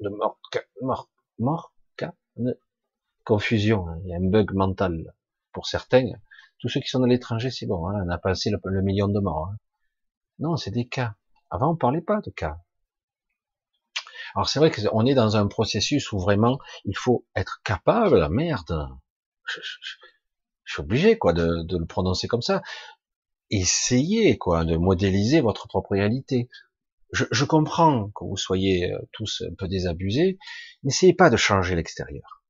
[0.00, 0.40] de, morts,
[0.80, 2.12] morts, morts, cas,
[3.24, 3.88] confusion.
[3.88, 4.00] Hein.
[4.04, 5.14] Il y a un bug mental
[5.52, 6.10] pour certains.
[6.58, 7.88] Tous ceux qui sont à l'étranger, c'est bon.
[7.88, 8.04] Hein.
[8.06, 9.50] On a passé le, le million de morts.
[9.52, 9.56] Hein.
[10.38, 11.14] Non, c'est des cas.
[11.50, 12.58] Avant, on parlait pas de cas.
[14.34, 18.88] Alors c'est vrai qu'on est dans un processus où vraiment il faut être capable, merde.
[19.46, 19.60] Je,
[20.64, 22.62] suis obligé quoi de, de, le prononcer comme ça.
[23.50, 26.48] Essayez quoi de modéliser votre propre réalité.
[27.12, 30.38] Je, je comprends que vous soyez euh, tous un peu désabusés.
[30.82, 32.42] N'essayez pas de changer l'extérieur.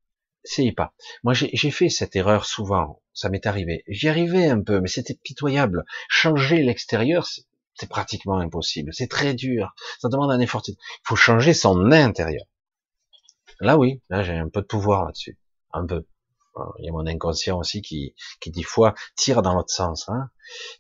[0.44, 0.94] Essayez pas.
[1.23, 3.02] Moi j'ai fait cette erreur souvent.
[3.12, 3.85] Ça m'est arrivé.
[3.89, 5.85] J'y arrivais un peu, mais c'était pitoyable.
[6.09, 7.27] Changer l'extérieur,
[7.74, 8.92] C'est pratiquement impossible.
[8.92, 9.74] C'est très dur.
[9.98, 10.62] Ça demande un effort.
[10.68, 12.44] Il faut changer son intérieur.
[13.60, 14.02] Là, oui.
[14.10, 15.38] Là, j'ai un peu de pouvoir là-dessus.
[15.72, 16.06] Un peu.
[16.78, 20.09] Il y a mon inconscient aussi qui, qui des fois tire dans l'autre sens.
[20.09, 20.30] Hein.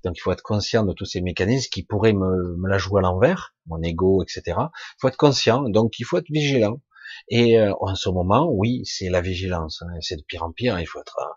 [0.04, 3.00] Donc il faut être conscient de tous ces mécanismes qui pourraient me, me la jouer
[3.00, 4.56] à l'envers, mon ego, etc.
[4.56, 6.80] Il faut être conscient, donc il faut être vigilant.
[7.28, 9.82] Et euh, en ce moment, oui, c'est la vigilance.
[9.82, 9.98] Hein.
[10.00, 10.78] C'est de pire en pire.
[10.78, 11.32] Il faut être euh,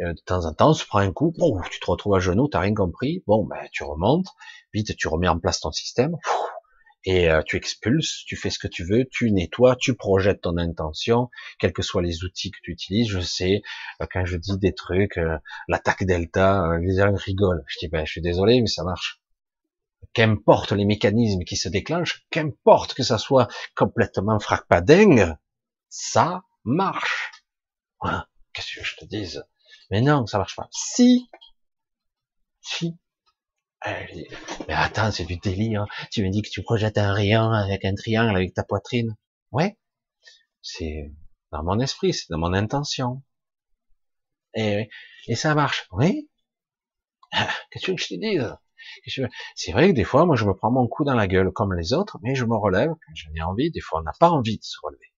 [0.00, 1.34] de temps en temps, tu prends un coup,
[1.70, 3.22] tu te retrouves à genoux, t'as rien compris.
[3.26, 4.28] Bon, ben tu remontes,
[4.72, 6.16] vite, tu remets en place ton système
[7.04, 10.56] et euh, tu expulses, tu fais ce que tu veux, tu nettoies, tu projettes ton
[10.56, 13.08] intention, quels que soient les outils que tu utilises.
[13.08, 13.62] Je sais,
[14.02, 15.38] euh, quand je dis des trucs, euh,
[15.68, 17.64] l'attaque delta, les gens rigolent.
[17.66, 19.22] Je dis, ben, je suis désolé, mais ça marche.
[20.12, 25.34] Qu'importe les mécanismes qui se déclenchent, qu'importe que ça soit complètement fracpadingue,
[25.88, 27.30] ça marche.
[28.00, 28.28] Voilà.
[28.52, 29.44] Qu'est-ce que je te dise?
[29.90, 30.68] Mais non, ça marche pas.
[30.70, 31.28] Si,
[32.60, 32.96] si,
[34.66, 35.86] mais attends, c'est du délire.
[36.10, 39.16] Tu me dis que tu projettes un rayon avec un triangle avec ta poitrine.
[39.52, 39.78] Ouais.
[40.62, 41.12] C'est
[41.52, 43.22] dans mon esprit, c'est dans mon intention.
[44.54, 44.88] Et,
[45.28, 45.86] et ça marche.
[45.92, 46.28] Oui.
[47.70, 48.38] Qu'est-ce que je te dis
[49.54, 51.74] C'est vrai que des fois, moi, je me prends mon coup dans la gueule comme
[51.74, 53.70] les autres, mais je me relève quand j'en ai envie.
[53.70, 55.12] Des fois, on n'a pas envie de se relever.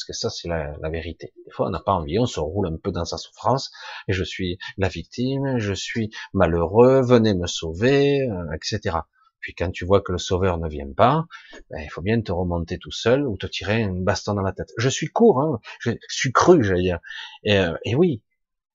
[0.00, 1.34] Parce que ça, c'est la, la, vérité.
[1.44, 3.70] Des fois, on n'a pas envie, on se roule un peu dans sa souffrance,
[4.08, 9.00] et je suis la victime, je suis malheureux, venez me sauver, euh, etc.
[9.40, 11.26] Puis quand tu vois que le sauveur ne vient pas,
[11.68, 14.52] ben, il faut bien te remonter tout seul ou te tirer une baston dans la
[14.52, 14.72] tête.
[14.78, 17.00] Je suis court, hein, je, suis cru, j'allais dire.
[17.44, 18.22] Et, euh, et, oui,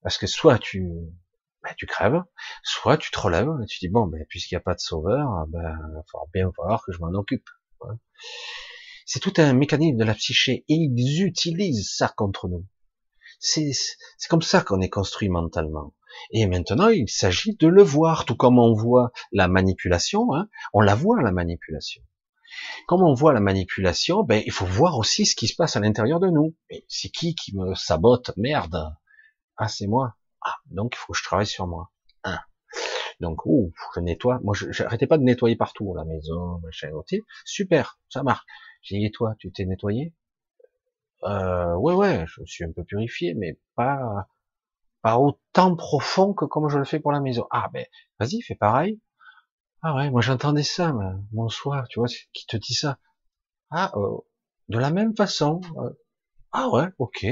[0.02, 0.88] parce que soit tu,
[1.64, 2.22] ben, tu crèves,
[2.62, 5.46] soit tu te relèves et tu dis bon, ben, puisqu'il n'y a pas de sauveur,
[5.48, 7.48] ben, il va bien falloir que je m'en occupe.
[9.06, 12.66] C'est tout un mécanisme de la psyché et ils utilisent ça contre nous.
[13.38, 13.72] C'est
[14.28, 15.94] comme ça qu'on est construit mentalement.
[16.32, 20.80] Et maintenant, il s'agit de le voir, tout comme on voit la manipulation, hein, on
[20.80, 22.02] la voit la manipulation.
[22.88, 25.80] Comme on voit la manipulation, ben, il faut voir aussi ce qui se passe à
[25.80, 26.56] l'intérieur de nous.
[26.88, 28.32] C'est qui qui me sabote?
[28.36, 28.92] Merde.
[29.56, 30.16] Ah, c'est moi.
[30.40, 31.92] Ah, donc il faut que je travaille sur moi.
[32.24, 32.40] Hein.
[33.20, 34.40] Donc, ouh, je nettoie.
[34.42, 36.90] Moi, j'arrêtais pas de nettoyer partout, la maison, machin,
[37.44, 38.44] Super, ça marche.
[38.86, 40.14] J'ai dit, toi, tu t'es nettoyé?
[41.24, 44.26] Euh, Ouais, ouais, je me suis un peu purifié, mais pas
[45.02, 47.46] pas autant profond que comme je le fais pour la maison.
[47.50, 47.86] Ah ben,
[48.20, 49.00] vas-y, fais pareil.
[49.82, 50.94] Ah ouais, moi j'entendais ça,
[51.32, 52.98] bonsoir, tu vois, qui te dit ça?
[53.70, 54.18] Ah, euh,
[54.70, 55.60] de la même façon.
[55.78, 55.90] Euh,
[56.52, 57.26] ah ouais, ok.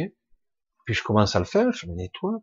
[0.87, 2.41] Puis je commence à le faire, je me nettoie,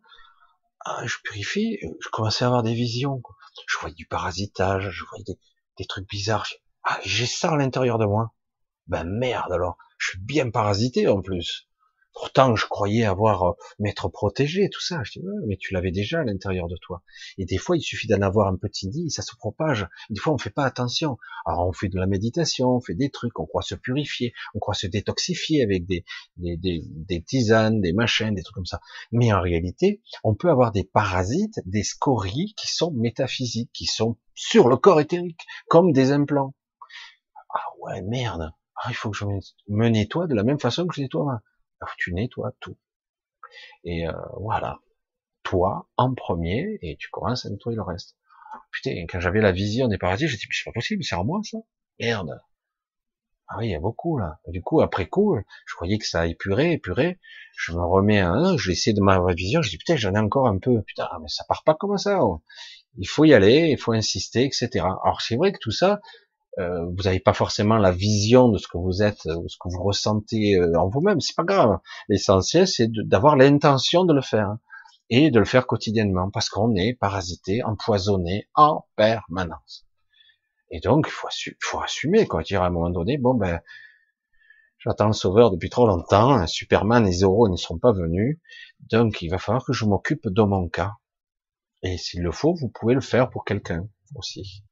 [0.84, 3.22] ah, je purifie, je commençais à avoir des visions.
[3.68, 5.38] Je voyais du parasitage, je voyais des,
[5.78, 6.46] des trucs bizarres.
[6.84, 8.32] Ah, j'ai ça à l'intérieur de moi.
[8.86, 11.68] Ben merde alors, je suis bien parasité en plus.
[12.14, 15.02] Pourtant, je croyais avoir euh, m'être protégé, tout ça.
[15.02, 17.02] Je dis, mais tu l'avais déjà à l'intérieur de toi.
[17.38, 19.88] Et des fois, il suffit d'en avoir un petit nid, ça se propage.
[20.10, 21.16] Des fois, on fait pas attention.
[21.46, 24.58] Alors, on fait de la méditation, on fait des trucs, on croit se purifier, on
[24.58, 26.04] croit se détoxifier avec des,
[26.36, 28.80] des, des, des tisanes, des machins, des trucs comme ça.
[29.10, 34.18] Mais en réalité, on peut avoir des parasites, des scories qui sont métaphysiques, qui sont
[34.34, 36.54] sur le corps éthérique, comme des implants.
[37.54, 38.52] Ah ouais, merde.
[38.84, 39.24] Ah, il faut que je
[39.68, 41.40] me nettoie de la même façon que je nettoie ma.
[41.80, 42.76] Alors, tu nettoies tout.
[43.84, 44.80] Et euh, voilà.
[45.44, 48.16] Toi, en premier, et tu commences à nettoyer le reste.
[48.72, 51.24] Putain, quand j'avais la vision des parasites, j'ai dit, mais c'est pas possible, c'est en
[51.24, 51.58] moi, ça.
[52.00, 52.40] Merde.
[53.48, 54.40] Ah oui, il y a beaucoup, là.
[54.48, 55.36] du coup, après coup,
[55.66, 57.20] je croyais que ça épurait, épuré.
[57.56, 60.48] Je me remets à un, je de ma vision, je dis, putain, j'en ai encore
[60.48, 60.82] un peu.
[60.82, 62.24] Putain, mais ça part pas comme ça.
[62.24, 62.42] Oh.
[62.96, 64.68] Il faut y aller, il faut insister, etc.
[64.80, 66.00] Alors, c'est vrai que tout ça,
[66.58, 69.68] euh, vous n'avez pas forcément la vision de ce que vous êtes ou ce que
[69.70, 71.78] vous ressentez euh, en vous-même, c'est pas grave.
[72.08, 74.60] L'essentiel, c'est d'avoir l'intention de le faire hein,
[75.08, 79.86] et de le faire quotidiennement parce qu'on est parasité, empoisonné en permanence.
[80.70, 83.60] Et donc, il faut, assumer, quoi, dire à un moment donné, bon ben,
[84.78, 88.38] j'attends le sauveur depuis trop longtemps, Superman et Zoro ne sont pas venus,
[88.90, 90.92] donc il va falloir que je m'occupe de mon cas.
[91.82, 94.64] Et s'il le faut, vous pouvez le faire pour quelqu'un aussi.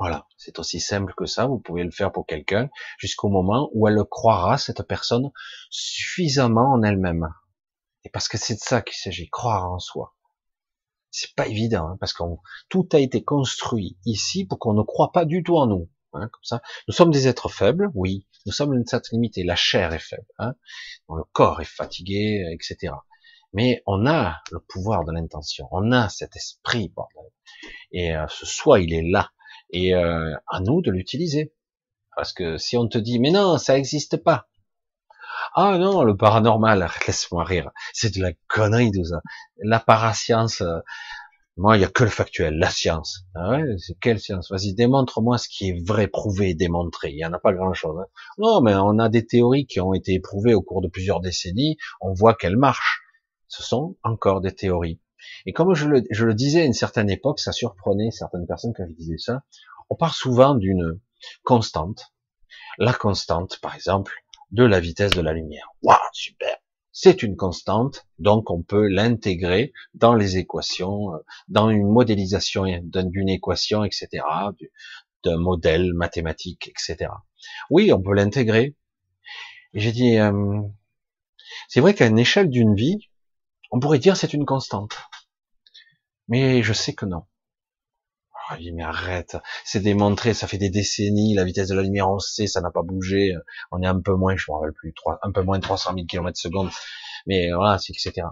[0.00, 1.46] Voilà, c'est aussi simple que ça.
[1.46, 5.30] Vous pouvez le faire pour quelqu'un jusqu'au moment où elle le croira, cette personne,
[5.68, 7.28] suffisamment en elle-même.
[8.04, 10.16] Et parce que c'est de ça qu'il s'agit, croire en soi.
[11.10, 12.22] C'est pas évident, hein, parce que
[12.70, 15.90] tout a été construit ici pour qu'on ne croit pas du tout en nous.
[16.14, 18.26] Hein, comme ça, nous sommes des êtres faibles, oui.
[18.46, 19.44] Nous sommes une certaine limité.
[19.44, 20.54] La chair est faible, hein,
[21.10, 22.94] le corps est fatigué, etc.
[23.52, 27.30] Mais on a le pouvoir de l'intention, on a cet esprit, bordel.
[27.92, 29.30] Et euh, ce soi, il est là
[29.72, 31.52] et euh, à nous de l'utiliser.
[32.16, 34.48] Parce que si on te dit mais non, ça n'existe pas.
[35.54, 37.70] Ah non, le paranormal, laisse-moi rire.
[37.92, 39.20] C'est de la connerie tout ça.
[39.58, 40.80] La parascience, euh,
[41.56, 43.24] Moi, il y a que le factuel, la science.
[43.34, 44.50] Ah c'est quelle science?
[44.50, 47.10] Vas-y, démontre-moi ce qui est vrai, prouvé, démontré.
[47.10, 47.98] Il y en a pas grand-chose.
[48.00, 48.06] Hein.
[48.38, 51.76] Non, mais on a des théories qui ont été éprouvées au cours de plusieurs décennies.
[52.00, 53.02] On voit qu'elles marchent.
[53.48, 55.00] Ce sont encore des théories.
[55.46, 58.72] Et comme je le, je le disais à une certaine époque, ça surprenait certaines personnes
[58.76, 59.42] quand je disais ça.
[59.88, 61.00] On parle souvent d'une
[61.42, 62.12] constante.
[62.78, 64.12] La constante, par exemple,
[64.50, 65.68] de la vitesse de la lumière.
[65.82, 66.56] Waouh, super
[66.92, 73.28] c'est une constante, donc on peut l'intégrer dans les équations, euh, dans une modélisation d'une
[73.28, 74.22] équation, etc.,
[75.24, 77.10] d'un modèle mathématique, etc.
[77.70, 78.76] Oui, on peut l'intégrer.
[79.72, 80.60] J'ai dit, euh,
[81.68, 83.08] c'est vrai qu'à une échelle d'une vie,
[83.70, 84.98] on pourrait dire c'est une constante.
[86.30, 87.24] Mais je sais que non.
[88.48, 92.10] Ah, dit, mais arrête, c'est démontré, ça fait des décennies, la vitesse de la lumière,
[92.10, 93.32] on sait, ça n'a pas bougé,
[93.70, 94.92] on est un peu moins, je me rappelle plus,
[95.22, 96.70] un peu moins de 300 000 km secondes,
[97.26, 98.26] mais voilà, etc.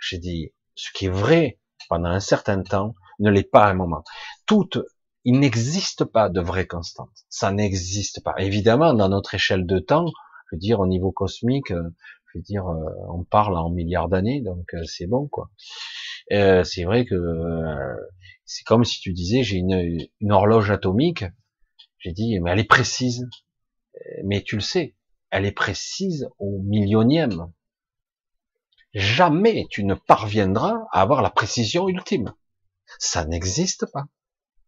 [0.00, 3.74] J'ai dit, ce qui est vrai pendant un certain temps ne l'est pas à un
[3.74, 4.02] moment.
[4.46, 4.70] Tout,
[5.24, 7.10] il n'existe pas de vraie constante.
[7.28, 8.34] Ça n'existe pas.
[8.38, 10.06] Évidemment, dans notre échelle de temps,
[10.50, 11.94] je veux dire, au niveau cosmique, euh,
[12.32, 15.50] je veux dire, euh, on parle en milliards d'années, donc euh, c'est bon, quoi.
[16.32, 17.14] Euh, c'est vrai que
[18.44, 21.24] c'est comme si tu disais, j'ai une, une horloge atomique.
[21.98, 23.28] J'ai dit, mais elle est précise.
[24.24, 24.96] Mais tu le sais,
[25.30, 27.52] elle est précise au millionième.
[28.94, 32.34] Jamais tu ne parviendras à avoir la précision ultime.
[32.98, 34.06] Ça n'existe pas.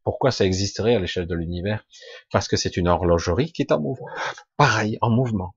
[0.02, 1.86] Pourquoi ça existerait à l'échelle de l'univers?
[2.30, 4.08] Parce que c'est une horlogerie qui est en mouvement.
[4.56, 5.54] Pareil, en mouvement.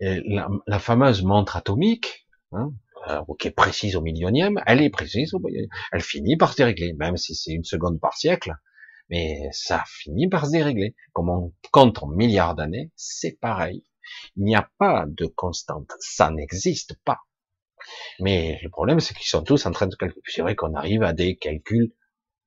[0.00, 2.72] La, fameuse montre atomique, hein,
[3.10, 5.70] euh, qui est précise au millionième, elle est précise au millionième.
[5.92, 8.54] Elle finit par se dérégler, même si c'est une seconde par siècle,
[9.08, 10.94] mais ça finit par se dérégler.
[11.12, 13.84] Comme on compte en milliards d'années, c'est pareil.
[14.36, 17.20] Il n'y a pas de constante, ça n'existe pas.
[18.20, 20.22] Mais le problème, c'est qu'ils sont tous en train de calculer.
[20.26, 21.92] C'est vrai qu'on arrive à des calculs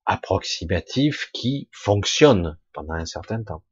[0.06, 3.64] approximatifs qui fonctionnent pendant un certain temps.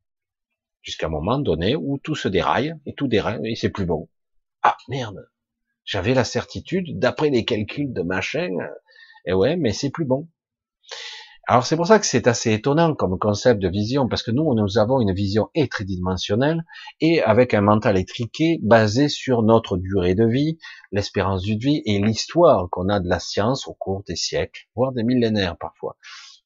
[0.81, 4.09] Jusqu'à un moment donné où tout se déraille, et tout déraille, et c'est plus bon.
[4.63, 5.29] Ah, merde!
[5.85, 8.49] J'avais la certitude, d'après les calculs de machin,
[9.25, 10.27] et ouais, mais c'est plus bon.
[11.47, 14.53] Alors c'est pour ça que c'est assez étonnant comme concept de vision, parce que nous,
[14.53, 16.63] nous avons une vision et tridimensionnelle
[17.01, 20.59] et avec un mental étriqué basé sur notre durée de vie,
[20.91, 24.91] l'espérance de vie et l'histoire qu'on a de la science au cours des siècles, voire
[24.91, 25.97] des millénaires parfois.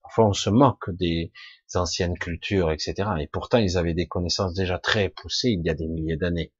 [0.01, 1.31] Parfois on se moque des
[1.75, 3.09] anciennes cultures, etc.
[3.19, 6.53] Et pourtant ils avaient des connaissances déjà très poussées il y a des milliers d'années.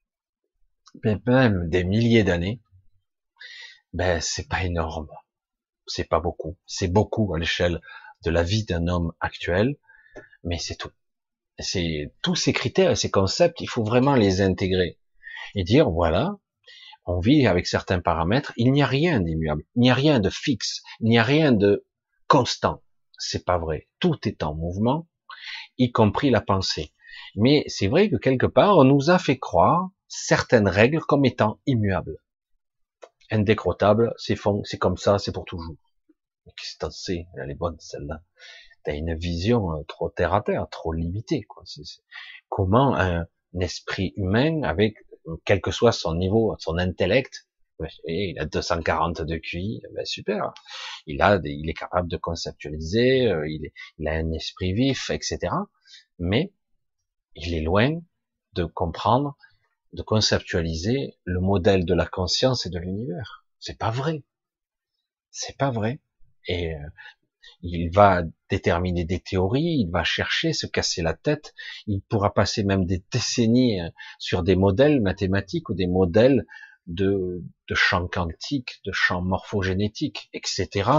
[1.04, 2.62] Même des milliers d'années,
[3.94, 5.08] ben c'est pas énorme,
[5.88, 7.82] c'est pas beaucoup, c'est beaucoup à l'échelle
[8.24, 9.76] de la vie d'un homme actuel,
[10.44, 10.92] mais c'est tout.
[11.60, 15.00] C'est tous ces critères et ces concepts, il faut vraiment les intégrer
[15.54, 16.36] et dire voilà,
[17.06, 20.30] on vit avec certains paramètres, il n'y a rien d'immuable, il n'y a rien de
[20.30, 21.86] fixe, il n'y a rien de
[22.28, 22.82] constant.
[23.18, 23.88] C'est pas vrai.
[24.00, 25.08] Tout est en mouvement,
[25.78, 26.94] y compris la pensée.
[27.36, 31.60] Mais c'est vrai que quelque part, on nous a fait croire certaines règles comme étant
[31.66, 32.18] immuables.
[33.32, 35.76] Indécrottables, c'est c'est comme ça, c'est pour toujours.
[36.46, 38.22] Qu'est-ce que sais Elle est bonne celle-là.
[38.84, 41.42] T'as une vision euh, trop terre à terre, trop limitée.
[41.42, 41.64] Quoi.
[42.50, 43.26] Comment un
[43.60, 44.96] esprit humain, avec
[45.44, 47.48] quel que soit son niveau, son intellect,
[48.06, 50.54] il a 240 de QI, ben super.
[51.08, 55.54] Il a, il est capable de conceptualiser, euh, il a un esprit vif, etc.
[56.20, 56.54] Mais
[57.36, 58.00] il est loin
[58.54, 59.36] de comprendre,
[59.96, 63.46] de conceptualiser le modèle de la conscience et de l'univers.
[63.60, 64.24] C'est pas vrai.
[65.32, 66.00] C'est pas vrai
[66.48, 66.80] et euh,
[67.62, 71.54] il va déterminer des théories, il va chercher, se casser la tête,
[71.88, 73.90] il pourra passer même des décennies euh,
[74.20, 76.46] sur des modèles mathématiques ou des modèles
[76.88, 80.90] de, de champs quantiques, de champs morphogénétiques, etc.,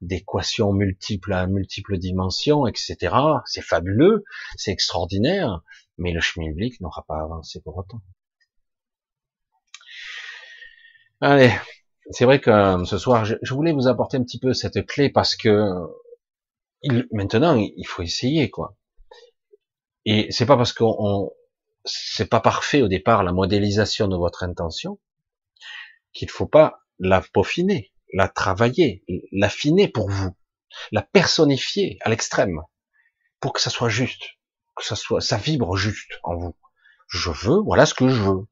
[0.00, 3.14] d'équations multiples à multiples dimensions, etc.
[3.46, 4.24] C'est fabuleux,
[4.56, 5.62] c'est extraordinaire,
[5.96, 8.02] mais le schmilblick n'aura pas avancé pour autant.
[11.20, 11.52] Allez,
[12.10, 15.10] c'est vrai que euh, ce soir, je, voulais vous apporter un petit peu cette clé
[15.10, 15.68] parce que
[17.12, 18.76] maintenant, il faut essayer, quoi.
[20.04, 21.32] Et c'est pas parce qu'on,
[21.84, 24.98] c'est pas parfait au départ la modélisation de votre intention
[26.12, 30.36] qu'il faut pas la peaufiner, la travailler, l'affiner pour vous,
[30.92, 32.60] la personnifier à l'extrême
[33.40, 34.22] pour que ça soit juste,
[34.76, 36.54] que ça soit, ça vibre juste en vous.
[37.08, 38.46] Je veux, voilà ce que je veux.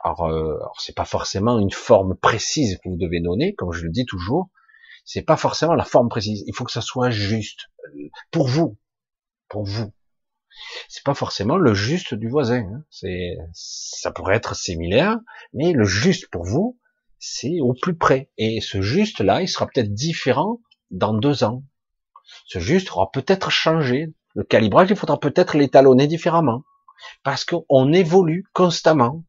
[0.00, 3.90] Alors, euh, c'est pas forcément une forme précise que vous devez donner, comme je le
[3.90, 4.50] dis toujours.
[5.04, 6.44] C'est pas forcément la forme précise.
[6.46, 7.68] Il faut que ça soit juste
[8.30, 8.78] pour vous,
[9.48, 9.92] pour vous.
[10.88, 12.60] C'est pas forcément le juste du voisin.
[12.60, 12.84] Hein.
[12.90, 15.18] C'est, ça pourrait être similaire,
[15.52, 16.78] mais le juste pour vous,
[17.18, 18.30] c'est au plus près.
[18.36, 21.62] Et ce juste là, il sera peut-être différent dans deux ans.
[22.46, 24.12] Ce juste aura peut-être changé.
[24.34, 26.64] Le calibrage, il faudra peut-être l'étalonner différemment.
[27.22, 29.24] Parce qu'on évolue constamment.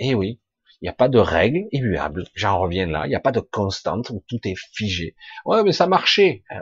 [0.00, 0.40] Et oui,
[0.80, 2.24] il n'y a pas de règle immuable.
[2.34, 3.06] J'en reviens là.
[3.06, 5.14] Il n'y a pas de constante où tout est figé.
[5.44, 6.42] Ouais, mais ça marchait.
[6.50, 6.60] Euh,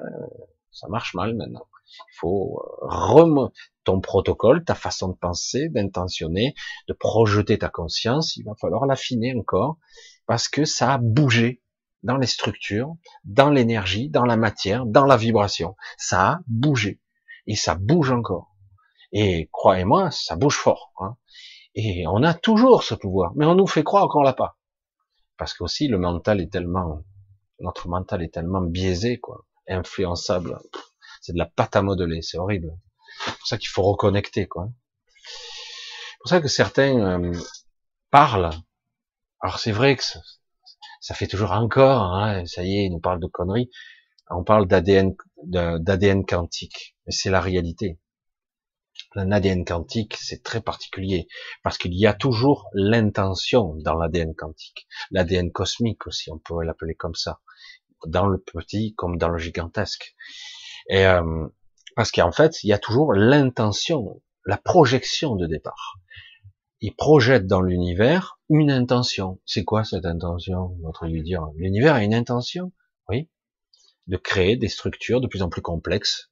[0.72, 1.66] ça marche mal maintenant.
[1.86, 3.54] Il faut euh, remonter
[3.84, 6.54] ton protocole, ta façon de penser, d'intentionner,
[6.88, 8.36] de projeter ta conscience.
[8.36, 9.78] Il va falloir l'affiner encore
[10.26, 11.62] parce que ça a bougé
[12.02, 12.94] dans les structures,
[13.24, 15.76] dans l'énergie, dans la matière, dans la vibration.
[15.96, 17.00] Ça a bougé.
[17.46, 18.54] Et ça bouge encore.
[19.12, 20.92] Et croyez-moi, ça bouge fort.
[20.98, 21.16] Hein.
[21.74, 24.58] Et on a toujours ce pouvoir, mais on nous fait croire qu'on l'a pas.
[25.36, 27.02] Parce qu'aussi le mental est tellement,
[27.60, 30.58] notre mental est tellement biaisé, quoi, influençable.
[31.20, 32.76] C'est de la pâte à modeler, c'est horrible.
[33.24, 34.68] C'est pour ça qu'il faut reconnecter, quoi.
[35.16, 37.32] C'est pour ça que certains euh,
[38.10, 38.50] parlent.
[39.40, 40.02] Alors c'est vrai que
[41.00, 43.70] ça fait toujours encore, hein, ça y est, ils nous parlent de conneries.
[44.30, 45.14] On parle d'ADN,
[45.44, 47.98] d'ADN quantique, mais c'est la réalité.
[49.14, 51.28] L'ADN quantique, c'est très particulier
[51.62, 56.94] parce qu'il y a toujours l'intention dans l'ADN quantique, l'ADN cosmique aussi, on pourrait l'appeler
[56.94, 57.40] comme ça,
[58.06, 60.14] dans le petit comme dans le gigantesque.
[60.88, 61.48] Et euh,
[61.96, 65.98] parce qu'en fait, il y a toujours l'intention, la projection de départ
[66.80, 69.40] il projette dans l'univers une intention.
[69.44, 72.72] C'est quoi cette intention Notre lui dire, l'univers a une intention,
[73.08, 73.28] oui,
[74.06, 76.30] de créer des structures de plus en plus complexes,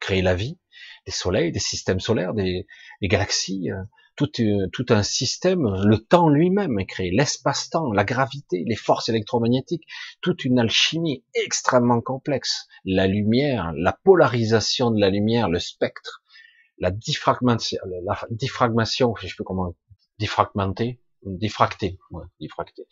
[0.00, 0.58] créer la vie,
[1.06, 2.66] des soleils, des systèmes solaires, des,
[3.02, 3.82] galaxies, euh,
[4.16, 9.08] tout, euh, tout, un système, le temps lui-même est créé, l'espace-temps, la gravité, les forces
[9.08, 9.84] électromagnétiques,
[10.20, 16.22] toute une alchimie extrêmement complexe, la lumière, la polarisation de la lumière, le spectre,
[16.78, 19.74] la diffragmation, la diffragmation, je pas comment
[20.18, 22.86] diffragmenté, diffracté, ouais, diffracté,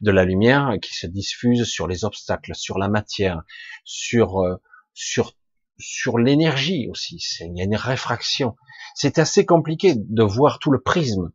[0.00, 3.42] de la lumière qui se diffuse sur les obstacles, sur la matière,
[3.84, 4.56] sur euh,
[4.94, 5.36] sur
[5.78, 7.18] sur l'énergie aussi.
[7.40, 8.56] Il y a une réfraction.
[8.94, 11.32] C'est assez compliqué de voir tout le prisme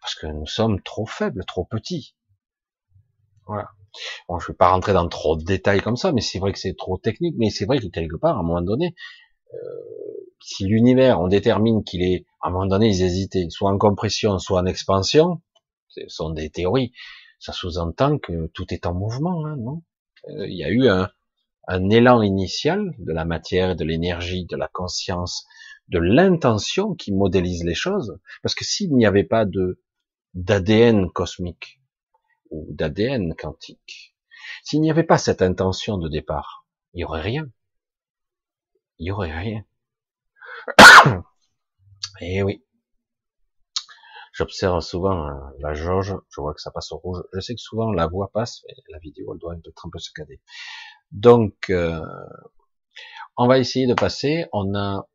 [0.00, 2.14] parce que nous sommes trop faibles, trop petits.
[3.46, 3.70] Voilà.
[4.28, 6.58] Bon, je vais pas rentrer dans trop de détails comme ça, mais c'est vrai que
[6.58, 7.34] c'est trop technique.
[7.38, 8.94] Mais c'est vrai que quelque part, à un moment donné,
[9.52, 9.56] euh,
[10.40, 14.38] si l'univers, on détermine qu'il est, à un moment donné, ils hésitaient, soit en compression,
[14.38, 15.42] soit en expansion,
[15.88, 16.92] ce sont des théories,
[17.40, 19.82] ça sous-entend que tout est en mouvement, hein, non?
[20.28, 21.10] Euh, Il y a eu un,
[21.66, 25.46] un élan initial de la matière, de l'énergie, de la conscience,
[25.88, 29.80] de l'intention qui modélise les choses, parce que s'il n'y avait pas de
[30.34, 31.80] d'ADN cosmique
[32.50, 34.14] ou d'ADN quantique,
[34.62, 37.48] s'il n'y avait pas cette intention de départ, il y aurait rien.
[38.98, 39.64] Il y aurait rien.
[42.20, 42.64] Et eh oui.
[44.36, 47.22] J'observe souvent euh, la jauge, je vois que ça passe au rouge.
[47.32, 49.98] Je sais que souvent la voix passe, mais la vidéo elle doit être un peu
[49.98, 50.40] saccadée.
[51.12, 52.00] Donc, euh,
[53.38, 54.46] on va essayer de passer.
[54.52, 55.08] On a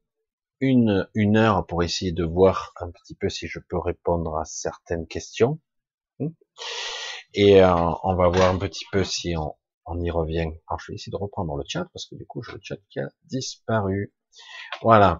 [0.61, 4.45] une, une heure pour essayer de voir un petit peu si je peux répondre à
[4.45, 5.59] certaines questions.
[7.33, 10.47] Et euh, on va voir un petit peu si on, on y revient.
[10.67, 12.77] Alors, je vais essayer de reprendre le chat parce que du coup, j'ai le chat
[12.89, 14.13] qui a disparu.
[14.81, 15.19] Voilà.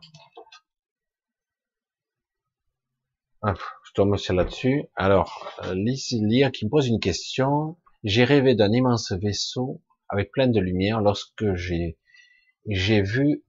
[3.92, 4.86] Je tombe là-dessus.
[4.96, 7.78] Alors, euh, Lire qui me pose une question.
[8.06, 11.98] J'ai rêvé d'un immense vaisseau avec plein de lumière lorsque j'ai
[12.68, 13.44] j'ai vu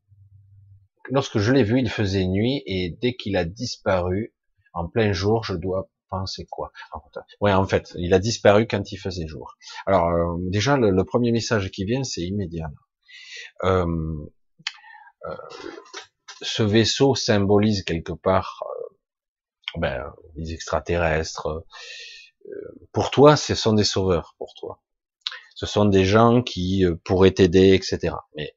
[1.11, 4.35] lorsque je l'ai vu, il faisait nuit et dès qu'il a disparu
[4.73, 6.73] en plein jour, je dois penser quoi?
[7.41, 9.57] Ouais, en fait, il a disparu quand il faisait jour.
[9.87, 12.71] Alors euh, déjà, le, premier message qui vient, c'est immédiat.
[13.63, 13.87] Euh,
[15.27, 15.37] euh,
[16.41, 18.92] ce vaisseau symbolise quelque part euh,
[19.79, 21.65] ben, les extraterrestres.
[22.47, 22.53] Euh,
[22.93, 24.81] pour toi, ce sont des sauveurs, pour toi.
[25.55, 28.15] Ce sont des gens qui pourraient t'aider, etc.
[28.35, 28.53] Mais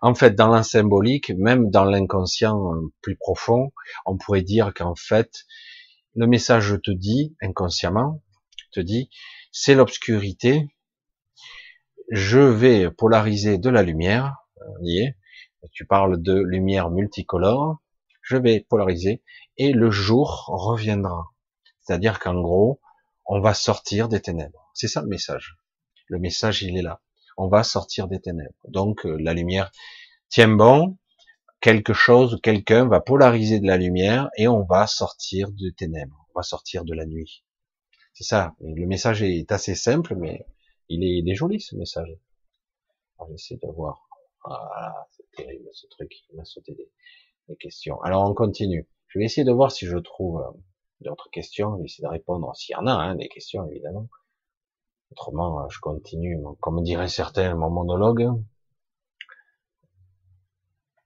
[0.00, 3.72] en fait, dans la symbolique, même dans l'inconscient plus profond,
[4.06, 5.44] on pourrait dire qu'en fait,
[6.16, 8.22] le message te dit, inconsciemment,
[8.72, 9.08] te dit,
[9.52, 10.68] c'est l'obscurité,
[12.10, 14.36] je vais polariser de la lumière,
[15.72, 17.78] tu parles de lumière multicolore,
[18.28, 19.22] je vais polariser
[19.56, 21.32] et le jour reviendra.
[21.80, 22.78] C'est-à-dire qu'en gros,
[23.24, 24.70] on va sortir des ténèbres.
[24.74, 25.56] C'est ça le message.
[26.08, 27.00] Le message, il est là.
[27.38, 28.52] On va sortir des ténèbres.
[28.68, 29.70] Donc euh, la lumière
[30.28, 30.98] tient bon,
[31.60, 36.26] quelque chose, quelqu'un va polariser de la lumière et on va sortir des ténèbres.
[36.34, 37.44] On va sortir de la nuit.
[38.12, 38.54] C'est ça.
[38.60, 40.44] le message est assez simple, mais
[40.90, 42.10] il est, il joli ce message.
[43.34, 44.06] Essayer de voir.
[44.44, 46.90] Voilà, c'est terrible ce truc, il m'a sauté des,
[47.54, 48.00] questions.
[48.02, 48.88] Alors on continue.
[49.08, 50.50] Je vais essayer de voir si je trouve euh,
[51.00, 54.08] d'autres questions, je vais essayer de répondre s'il y en a, hein, des questions évidemment.
[55.12, 58.28] Autrement, euh, je continue, comme dirait certains, mon monologue.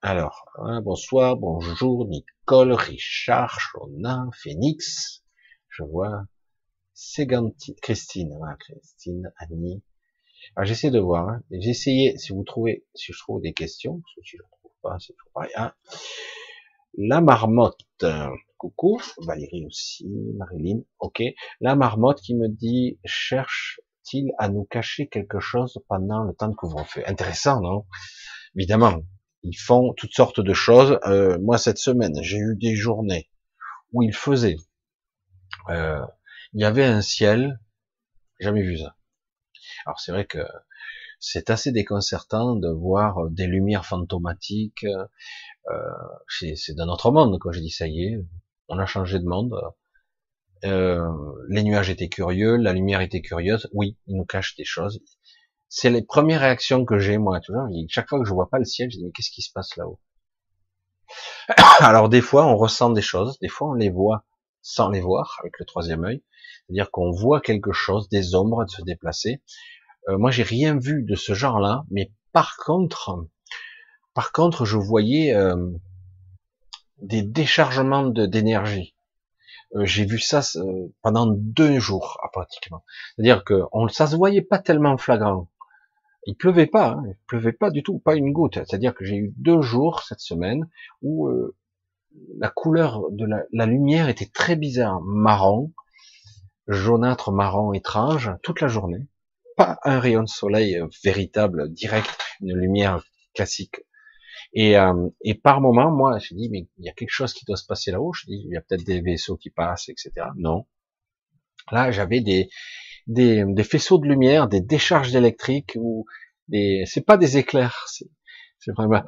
[0.05, 5.23] Alors, hein, bonsoir, bonjour, Nicole, Richard, Shona, Phoenix,
[5.69, 6.25] je vois,
[6.93, 9.81] Séganti, Christine, Christine, Annie.
[10.57, 11.43] Alors, j'essaie de voir, hein.
[11.53, 14.03] essayé, si vous trouvez, si je trouve des questions,
[16.99, 18.05] La marmotte,
[18.59, 20.07] coucou, Valérie aussi,
[20.37, 21.23] Marilyn, ok.
[21.61, 26.55] La marmotte qui me dit, cherche-t-il à nous cacher quelque chose pendant le temps de
[26.55, 27.03] couvre-feu?
[27.07, 27.87] Intéressant, non?
[28.57, 29.01] Évidemment,
[29.43, 30.99] ils font toutes sortes de choses.
[31.07, 33.31] Euh, moi, cette semaine, j'ai eu des journées
[33.93, 34.57] où il faisait,
[35.71, 36.05] euh,
[36.53, 37.59] il y avait un ciel,
[38.39, 38.97] jamais vu ça.
[39.87, 40.39] Alors c'est vrai que
[41.23, 44.85] c'est assez déconcertant de voir des lumières fantomatiques.
[45.71, 48.19] Euh, c'est dans notre monde, quand je dis ça y est,
[48.69, 49.55] on a changé de monde.
[50.65, 51.09] Euh,
[51.49, 53.71] les nuages étaient curieux, la lumière était curieuse.
[53.73, 55.01] Oui, ils nous cachent des choses
[55.75, 57.41] c'est les premières réactions que j'ai moi.
[57.41, 59.41] Tu vois, chaque fois que je vois pas le ciel, je dis mais qu'est-ce qui
[59.41, 59.99] se passe là-haut?
[61.79, 64.27] Alors des fois on ressent des choses, des fois on les voit
[64.61, 66.23] sans les voir avec le troisième œil,
[66.67, 69.43] c'est-à-dire qu'on voit quelque chose, des ombres se déplacer.
[70.09, 73.27] Euh, moi j'ai rien vu de ce genre-là, mais par contre,
[74.15, 75.71] par contre je voyais euh,
[76.99, 78.95] des déchargements d'énergie.
[79.75, 80.41] Euh, j'ai vu ça
[81.03, 82.85] pendant deux jours pratiquement.
[83.15, 85.49] C'est-à-dire que on, ça se voyait pas tellement flagrant.
[86.27, 88.55] Il pleuvait pas, hein, il pleuvait pas du tout, pas une goutte.
[88.55, 90.69] C'est-à-dire que j'ai eu deux jours cette semaine
[91.03, 91.29] où
[92.39, 95.73] la couleur de la, lumière était très bizarre, marron,
[96.69, 99.07] jaunâtre, marron, étrange, toute la journée.
[99.57, 102.11] Pas un rayon de soleil euh, véritable, direct,
[102.41, 103.05] une lumière
[103.35, 103.81] classique.
[104.55, 107.45] Et, euh, et par moment, moi, je dis, mais il y a quelque chose qui
[107.45, 108.13] doit se passer là-haut.
[108.13, 110.11] Je dis, il y a peut-être des vaisseaux qui passent, etc.
[110.37, 110.67] Non.
[111.71, 112.49] Là, j'avais des,
[113.07, 116.07] des, des faisceaux de lumière, des décharges électriques ou
[116.49, 119.03] des, c'est pas des éclairs, c'est vraiment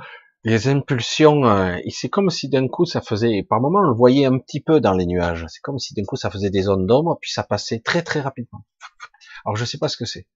[0.45, 1.47] des impulsions.
[1.47, 4.61] Euh, c'est comme si d'un coup ça faisait, par moment on le voyait un petit
[4.61, 5.47] peu dans les nuages.
[5.49, 8.21] C'est comme si d'un coup ça faisait des zones d'ombre, puis ça passait très très
[8.21, 8.65] rapidement.
[9.45, 10.27] Alors je sais pas ce que c'est,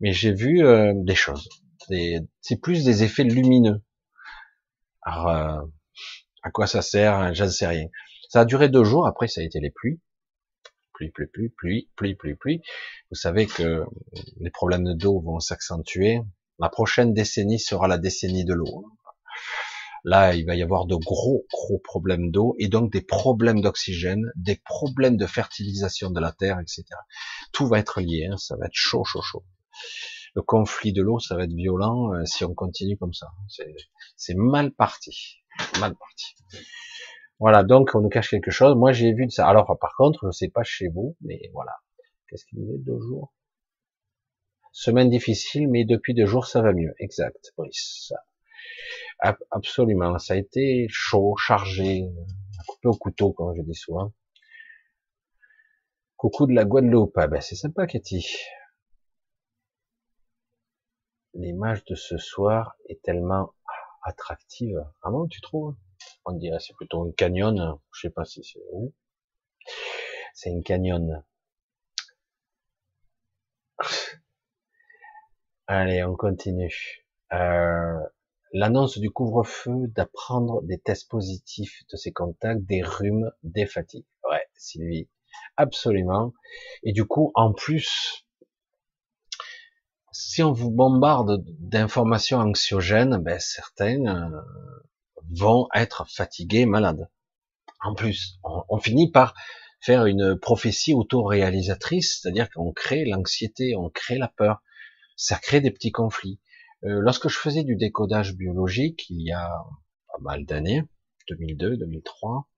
[0.00, 1.48] mais j'ai vu euh, des choses.
[1.88, 3.82] C'est plus des effets lumineux.
[5.02, 5.60] Alors euh,
[6.42, 7.86] à quoi ça sert Je ne sais rien.
[8.28, 9.06] Ça a duré deux jours.
[9.06, 10.00] Après ça a été les pluies
[10.96, 12.62] pluie, pluie, pluie, pluie, pluie, pluie, pluie.
[13.10, 13.84] Vous savez que
[14.40, 16.20] les problèmes d'eau vont s'accentuer.
[16.58, 18.86] La prochaine décennie sera la décennie de l'eau.
[20.08, 24.30] Là, il va y avoir de gros, gros problèmes d'eau et donc des problèmes d'oxygène,
[24.36, 26.84] des problèmes de fertilisation de la terre, etc.
[27.52, 28.28] Tout va être lié.
[28.30, 28.36] Hein.
[28.36, 29.44] Ça va être chaud, chaud, chaud.
[30.34, 33.26] Le conflit de l'eau, ça va être violent euh, si on continue comme ça.
[34.16, 35.42] C'est mal parti.
[35.80, 36.36] Mal parti.
[37.40, 38.76] Voilà, donc on nous cache quelque chose.
[38.76, 39.48] Moi, j'ai vu de ça.
[39.48, 41.72] Alors, par contre, je sais pas chez vous, mais voilà.
[42.28, 42.78] Qu'est-ce qu'il disait?
[42.78, 43.34] Deux jours?
[44.70, 46.94] Semaine difficile, mais depuis deux jours, ça va mieux.
[47.00, 48.12] Exact, Brice.
[49.50, 50.18] Absolument.
[50.18, 52.04] Ça a été chaud, chargé,
[52.66, 54.12] coupé au couteau, comme je dis souvent.
[56.16, 57.16] Coucou de la Guadeloupe.
[57.16, 58.26] Ah ben, c'est sympa, Cathy.
[61.34, 63.52] L'image de ce soir est tellement
[64.02, 64.82] attractive.
[65.02, 65.76] Ah bon, tu trouves?
[66.24, 68.94] On dirait c'est plutôt un canyon, je sais pas si c'est où.
[70.34, 71.24] C'est une canyon.
[75.66, 77.04] Allez, on continue.
[77.32, 77.98] Euh,
[78.52, 84.06] L'annonce du couvre-feu, d'apprendre des tests positifs de ses contacts, des rhumes, des fatigues.
[84.30, 85.08] Ouais, Sylvie,
[85.56, 86.32] absolument.
[86.82, 88.26] Et du coup, en plus,
[90.12, 93.38] si on vous bombarde d'informations anxiogènes, ben
[93.80, 94.40] euh,
[95.30, 97.10] vont être fatigués, malades.
[97.82, 99.34] En plus, on, finit par
[99.80, 104.62] faire une prophétie autoréalisatrice, c'est-à-dire qu'on crée l'anxiété, on crée la peur,
[105.16, 106.40] ça crée des petits conflits.
[106.86, 109.48] Euh, lorsque je faisais du décodage biologique, il y a
[110.08, 110.84] pas mal d'années,
[111.28, 112.48] 2002, 2003,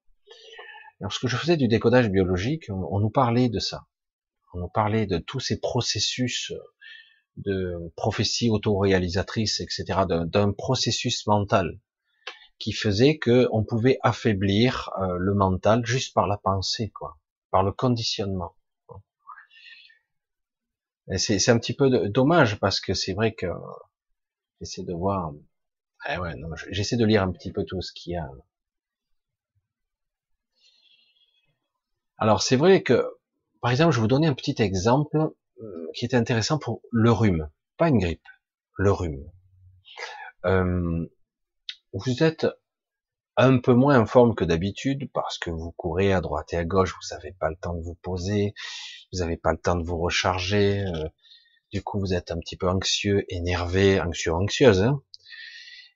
[1.01, 3.87] lorsque je faisais du décodage biologique, on, nous parlait de ça.
[4.53, 6.53] On nous parlait de tous ces processus
[7.37, 11.81] de prophétie autoréalisatrice, etc., d'un processus mental
[12.59, 17.19] qui faisait que on pouvait affaiblir euh, le mental juste par la pensée, quoi,
[17.51, 18.57] par le conditionnement.
[21.17, 23.47] C'est un petit peu dommage parce que c'est vrai que
[24.61, 25.33] j'essaie de voir,
[26.09, 26.17] eh
[26.71, 28.29] j'essaie de lire un petit peu tout ce qu'il y a.
[32.19, 33.07] Alors c'est vrai que,
[33.61, 35.17] par exemple, je vais vous donner un petit exemple
[35.63, 38.27] euh, qui est intéressant pour le rhume, pas une grippe,
[38.77, 39.25] le rhume.
[40.45, 41.07] Euh,
[41.93, 42.47] vous êtes
[43.37, 46.65] un peu moins en forme que d'habitude parce que vous courez à droite et à
[46.65, 48.53] gauche, vous n'avez pas le temps de vous poser,
[49.13, 51.09] vous n'avez pas le temps de vous recharger, euh,
[51.73, 55.03] du coup vous êtes un petit peu anxieux, énervé, anxieux, anxieuse, hein.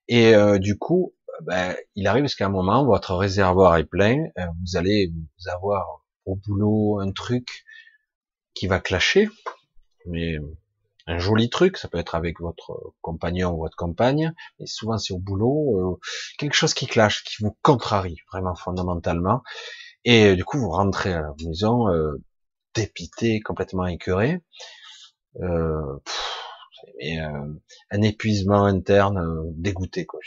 [0.09, 4.47] et euh, du coup, ben, il arrive jusqu'à un moment, votre réservoir est plein, euh,
[4.61, 7.65] vous allez vous avoir au boulot un truc
[8.55, 9.29] qui va clasher,
[10.07, 10.39] mais
[11.07, 15.13] un joli truc, ça peut être avec votre compagnon ou votre compagne, mais souvent c'est
[15.13, 16.01] au boulot, euh,
[16.39, 19.43] quelque chose qui clash, qui vous contrarie vraiment fondamentalement,
[20.05, 22.23] et du coup vous rentrez à la maison euh,
[22.75, 24.41] dépité, complètement écœuré,
[25.41, 25.99] euh,
[27.91, 30.21] un épuisement interne, dégoûté quoi.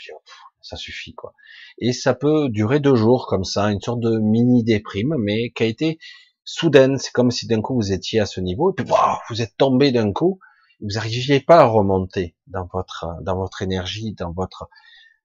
[0.62, 1.34] Ça suffit quoi.
[1.78, 5.62] Et ça peut durer deux jours comme ça, une sorte de mini déprime, mais qui
[5.62, 5.98] a été
[6.44, 6.98] soudaine.
[6.98, 8.86] C'est comme si d'un coup vous étiez à ce niveau et puis
[9.30, 10.40] vous êtes tombé d'un coup.
[10.80, 14.68] Vous n'arriviez pas à remonter dans votre dans votre énergie, dans votre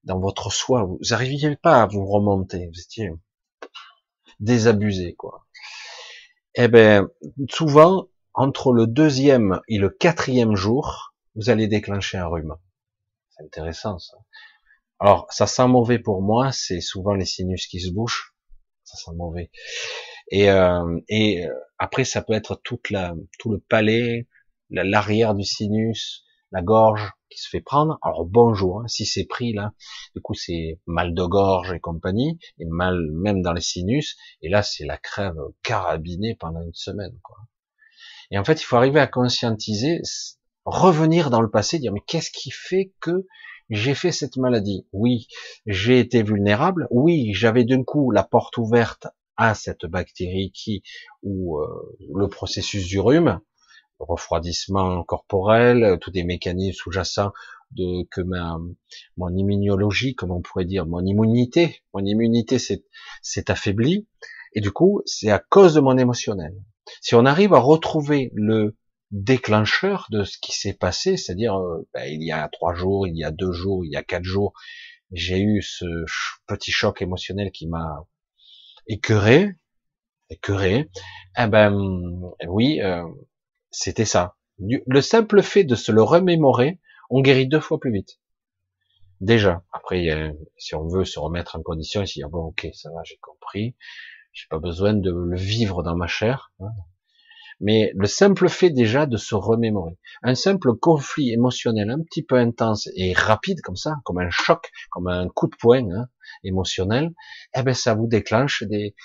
[0.03, 0.83] dans votre soi.
[0.83, 2.67] Vous n'arriviez pas à vous remonter.
[2.67, 3.11] Vous étiez
[4.39, 5.45] désabusé quoi.
[6.55, 7.07] Eh ben
[7.49, 12.55] souvent entre le deuxième et le quatrième jour, vous allez déclencher un rhume.
[13.29, 14.17] C'est intéressant ça.
[14.99, 18.35] Alors, ça sent mauvais pour moi, c'est souvent les sinus qui se bouchent,
[18.83, 19.49] ça sent mauvais.
[20.29, 24.27] Et, euh, euh, après, ça peut être toute la, tout le palais,
[24.69, 27.97] l'arrière du sinus, la gorge qui se fait prendre.
[28.03, 29.73] Alors bonjour, hein, si c'est pris là,
[30.15, 34.17] du coup c'est mal de gorge et compagnie, et mal même dans les sinus.
[34.41, 37.17] Et là c'est la crève carabinée pendant une semaine.
[37.23, 37.37] Quoi.
[38.31, 40.01] Et en fait, il faut arriver à conscientiser,
[40.65, 43.27] revenir dans le passé, dire mais qu'est-ce qui fait que
[43.69, 44.85] j'ai fait cette maladie?
[44.91, 45.27] Oui,
[45.65, 46.87] j'ai été vulnérable.
[46.91, 50.83] Oui, j'avais d'un coup la porte ouverte à cette bactérie qui,
[51.23, 51.67] ou euh,
[52.13, 53.39] le processus du rhume,
[53.99, 57.31] refroidissement corporel, tous des mécanismes sous-jacents
[57.71, 58.57] de que ma
[59.17, 64.07] mon immunologie, comme on pourrait dire, mon immunité, mon immunité s'est affaiblie
[64.53, 66.53] et du coup c'est à cause de mon émotionnel.
[67.01, 68.75] Si on arrive à retrouver le
[69.11, 73.17] déclencheur de ce qui s'est passé, c'est-à-dire euh, ben, il y a trois jours, il
[73.17, 74.53] y a deux jours, il y a quatre jours,
[75.11, 75.85] j'ai eu ce
[76.47, 78.07] petit choc émotionnel qui m'a
[78.87, 79.55] écœuré,
[80.29, 80.89] écœuré.
[81.37, 81.75] Eh ben
[82.47, 83.03] oui, euh,
[83.69, 84.35] c'était ça.
[84.59, 88.19] Le simple fait de se le remémorer, on guérit deux fois plus vite.
[89.19, 89.63] Déjà.
[89.71, 90.07] Après,
[90.57, 93.75] si on veut se remettre en condition, ici, bon, ok, ça va, j'ai compris.
[94.33, 96.51] J'ai pas besoin de le vivre dans ma chair.
[96.59, 96.69] Hein
[97.61, 102.35] mais le simple fait déjà de se remémorer, un simple conflit émotionnel un petit peu
[102.35, 106.07] intense et rapide comme ça, comme un choc, comme un coup de poing hein,
[106.43, 107.13] émotionnel,
[107.55, 108.95] eh ben ça vous déclenche des,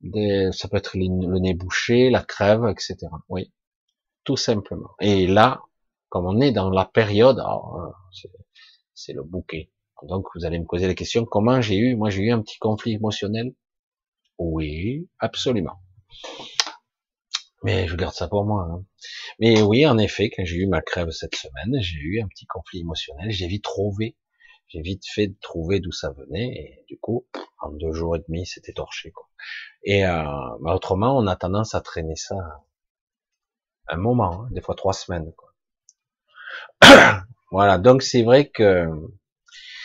[0.00, 2.96] des, ça peut être le nez bouché, la crève, etc.
[3.28, 3.52] Oui,
[4.24, 4.90] tout simplement.
[5.00, 5.62] Et là,
[6.08, 8.26] comme on est dans la période, euh,
[8.94, 9.70] c'est le bouquet.
[10.02, 12.58] Donc vous allez me poser la question, comment j'ai eu, moi j'ai eu un petit
[12.58, 13.54] conflit émotionnel
[14.44, 15.78] Oui, absolument.
[17.62, 18.66] Mais je garde ça pour moi.
[18.68, 18.84] Hein.
[19.38, 22.46] Mais oui, en effet, quand j'ai eu ma crève cette semaine, j'ai eu un petit
[22.46, 23.30] conflit émotionnel.
[23.30, 24.16] J'ai vite trouvé,
[24.66, 26.48] j'ai vite fait de trouver d'où ça venait.
[26.56, 27.24] Et du coup,
[27.60, 29.12] en deux jours et demi, c'était torché.
[29.12, 29.28] Quoi.
[29.84, 30.24] Et euh,
[30.64, 32.34] autrement, on a tendance à traîner ça
[33.86, 35.32] un moment, hein, des fois trois semaines.
[35.36, 35.54] Quoi.
[37.52, 38.88] voilà, donc c'est vrai que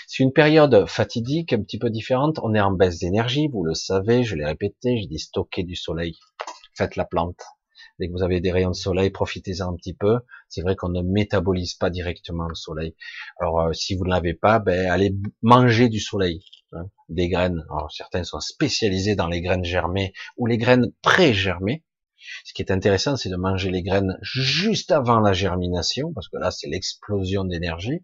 [0.08, 2.40] c'est une période fatidique, un petit peu différente.
[2.42, 5.76] On est en baisse d'énergie, vous le savez, je l'ai répété, j'ai dit stocker du
[5.76, 6.18] soleil.
[6.76, 7.44] Faites la plante.
[8.00, 10.20] Dès que vous avez des rayons de soleil, profitez-en un petit peu.
[10.48, 12.96] C'est vrai qu'on ne métabolise pas directement le soleil.
[13.42, 17.66] Alors, euh, si vous ne l'avez pas, ben, allez manger du soleil, hein, des graines.
[17.70, 21.84] Alors, certains sont spécialisés dans les graines germées ou les graines pré-germées.
[22.46, 26.38] Ce qui est intéressant, c'est de manger les graines juste avant la germination, parce que
[26.38, 28.04] là, c'est l'explosion d'énergie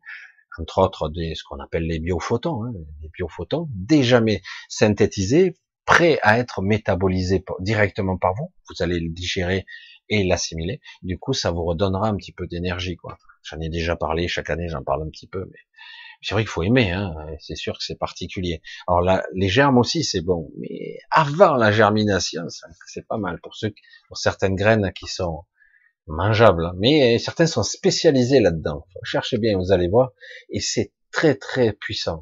[0.59, 4.21] entre autres des, ce qu'on appelle les biophotons, hein, les biophotons, déjà
[4.69, 5.55] synthétisés
[5.85, 8.53] prêt à être métabolisé directement par vous.
[8.69, 9.65] Vous allez le digérer
[10.09, 10.81] et l'assimiler.
[11.01, 13.17] Du coup, ça vous redonnera un petit peu d'énergie, quoi.
[13.43, 15.59] J'en ai déjà parlé, chaque année j'en parle un petit peu, mais
[16.21, 17.13] c'est vrai qu'il faut aimer, hein.
[17.39, 18.61] c'est sûr que c'est particulier.
[18.87, 22.43] Alors là, les germes aussi, c'est bon, mais avant la germination,
[22.87, 23.73] c'est pas mal pour ceux,
[24.07, 25.43] pour certaines graines qui sont
[26.07, 28.85] mangeables, mais certains sont spécialisés là-dedans.
[29.03, 30.11] Cherchez bien, vous allez voir,
[30.49, 32.21] et c'est très très puissant.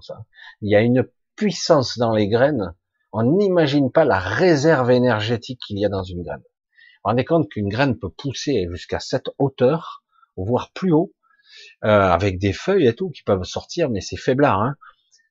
[0.61, 2.75] Il y a une puissance dans les graines.
[3.13, 6.43] On n'imagine pas la réserve énergétique qu'il y a dans une graine.
[7.03, 10.03] Vous rendez compte qu'une graine peut pousser jusqu'à cette hauteur,
[10.37, 11.13] voire plus haut,
[11.83, 14.75] euh, avec des feuilles et tout qui peuvent sortir, mais c'est faiblard, hein,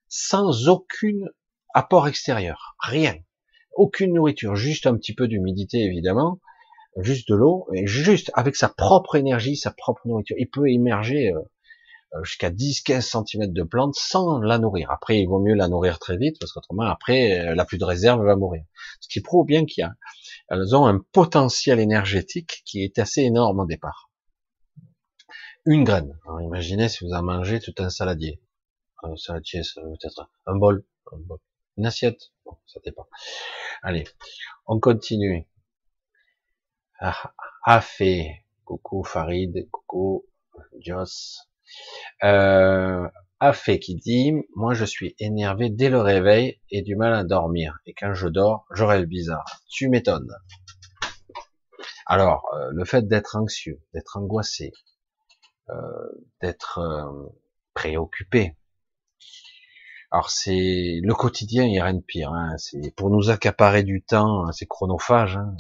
[0.09, 1.31] sans aucune
[1.75, 3.15] apport extérieur, rien,
[3.73, 6.41] aucune nourriture, juste un petit peu d'humidité évidemment,
[7.03, 10.37] juste de l'eau, et juste avec sa propre énergie, sa propre nourriture.
[10.39, 11.41] Il peut émerger euh,
[12.15, 14.91] euh, jusqu'à 10-15 cm de plante sans la nourrir.
[14.91, 17.85] Après, il vaut mieux la nourrir très vite parce qu'autrement, après, elle a plus de
[17.85, 18.65] réserve, va mourir.
[19.01, 19.89] Ce qui prouve bien qu'il
[20.51, 24.11] ont un potentiel énergétique qui est assez énorme au départ.
[25.67, 26.19] Une graine.
[26.25, 28.41] Alors, imaginez si vous en mangez tout un saladier.
[29.05, 31.39] Euh, ça, tiens, ça peut être un bol, un bol.
[31.77, 32.33] Une assiette.
[32.45, 33.07] Bon, ça dépend.
[33.83, 34.05] Allez,
[34.67, 35.47] on continue.
[37.01, 37.33] Ah,
[37.65, 38.45] Afé.
[38.67, 39.69] Coucou Farid.
[39.71, 40.27] Coucou
[40.81, 41.49] Joss.
[42.23, 43.09] Euh,
[43.41, 47.79] Afé qui dit, moi je suis énervé dès le réveil et du mal à dormir.
[47.87, 49.63] Et quand je dors, je rêve bizarre.
[49.71, 50.37] Tu m'étonnes.
[52.05, 54.73] Alors, euh, le fait d'être anxieux, d'être angoissé,
[55.71, 55.75] euh,
[56.43, 57.33] d'être euh,
[57.73, 58.57] préoccupé,
[60.11, 62.33] alors c'est le quotidien, il a rien de pire.
[62.33, 62.57] Hein.
[62.59, 65.37] C'est pour nous accaparer du temps, hein, c'est chronophage.
[65.37, 65.57] Hein.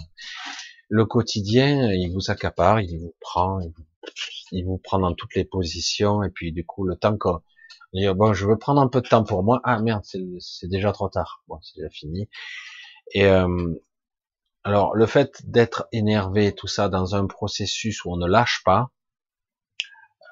[0.91, 3.61] Le quotidien, il vous accapare, il vous prend,
[4.51, 7.41] il vous, prend dans toutes les positions, et puis du coup le temps qu'on
[8.15, 9.61] bon, je veux prendre un peu de temps pour moi.
[9.65, 11.43] Ah merde, c'est déjà trop tard.
[11.49, 12.29] Bon, c'est déjà fini.
[13.13, 13.75] Et euh,
[14.65, 18.91] alors le fait d'être énervé, tout ça, dans un processus où on ne lâche pas,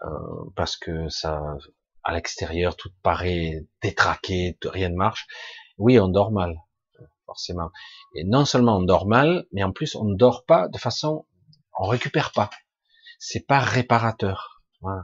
[0.04, 0.08] euh,
[0.56, 1.40] parce que ça,
[2.04, 5.26] à l'extérieur, tout paraît détraqué, rien ne marche.
[5.78, 6.56] Oui, on dort mal,
[7.28, 7.70] forcément.
[8.14, 11.26] Et non seulement on dort mal, mais en plus on ne dort pas de façon,
[11.78, 12.48] on récupère pas.
[13.18, 14.62] C'est pas réparateur.
[14.80, 15.02] Voilà.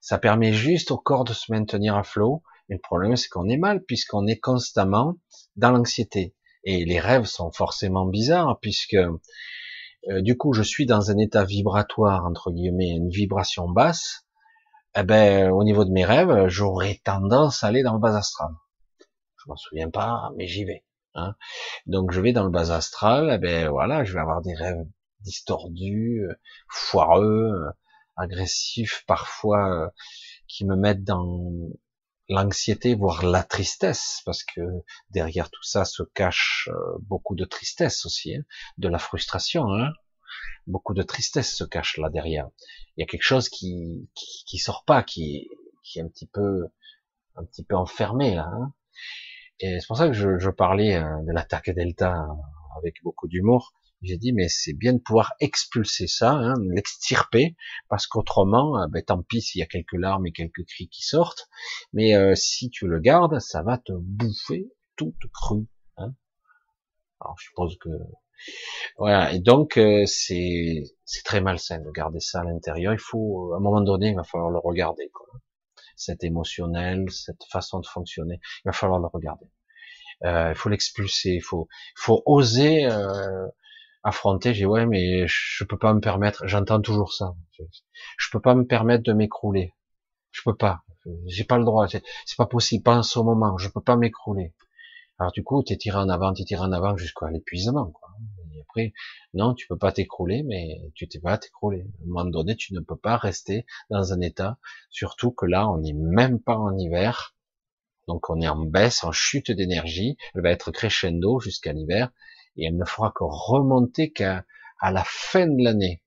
[0.00, 2.42] Ça permet juste au corps de se maintenir à flot.
[2.68, 5.16] Mais le problème, c'est qu'on est mal puisqu'on est constamment
[5.56, 6.34] dans l'anxiété.
[6.64, 11.44] Et les rêves sont forcément bizarres puisque euh, du coup, je suis dans un état
[11.44, 14.24] vibratoire entre guillemets, une vibration basse
[14.94, 18.50] eh ben, au niveau de mes rêves, j'aurais tendance à aller dans le bas astral.
[19.36, 20.84] Je m'en souviens pas, mais j'y vais.
[21.14, 21.34] Hein.
[21.86, 24.84] Donc je vais dans le bas astral, eh ben voilà, je vais avoir des rêves
[25.20, 26.26] distordus,
[26.68, 27.52] foireux,
[28.16, 29.88] agressifs, parfois euh,
[30.48, 31.50] qui me mettent dans
[32.28, 34.60] l'anxiété, voire la tristesse, parce que
[35.10, 38.42] derrière tout ça se cache euh, beaucoup de tristesse aussi, hein,
[38.78, 39.72] de la frustration.
[39.72, 39.92] Hein
[40.66, 42.48] beaucoup de tristesse se cache là derrière.
[42.96, 45.48] Il y a quelque chose qui qui, sort pas, qui
[45.82, 46.68] qui est un petit peu
[47.36, 48.50] un petit peu enfermé là.
[48.52, 48.72] Hein.
[49.62, 52.26] Et c'est pour ça que je, je parlais euh, de l'attaque Delta
[52.76, 53.72] avec beaucoup d'humour.
[54.02, 57.54] J'ai dit mais c'est bien de pouvoir expulser ça, hein, l'extirper,
[57.88, 61.02] parce qu'autrement, euh, ben, tant pis s'il y a quelques larmes et quelques cris qui
[61.02, 61.48] sortent,
[61.92, 64.66] mais euh, si tu le gardes, ça va te bouffer
[64.96, 65.68] toute crue.
[65.96, 66.14] Hein.
[67.20, 67.90] Alors je suppose que
[68.98, 69.32] voilà.
[69.32, 70.82] Et donc euh, c'est
[71.24, 72.92] très malsain de garder ça à l'intérieur.
[72.92, 75.08] Il faut, à un moment donné, il va falloir le regarder.
[75.10, 75.40] Quoi.
[76.04, 79.46] Cet émotionnel, cette façon de fonctionner, il va falloir le regarder.
[80.24, 81.30] Euh, il faut l'expulser.
[81.30, 83.46] Il faut, faut oser euh,
[84.02, 84.54] affronter.
[84.54, 86.46] J'ai ouais, mais je peux pas me permettre.
[86.46, 87.34] J'entends toujours ça.
[87.52, 87.62] Je,
[88.18, 89.74] je peux pas me permettre de m'écrouler.
[90.30, 90.82] Je peux pas.
[91.26, 91.86] J'ai pas le droit.
[91.88, 92.82] C'est pas possible.
[92.82, 93.58] Pas en ce moment.
[93.58, 94.54] Je peux pas m'écrouler.
[95.18, 97.92] Alors du coup, tu es tiré en avant, tu tiré en avant jusqu'à l'épuisement.
[98.54, 98.92] Et après,
[99.34, 101.80] non, tu peux pas t'écrouler, mais tu t'es pas t'écrouler.
[101.80, 104.58] À un moment donné, tu ne peux pas rester dans un état,
[104.90, 107.34] surtout que là, on n'est même pas en hiver,
[108.08, 110.16] donc on est en baisse, en chute d'énergie.
[110.34, 112.10] Elle va être crescendo jusqu'à l'hiver,
[112.56, 114.44] et elle ne fera que remonter qu'à
[114.82, 116.02] la fin de l'année.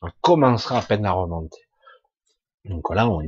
[0.00, 1.61] On commencera à peine à remonter.
[2.64, 3.22] Donc là, on,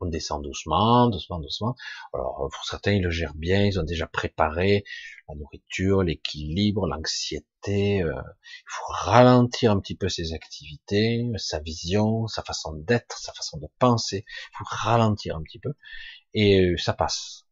[0.00, 1.76] on, descend doucement, doucement, doucement.
[2.12, 4.84] Alors pour certains, ils le gèrent bien, ils ont déjà préparé
[5.28, 8.02] la nourriture, l'équilibre, l'anxiété.
[8.02, 13.32] Euh, il faut ralentir un petit peu ses activités, sa vision, sa façon d'être, sa
[13.32, 14.24] façon de penser.
[14.26, 15.74] Il faut ralentir un petit peu
[16.34, 17.44] et euh, ça passe.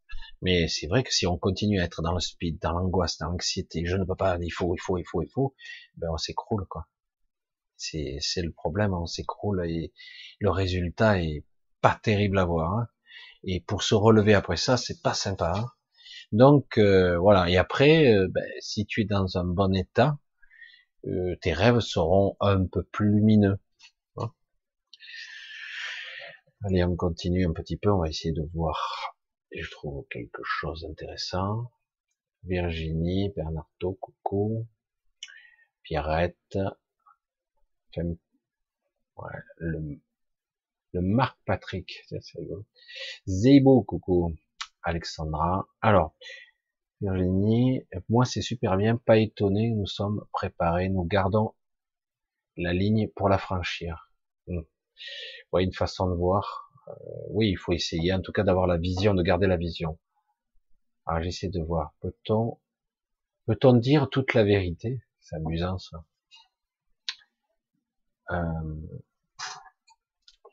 [0.42, 3.28] Mais c'est vrai que si on continue à être dans le speed, dans l'angoisse, dans
[3.30, 5.54] l'anxiété, je ne peux pas, il faut, il faut, il faut, il faut,
[5.96, 6.86] ben on s'écroule quoi.
[7.77, 9.93] C'est, le problème, on s'écroule et
[10.40, 11.44] le résultat est
[11.81, 12.73] pas terrible à voir.
[12.73, 12.89] Hein.
[13.44, 15.53] Et pour se relever après ça, c'est pas sympa.
[15.57, 15.66] Hein.
[16.32, 17.48] Donc euh, voilà.
[17.51, 20.19] Et après, euh, ben, si tu es dans un bon état,
[21.07, 23.59] euh, tes rêves seront un peu plus lumineux.
[24.16, 24.32] Hein.
[26.65, 27.90] Allez, on continue un petit peu.
[27.90, 29.15] On va essayer de voir.
[29.53, 31.70] Je trouve quelque chose d'intéressant.
[32.44, 34.66] Virginie, Bernardo, coucou.
[35.82, 36.59] Pierrette,
[37.97, 38.18] le,
[40.93, 42.64] le Marc Patrick, c'est rigolo.
[43.85, 44.35] Coucou.
[44.82, 45.66] Alexandra.
[45.81, 46.14] Alors,
[47.01, 51.52] Virginie, moi c'est super bien, pas étonné, nous sommes préparés, nous gardons
[52.56, 54.10] la ligne pour la franchir.
[54.47, 54.62] Hmm.
[55.59, 56.70] une façon de voir.
[56.89, 56.93] Euh,
[57.31, 59.98] oui, il faut essayer, en tout cas, d'avoir la vision, de garder la vision.
[61.05, 61.94] Alors j'essaie de voir.
[62.01, 62.59] Peut-on,
[63.47, 65.02] peut-on dire toute la vérité?
[65.20, 66.05] C'est amusant ça.
[68.31, 68.74] Euh,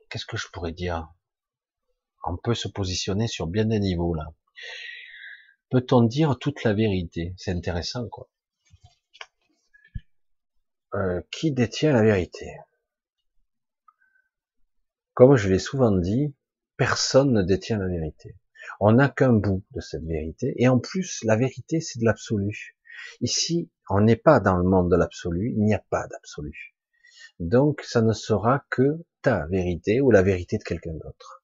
[0.10, 1.12] qu'est-ce que je pourrais dire?
[2.26, 4.34] On peut se positionner sur bien des niveaux là.
[5.70, 7.34] Peut-on dire toute la vérité?
[7.38, 8.30] C'est intéressant quoi.
[10.94, 12.46] Euh, qui détient la vérité?
[15.16, 16.36] Comme je l'ai souvent dit,
[16.78, 18.38] personne ne détient la vérité.
[18.80, 22.78] On n'a qu'un bout de cette vérité, et en plus, la vérité, c'est de l'absolu.
[23.22, 26.73] Ici, on n'est pas dans le monde de l'absolu, il n'y a pas d'absolu.
[27.40, 31.44] Donc, ça ne sera que ta vérité ou la vérité de quelqu'un d'autre.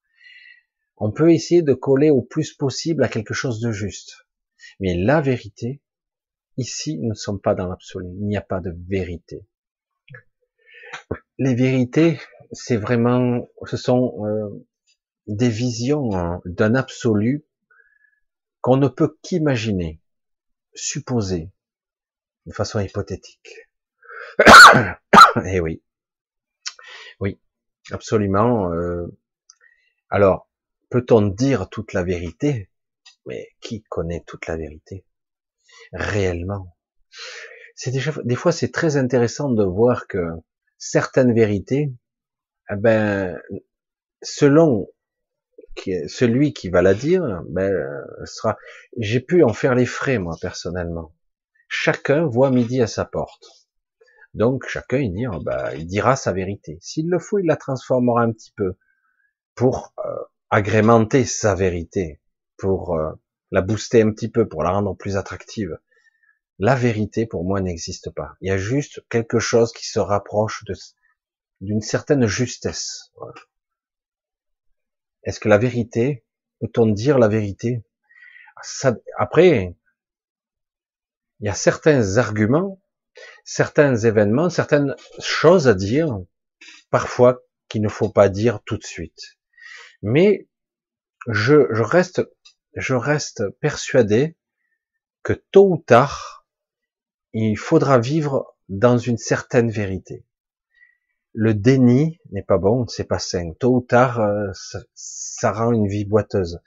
[0.98, 4.28] On peut essayer de coller au plus possible à quelque chose de juste.
[4.80, 5.82] Mais la vérité,
[6.58, 8.08] ici, nous ne sommes pas dans l'absolu.
[8.20, 9.46] Il n'y a pas de vérité.
[11.38, 12.20] Les vérités,
[12.52, 14.66] c'est vraiment, ce sont euh,
[15.28, 17.46] des visions hein, d'un absolu
[18.62, 20.02] qu'on ne peut qu'imaginer,
[20.74, 21.50] supposer,
[22.46, 23.69] de façon hypothétique.
[25.46, 25.82] Eh oui,
[27.20, 27.40] oui,
[27.92, 28.72] absolument.
[28.74, 29.06] Euh,
[30.10, 30.50] alors,
[30.90, 32.70] peut-on dire toute la vérité?
[33.26, 35.06] Mais qui connaît toute la vérité?
[35.94, 36.76] Réellement
[37.76, 40.26] C'est déjà des fois c'est très intéressant de voir que
[40.78, 41.94] certaines vérités,
[42.72, 43.40] eh ben,
[44.22, 44.88] selon
[46.08, 47.74] celui qui va la dire, ben,
[48.26, 48.58] sera.
[48.98, 51.14] J'ai pu en faire les frais moi personnellement.
[51.68, 53.59] Chacun voit midi à sa porte.
[54.34, 56.78] Donc chacun il dit, oh, bah, il dira sa vérité.
[56.82, 58.76] S'il le faut, il la transformera un petit peu
[59.56, 60.12] pour euh,
[60.50, 62.22] agrémenter sa vérité,
[62.58, 63.12] pour euh,
[63.52, 65.78] la booster un petit peu, pour la rendre plus attractive.
[66.60, 68.36] La vérité pour moi n'existe pas.
[68.42, 70.64] Il y a juste quelque chose qui se rapproche
[71.62, 73.12] d'une certaine justesse.
[75.24, 76.26] Est-ce que la vérité,
[76.60, 77.84] peut-on dire la vérité?
[78.62, 79.78] Ça, Après,
[81.40, 82.82] il y a certains arguments
[83.44, 86.20] certains événements, certaines choses à dire,
[86.90, 89.38] parfois qu'il ne faut pas dire tout de suite.
[90.02, 90.48] Mais
[91.28, 92.22] je, reste,
[93.60, 94.38] persuadé
[95.24, 96.46] que tôt ou tard,
[97.34, 100.26] il faudra vivre dans une certaine vérité.
[101.34, 103.52] Le déni n'est pas bon, c'est pas sain.
[103.60, 104.50] Tôt ou tard, euh,
[104.96, 106.60] ça, rend une vie boiteuse.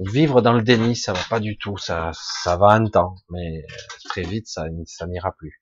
[0.00, 1.76] Vivre dans le déni, ça va pas du tout.
[1.76, 2.10] Ça,
[2.46, 3.64] va un temps, mais
[4.04, 4.68] très vite, ça
[5.06, 5.61] n'ira plus.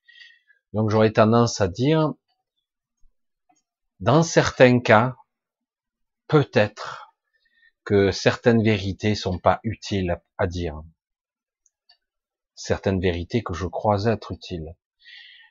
[0.73, 2.13] Donc j'aurais tendance à dire,
[3.99, 5.17] dans certains cas,
[6.29, 7.13] peut-être
[7.85, 10.81] que certaines vérités sont pas utiles à dire.
[12.55, 14.77] Certaines vérités que je crois être utiles.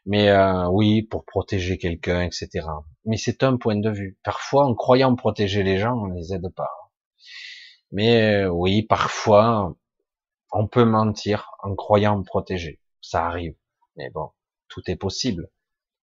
[0.06, 2.66] Mais euh, oui, pour protéger quelqu'un, etc.
[3.06, 4.18] Mais c'est un point de vue.
[4.24, 6.72] Parfois, en croyant protéger les gens, on les aide pas.
[7.92, 9.76] Mais euh, oui, parfois,
[10.52, 12.80] on peut mentir en croyant protéger.
[13.02, 13.56] Ça arrive.
[13.98, 14.32] Mais bon,
[14.70, 15.50] tout est possible.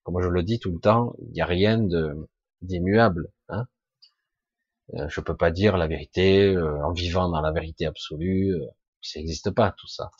[0.03, 2.27] Comme je le dis tout le temps, il n'y a rien de
[2.61, 3.31] d'immuable.
[3.49, 3.67] Hein
[4.93, 8.53] euh, je peux pas dire la vérité euh, en vivant dans la vérité absolue.
[8.53, 8.67] Euh,
[9.01, 10.11] ça n'existe pas tout ça.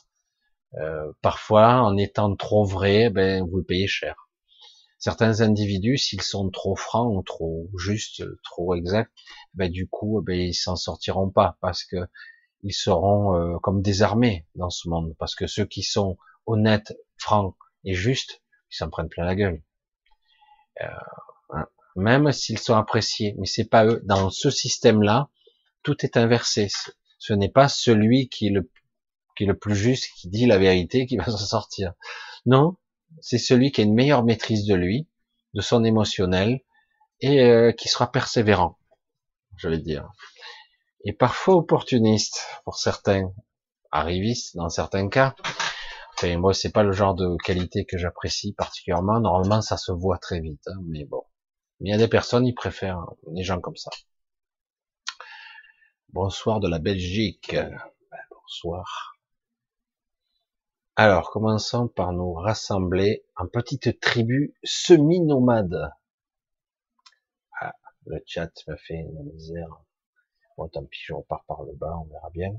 [0.76, 4.28] Euh, parfois, en étant trop vrai, ben vous le payez cher.
[4.98, 9.12] Certains individus, s'ils sont trop francs ou trop justes, trop exacts,
[9.54, 11.96] ben du coup, ben ils s'en sortiront pas parce que
[12.62, 15.14] ils seront comme désarmés dans ce monde.
[15.18, 16.16] Parce que ceux qui sont
[16.46, 17.54] honnêtes, francs
[17.86, 19.62] et justes, ils s'en prennent plein la gueule.
[20.82, 20.86] Euh,
[21.50, 21.66] hein.
[21.94, 24.02] Même s'ils sont appréciés, mais c'est pas eux.
[24.04, 25.30] Dans ce système-là,
[25.82, 26.68] tout est inversé.
[27.18, 28.70] Ce n'est pas celui qui est le
[29.36, 31.92] qui est le plus juste, qui dit la vérité, qui va s'en sortir.
[32.46, 32.76] Non,
[33.20, 35.08] c'est celui qui a une meilleure maîtrise de lui,
[35.54, 36.60] de son émotionnel,
[37.20, 38.78] et euh, qui sera persévérant,
[39.56, 40.08] je vais dire.
[41.04, 43.32] Et parfois opportuniste pour certains,
[43.92, 45.34] arrivistes dans certains cas,
[46.18, 49.20] Enfin, moi, c'est pas le genre de qualité que j'apprécie particulièrement.
[49.20, 51.22] Normalement, ça se voit très vite, hein, mais bon.
[51.80, 53.90] il y a des personnes, ils préfèrent des gens comme ça.
[56.08, 57.54] Bonsoir de la Belgique.
[57.54, 59.18] Ben, bonsoir.
[60.96, 65.92] Alors, commençons par nous rassembler en petite tribu semi-nomade.
[67.60, 67.74] Ah,
[68.06, 69.82] le chat me fait une misère.
[70.56, 72.58] Bon, tant pis, je repars par le bas, on verra bien.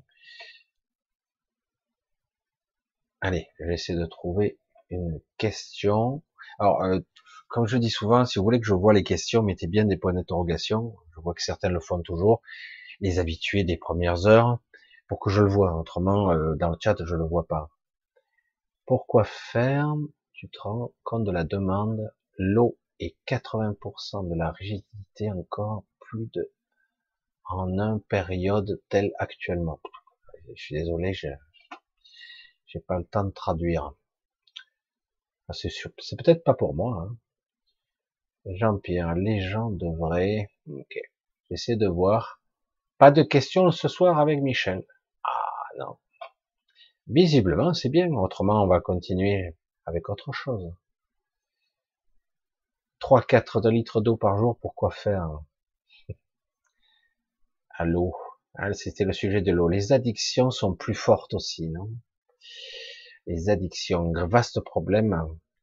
[3.21, 6.23] Allez, je vais essayer de trouver une question.
[6.59, 6.99] Alors, euh,
[7.47, 9.97] comme je dis souvent, si vous voulez que je vois les questions, mettez bien des
[9.97, 10.95] points d'interrogation.
[11.15, 12.41] Je vois que certains le font toujours.
[12.99, 14.59] Les habitués des premières heures,
[15.07, 15.75] pour que je le vois.
[15.79, 17.69] Autrement, euh, dans le chat, je le vois pas.
[18.85, 19.93] Pourquoi faire
[20.33, 22.11] Tu te rends compte de la demande?
[22.37, 26.51] L'eau est 80% de la rigidité encore plus de
[27.49, 29.79] en un période telle actuellement.
[30.55, 31.33] Je suis désolé, j'ai
[32.67, 33.93] j'ai pas le temps de traduire.
[35.49, 37.07] Ah, c'est c'est peut-être pas pour moi.
[37.09, 37.17] Hein.
[38.45, 40.49] Jean-Pierre, les gens devraient.
[40.69, 40.97] Ok,
[41.49, 42.41] j'essaie de voir.
[42.97, 44.85] Pas de questions ce soir avec Michel.
[45.23, 45.97] Ah non.
[47.07, 48.11] Visiblement, c'est bien.
[48.11, 50.73] Autrement, on va continuer avec autre chose.
[52.99, 55.29] 3-4 litres d'eau par jour, pourquoi faire?
[57.69, 58.15] À l'eau.
[58.55, 59.69] Ah, c'était le sujet de l'eau.
[59.69, 61.89] Les addictions sont plus fortes aussi, non?
[63.25, 65.15] Les addictions, vaste problème.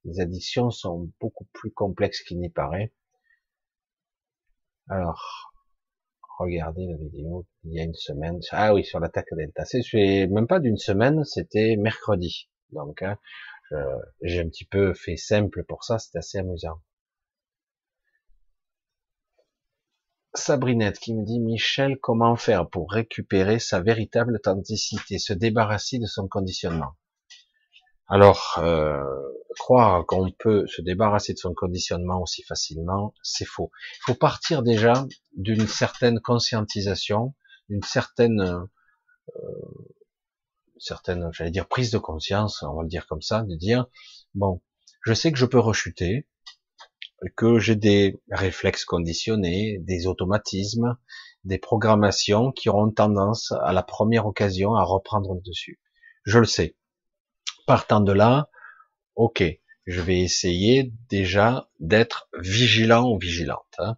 [0.04, 2.92] Les addictions sont beaucoup plus complexes qu'il n'y paraît.
[4.88, 5.52] Alors,
[6.38, 8.40] regardez la vidéo il y a une semaine.
[8.50, 9.64] Ah oui, sur l'attaque Delta.
[9.64, 12.50] C'est même pas d'une semaine, c'était mercredi.
[12.70, 13.18] Donc, hein,
[14.20, 16.80] j'ai un petit peu fait simple pour ça, c'est assez amusant.
[20.34, 26.06] Sabrinette qui me dit Michel, comment faire pour récupérer sa véritable authenticité, se débarrasser de
[26.06, 26.96] son conditionnement?
[28.08, 29.02] Alors, euh,
[29.58, 33.70] croire qu'on peut se débarrasser de son conditionnement aussi facilement, c'est faux.
[34.00, 35.06] Il faut partir déjà
[35.36, 37.34] d'une certaine conscientisation,
[37.68, 39.86] d'une certaine, euh,
[40.78, 43.86] certaine, j'allais dire prise de conscience, on va le dire comme ça, de dire
[44.34, 44.60] bon,
[45.02, 46.28] je sais que je peux rechuter,
[47.36, 50.96] que j'ai des réflexes conditionnés, des automatismes,
[51.44, 55.80] des programmations qui auront tendance à la première occasion à reprendre le dessus.
[56.24, 56.76] Je le sais.
[57.66, 58.48] Partant de là,
[59.14, 59.42] ok,
[59.86, 63.74] je vais essayer déjà d'être vigilant ou vigilante.
[63.78, 63.96] Hein.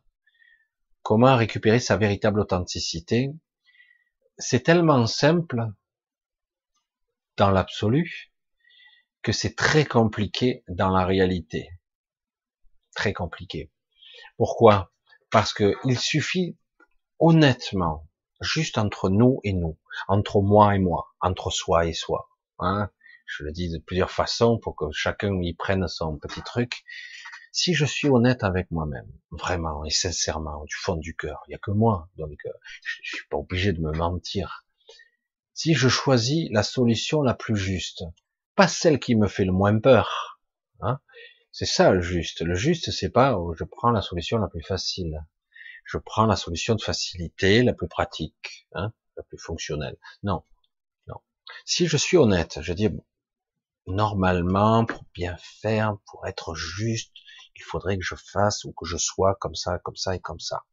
[1.03, 3.31] Comment récupérer sa véritable authenticité?
[4.39, 5.69] C'est tellement simple
[7.37, 8.33] dans l'absolu
[9.23, 11.69] que c'est très compliqué dans la réalité
[12.97, 13.71] très compliqué.
[14.37, 14.93] Pourquoi?
[15.31, 16.59] Parce que il suffit
[17.19, 18.09] honnêtement,
[18.41, 19.79] juste entre nous et nous,
[20.09, 22.29] entre moi et moi, entre soi et soi.
[22.59, 22.91] Hein
[23.27, 26.85] je le dis de plusieurs façons pour que chacun y prenne son petit truc.
[27.53, 31.55] Si je suis honnête avec moi-même, vraiment et sincèrement, du fond du cœur, il n'y
[31.55, 32.51] a que moi, donc je,
[33.03, 34.65] je suis pas obligé de me mentir.
[35.55, 38.05] Si je choisis la solution la plus juste,
[38.55, 40.39] pas celle qui me fait le moins peur,
[40.81, 41.01] hein,
[41.59, 42.43] c'est ça le juste.
[42.43, 45.25] Le juste, c'est pas oh, je prends la solution la plus facile.
[45.87, 49.97] Je prends la solution de facilité, la plus pratique, hein, la plus fonctionnelle.
[50.23, 50.45] Non,
[51.07, 51.15] non.
[51.65, 52.91] Si je suis honnête, je dis
[53.87, 57.15] normalement pour bien faire, pour être juste,
[57.55, 60.41] il faudrait que je fasse ou que je sois comme ça, comme ça et comme
[60.41, 60.65] ça.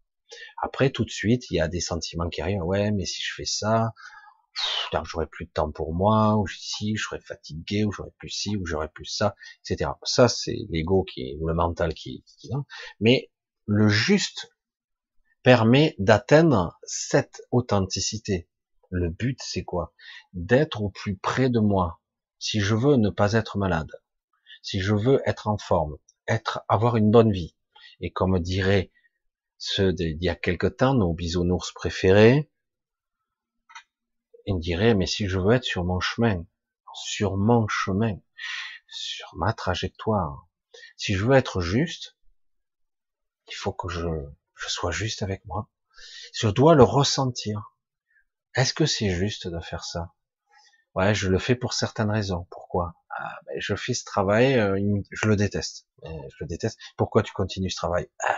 [0.61, 2.61] Après, tout de suite, il y a des sentiments qui arrivent.
[2.61, 3.93] Ouais, mais si je fais ça,
[5.03, 8.55] j'aurais plus de temps pour moi, ou si je serais fatigué, ou j'aurais plus ci,
[8.55, 9.35] ou j'aurais plus ça,
[9.65, 9.91] etc.
[10.03, 12.49] Ça, c'est l'ego qui, ou le mental qui, qui,
[12.99, 13.31] mais
[13.65, 14.53] le juste
[15.41, 18.47] permet d'atteindre cette authenticité.
[18.89, 19.93] Le but, c'est quoi?
[20.34, 21.99] D'être au plus près de moi.
[22.39, 23.91] Si je veux ne pas être malade,
[24.61, 25.97] si je veux être en forme,
[26.27, 27.55] être, avoir une bonne vie,
[27.99, 28.91] et comme dirait
[29.57, 32.51] ceux d'il y a quelque temps, nos bisounours préférés,
[34.45, 36.45] il dirait, mais si je veux être sur mon chemin,
[36.95, 38.18] sur mon chemin,
[38.88, 40.48] sur ma trajectoire,
[40.98, 42.18] si je veux être juste,
[43.48, 44.07] il faut que je,
[44.56, 45.70] je sois juste avec moi.
[46.36, 47.76] Je dois le ressentir.
[48.56, 50.14] Est-ce que c'est juste de faire ça?
[50.95, 52.48] Ouais, je le fais pour certaines raisons.
[52.52, 52.95] Pourquoi?
[53.10, 54.80] Ah, ben, Je fais ce travail, euh,
[55.11, 55.88] je le déteste.
[56.03, 56.80] Je le déteste.
[56.98, 58.10] Pourquoi tu continues ce travail?
[58.28, 58.38] Ah,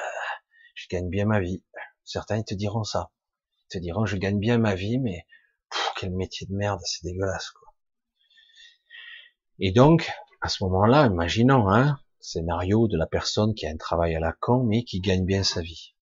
[0.76, 1.64] Je gagne bien ma vie.
[2.03, 3.11] Certains ils te diront ça.
[3.65, 5.26] Ils te diront je gagne bien ma vie, mais
[5.97, 7.73] quel métier de merde, c'est dégueulasse, quoi.
[9.59, 10.11] Et donc,
[10.41, 14.33] à ce moment-là, imaginons, hein, scénario de la personne qui a un travail à la
[14.33, 15.95] con, mais qui gagne bien sa vie.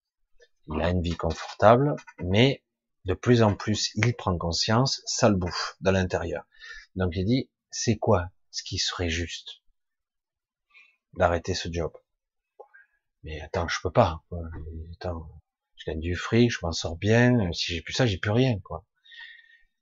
[0.68, 2.64] Il a une vie confortable, mais
[3.06, 6.45] de plus en plus, il prend conscience, ça le bouffe de l'intérieur.
[6.95, 9.61] Donc j'ai dit, c'est quoi ce qui serait juste
[11.14, 11.91] D'arrêter ce job?
[13.23, 14.23] Mais attends, je peux pas.
[14.94, 15.30] Attends,
[15.76, 17.52] je gagne du fric, je m'en sors bien.
[17.52, 18.85] Si j'ai plus ça, j'ai plus rien, quoi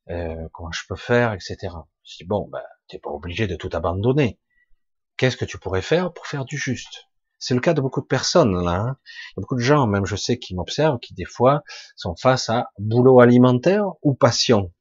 [0.10, 1.57] euh, comment je peux faire, etc.
[2.03, 4.40] Je dis bon, ben, t'es pas obligé de tout abandonner.
[5.18, 7.07] Qu'est-ce que tu pourrais faire pour faire du juste?
[7.40, 8.76] C'est le cas de beaucoup de personnes là.
[8.76, 8.98] Hein.
[9.06, 11.64] Il y a beaucoup de gens, même je sais, qui m'observent, qui des fois
[11.95, 14.73] sont face à boulot alimentaire ou passion.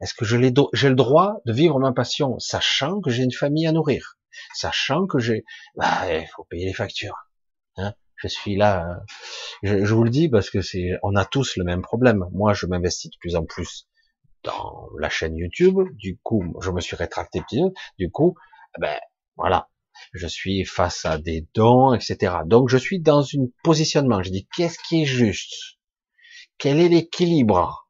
[0.00, 3.72] Est-ce que j'ai le droit de vivre ma passion, sachant que j'ai une famille à
[3.72, 4.18] nourrir,
[4.54, 5.44] sachant que j'ai,
[5.76, 7.16] bah, il faut payer les factures.
[7.76, 8.94] Hein je suis là, euh,
[9.62, 12.24] je, je, vous le dis parce que c'est, on a tous le même problème.
[12.32, 13.86] Moi, je m'investis de plus en plus
[14.46, 15.78] dans la chaîne YouTube.
[15.94, 17.62] Du coup, je me suis rétracté petit
[17.98, 18.34] Du coup,
[18.78, 18.98] eh ben
[19.36, 19.68] voilà,
[20.12, 22.36] je suis face à des dons, etc.
[22.46, 24.22] Donc je suis dans un positionnement.
[24.22, 25.52] Je dis qu'est-ce qui est juste?
[26.58, 27.88] Quel est l'équilibre?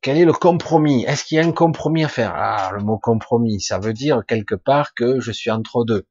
[0.00, 1.04] Quel est le compromis?
[1.04, 2.32] Est-ce qu'il y a un compromis à faire?
[2.34, 6.06] Ah, le mot compromis, ça veut dire quelque part que je suis entre deux.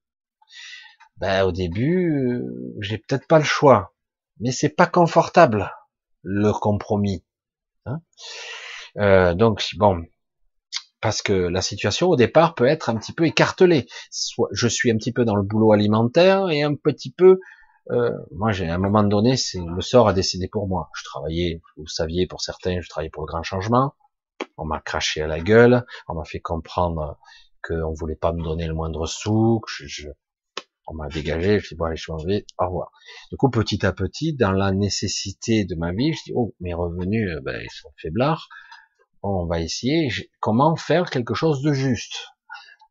[1.17, 2.43] Ben au début,
[2.81, 3.93] j'ai peut-être pas le choix,
[4.39, 5.71] mais c'est pas confortable
[6.23, 7.23] le compromis.
[7.85, 8.01] Hein
[8.97, 10.03] euh, donc bon,
[11.01, 13.87] parce que la situation au départ peut être un petit peu écartelée.
[14.11, 17.39] Soit je suis un petit peu dans le boulot alimentaire et un petit peu
[17.91, 20.89] Euh, moi, j'ai à un moment donné, c'est le sort a décidé pour moi.
[20.95, 23.93] Je travaillais, vous saviez, pour certains, je travaillais pour le grand changement.
[24.57, 27.19] On m'a craché à la gueule, on m'a fait comprendre
[27.63, 30.09] qu'on voulait pas me donner le moindre sou, que je,
[30.87, 32.91] on m'a dégagé, je dis bon allez je m'en vais, au revoir.
[33.31, 36.73] Du coup petit à petit, dans la nécessité de ma vie, je dis oh mes
[36.73, 38.47] revenus euh, ben, ils sont faiblards,
[39.25, 42.27] on va essayer comment faire quelque chose de juste?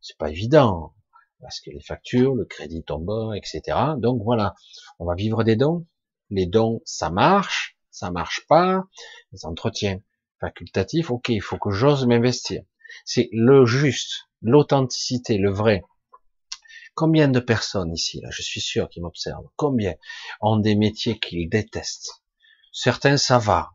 [0.01, 0.95] C'est pas évident
[1.41, 3.63] parce que les factures, le crédit tombe, etc.
[3.99, 4.55] Donc voilà,
[4.99, 5.87] on va vivre des dons.
[6.31, 8.85] Les dons, ça marche, ça marche pas.
[9.33, 10.01] Les entretiens
[10.41, 12.63] facultatifs, ok, il faut que j'ose m'investir.
[13.05, 15.83] C'est le juste, l'authenticité, le vrai.
[16.95, 19.95] Combien de personnes ici, là, je suis sûr qui m'observent, combien
[20.41, 22.23] ont des métiers qu'ils détestent?
[22.73, 23.73] Certains, ça va.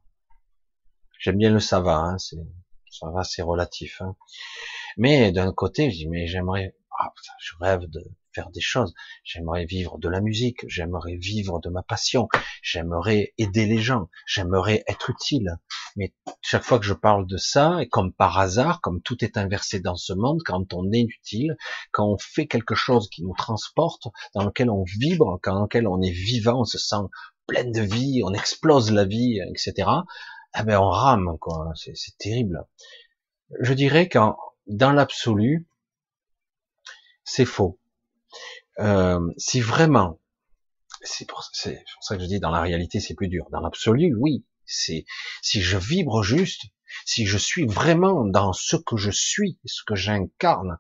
[1.20, 2.38] J'aime bien le ça va, hein, c'est,
[2.90, 4.02] ça va, c'est relatif.
[4.02, 4.16] Hein.
[4.98, 8.94] Mais d'un côté, je dis, mais j'aimerais, ah, je rêve de faire des choses.
[9.24, 12.28] J'aimerais vivre de la musique, j'aimerais vivre de ma passion,
[12.62, 15.58] j'aimerais aider les gens, j'aimerais être utile.
[15.96, 19.38] Mais chaque fois que je parle de ça, et comme par hasard, comme tout est
[19.38, 21.58] inversé dans ce monde, quand on est utile,
[21.92, 26.02] quand on fait quelque chose qui nous transporte, dans lequel on vibre, dans lequel on
[26.02, 27.08] est vivant, on se sent
[27.48, 29.90] plein de vie, on explose la vie, etc.
[30.58, 31.72] Eh ben on rame, quoi.
[31.76, 32.66] C'est terrible.
[33.60, 35.68] Je dirais qu'en dans l'absolu,
[37.24, 37.80] c'est faux.
[38.80, 40.20] Euh, si vraiment,
[41.02, 41.72] c'est pour, ça
[42.16, 43.48] que je dis dans la réalité c'est plus dur.
[43.52, 45.06] Dans l'absolu, oui, c'est
[45.42, 46.64] si je vibre juste,
[47.06, 50.78] si je suis vraiment dans ce que je suis, ce que j'incarne,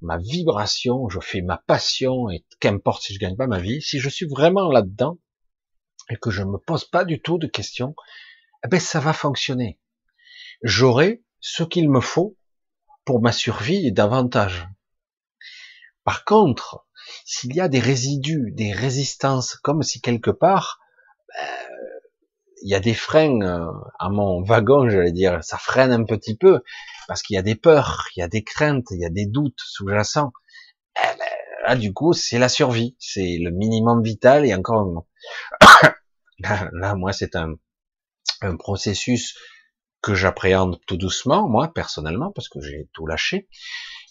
[0.00, 3.98] ma vibration, je fais ma passion et qu'importe si je gagne pas ma vie, si
[3.98, 5.18] je suis vraiment là-dedans
[6.10, 7.94] et que je me pose pas du tout de questions,
[8.68, 9.78] ben ça va fonctionner.
[10.62, 12.36] J'aurai ce qu'il me faut
[13.04, 14.68] pour ma survie et davantage.
[16.04, 16.86] Par contre,
[17.24, 20.80] s'il y a des résidus, des résistances, comme si quelque part,
[21.28, 21.66] ben,
[22.62, 26.36] il y a des freins euh, à mon wagon, j'allais dire, ça freine un petit
[26.36, 26.62] peu,
[27.06, 29.26] parce qu'il y a des peurs, il y a des craintes, il y a des
[29.26, 30.32] doutes sous-jacents.
[30.96, 35.06] Eh ben, là, du coup, c'est la survie, c'est le minimum vital, et encore,
[36.38, 37.54] là, là moi, c'est un,
[38.42, 39.36] un processus
[40.02, 43.48] que j'appréhende tout doucement, moi, personnellement, parce que j'ai tout lâché,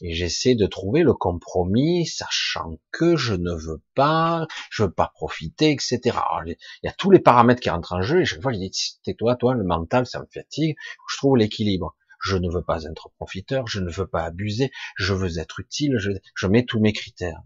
[0.02, 5.12] et j'essaie de trouver le compromis, sachant que je ne veux pas, je veux pas
[5.14, 6.18] profiter, etc.
[6.46, 9.00] il y a tous les paramètres qui rentrent en jeu, et chaque fois, je dis,
[9.04, 10.76] tais-toi, toi, le mental, ça me fatigue,
[11.10, 11.96] je trouve l'équilibre.
[12.20, 15.98] Je ne veux pas être profiteur, je ne veux pas abuser, je veux être utile,
[15.98, 17.42] je, mets tous mes critères.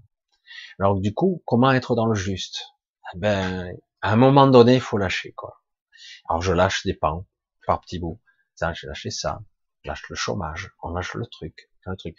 [0.80, 2.64] Alors, du coup, comment être dans le juste?
[3.14, 5.59] Eh ben, à un moment donné, il faut lâcher, quoi.
[6.30, 7.26] Alors, je lâche des pans,
[7.66, 8.22] par petits bouts.
[8.56, 9.42] Ça, j'ai lâché ça.
[9.84, 12.18] lâche le chômage, on lâche le truc truc.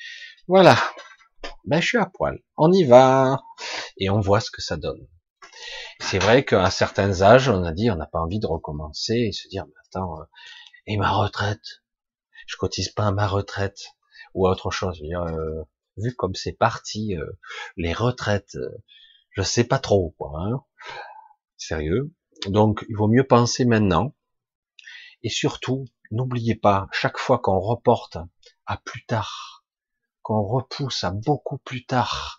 [0.49, 0.77] Voilà.
[1.65, 2.39] Ben, je suis à poil.
[2.57, 3.43] On y va.
[3.97, 5.07] Et on voit ce que ça donne.
[6.01, 9.33] C'est vrai qu'à certains âges, on a dit, on n'a pas envie de recommencer et
[9.33, 10.25] se dire, mais attends, euh,
[10.87, 11.83] et ma retraite?
[12.47, 13.81] Je cotise pas à ma retraite.
[14.35, 15.03] Ou autre chose.
[15.03, 15.65] Euh,
[15.97, 17.27] vu comme c'est parti, euh,
[17.77, 18.57] les retraites,
[19.31, 20.33] je sais pas trop, quoi.
[20.37, 20.65] Hein.
[21.57, 22.13] Sérieux?
[22.47, 24.15] Donc, il vaut mieux penser maintenant.
[25.23, 28.19] Et surtout, n'oubliez pas, chaque fois qu'on reporte
[28.67, 29.65] à plus tard,
[30.23, 32.39] qu'on repousse à beaucoup plus tard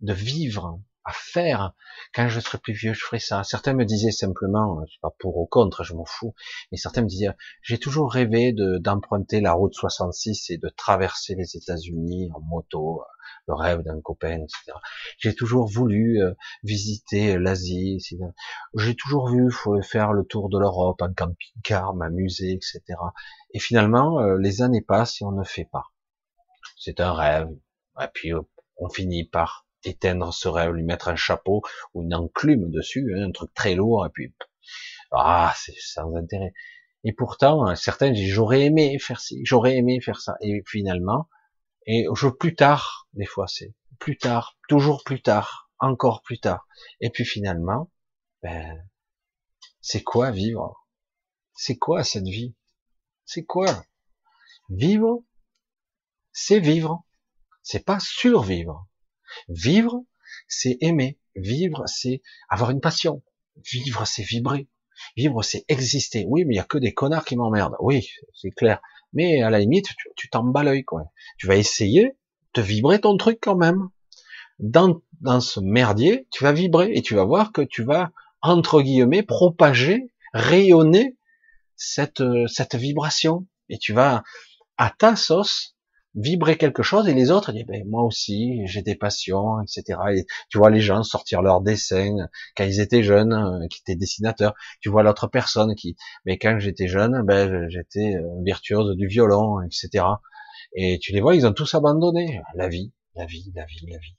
[0.00, 1.74] de vivre, à faire.
[2.14, 3.44] Quand je serai plus vieux, je ferai ça.
[3.44, 6.34] Certains me disaient simplement, je pas pour ou contre, je m'en fous,
[6.70, 7.30] mais certains me disaient,
[7.62, 13.02] j'ai toujours rêvé d'emprunter la route 66 et de traverser les États-Unis en moto,
[13.48, 14.78] le rêve d'un copain, etc.
[15.18, 18.00] J'ai toujours voulu euh, visiter l'Asie,
[18.74, 22.80] j'ai toujours vu faut faire le tour de l'Europe en camping-car, m'amuser, etc.
[23.52, 25.84] Et finalement, euh, les années passent et on ne fait pas
[26.82, 27.48] c'est un rêve.
[28.00, 28.40] Et puis euh,
[28.76, 31.62] on finit par éteindre ce rêve, lui mettre un chapeau
[31.94, 34.34] ou une enclume dessus, hein, un truc très lourd, et puis
[35.10, 36.52] ah, c'est sans intérêt.
[37.04, 41.28] Et pourtant, certains disent j'aurais aimé faire ci, j'aurais aimé faire ça, et finalement,
[41.86, 46.66] et je plus tard, des fois c'est plus tard, toujours plus tard, encore plus tard,
[47.00, 47.90] et puis finalement,
[48.42, 48.84] ben,
[49.80, 50.86] c'est quoi vivre?
[51.54, 52.54] C'est quoi cette vie?
[53.24, 53.84] C'est quoi?
[54.68, 55.22] Vivre,
[56.32, 57.04] c'est vivre.
[57.62, 58.88] C'est pas survivre.
[59.48, 60.04] Vivre,
[60.48, 61.18] c'est aimer.
[61.34, 63.22] Vivre, c'est avoir une passion.
[63.72, 64.68] Vivre, c'est vibrer.
[65.16, 66.24] Vivre, c'est exister.
[66.28, 67.76] Oui, mais il y a que des connards qui m'emmerdent.
[67.80, 68.80] Oui, c'est clair.
[69.12, 71.04] Mais à la limite, tu t'en bats l'œil, quoi.
[71.38, 72.16] Tu vas essayer
[72.54, 73.88] de vibrer ton truc quand même.
[74.58, 78.10] Dans, dans ce merdier, tu vas vibrer et tu vas voir que tu vas,
[78.40, 81.16] entre guillemets, propager, rayonner
[81.76, 83.46] cette, cette vibration.
[83.68, 84.22] Et tu vas,
[84.76, 85.74] à ta sauce,
[86.14, 90.26] vibrer quelque chose et les autres disent ben, moi aussi j'ai des passions etc et
[90.50, 94.54] tu vois les gens sortir leurs dessins quand ils étaient jeunes euh, qui étaient dessinateurs.
[94.80, 99.62] Tu vois l'autre personne qui mais quand j'étais jeune ben j'étais euh, virtuose du violon
[99.62, 100.04] etc
[100.74, 102.40] et tu les vois ils ont tous abandonné.
[102.54, 104.16] La vie la vie la vie la vie.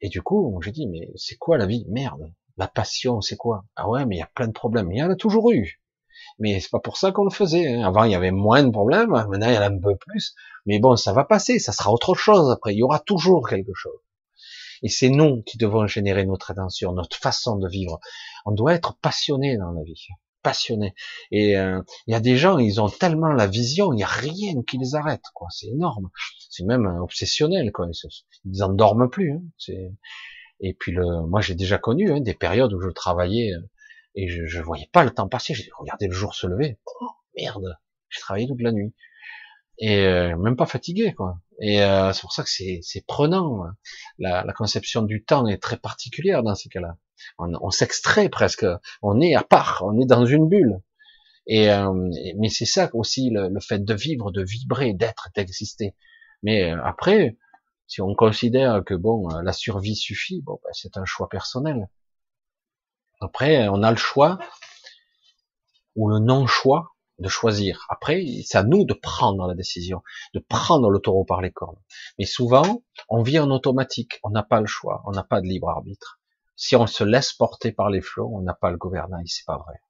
[0.00, 1.84] Et du coup j'ai dit mais c'est quoi la vie?
[1.88, 2.32] Merde.
[2.56, 3.66] La passion c'est quoi?
[3.76, 4.90] Ah ouais mais il y a plein de problèmes.
[4.92, 5.82] Il y en a toujours eu
[6.38, 7.74] mais c'est pas pour ça qu'on le faisait.
[7.74, 7.86] Hein.
[7.86, 10.34] Avant, il y avait moins de problèmes, maintenant il y en a un peu plus.
[10.66, 12.74] Mais bon, ça va passer, ça sera autre chose après.
[12.74, 13.98] Il y aura toujours quelque chose.
[14.82, 18.00] Et c'est nous qui devons générer notre attention, notre façon de vivre.
[18.44, 20.08] On doit être passionné dans la vie,
[20.42, 20.94] passionné.
[21.30, 24.08] Et euh, il y a des gens, ils ont tellement la vision, il n'y a
[24.08, 25.48] rien qui les arrête, quoi.
[25.50, 26.10] C'est énorme.
[26.50, 27.86] C'est même obsessionnel, quoi.
[28.44, 29.32] Ils, en dorment plus.
[29.32, 29.42] Hein.
[30.60, 33.60] Et puis le, moi j'ai déjà connu hein, des périodes où je travaillais euh,
[34.14, 35.54] et je, je voyais pas le temps passer.
[35.54, 36.78] J'ai regardé le jour se lever.
[37.00, 37.78] Oh merde,
[38.08, 38.94] j'ai travaillé toute la nuit
[39.78, 41.38] et euh, même pas fatigué quoi.
[41.60, 43.64] Et euh, c'est pour ça que c'est, c'est prenant.
[44.18, 46.96] La, la, conception du temps est très particulière dans ces cas-là.
[47.38, 48.66] On, on s'extrait presque.
[49.02, 49.82] On est à part.
[49.86, 50.80] On est dans une bulle.
[51.46, 51.92] Et euh,
[52.38, 55.94] mais c'est ça aussi le, le, fait de vivre, de vibrer, d'être, d'exister.
[56.42, 57.36] Mais euh, après,
[57.86, 61.88] si on considère que bon, la survie suffit, bon, ben, c'est un choix personnel.
[63.24, 64.38] Après, on a le choix
[65.96, 67.86] ou le non-choix de choisir.
[67.88, 70.02] Après, c'est à nous de prendre la décision,
[70.34, 71.80] de prendre le taureau par les cornes.
[72.18, 75.46] Mais souvent, on vit en automatique, on n'a pas le choix, on n'a pas de
[75.46, 76.20] libre arbitre.
[76.56, 79.58] Si on se laisse porter par les flots, on n'a pas le gouvernail, c'est pas
[79.58, 79.80] vrai.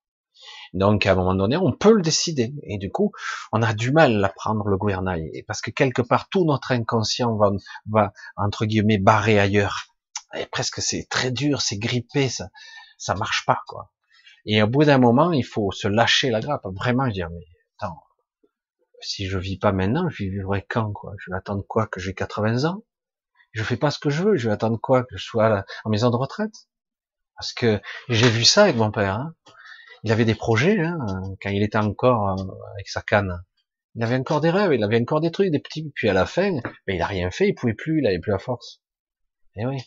[0.73, 2.53] Donc, à un moment donné, on peut le décider.
[2.65, 3.13] Et du coup,
[3.53, 5.45] on a du mal à prendre le gouvernail.
[5.47, 7.51] Parce que quelque part, tout notre inconscient va,
[7.91, 9.87] va entre guillemets, barrer ailleurs.
[10.37, 12.49] Et presque, c'est très dur, c'est grippé, ça,
[13.05, 13.91] ça marche pas, quoi.
[14.47, 17.45] Et au bout d'un moment, il faut se lâcher la grappe, vraiment dire, mais
[17.79, 18.03] attends,
[19.01, 21.13] si je vis pas maintenant, je vivrai quand, quoi?
[21.19, 22.85] Je vais attendre quoi Que j'ai 80 ans?
[23.53, 25.91] Je fais pas ce que je veux, je vais attendre quoi Que je sois en
[25.91, 26.55] maison de retraite?
[27.37, 29.15] Parce que j'ai vu ça avec mon père.
[29.15, 29.35] Hein.
[30.03, 30.99] Il avait des projets, hein,
[31.43, 32.45] quand il était encore euh,
[32.75, 33.43] avec sa canne.
[33.95, 36.27] Il avait encore des rêves, il avait encore des trucs, des petits, puis à la
[36.27, 36.53] fin,
[36.87, 38.83] ben, il a rien fait, il pouvait plus, il avait plus la force.
[39.57, 39.79] Et eh oui.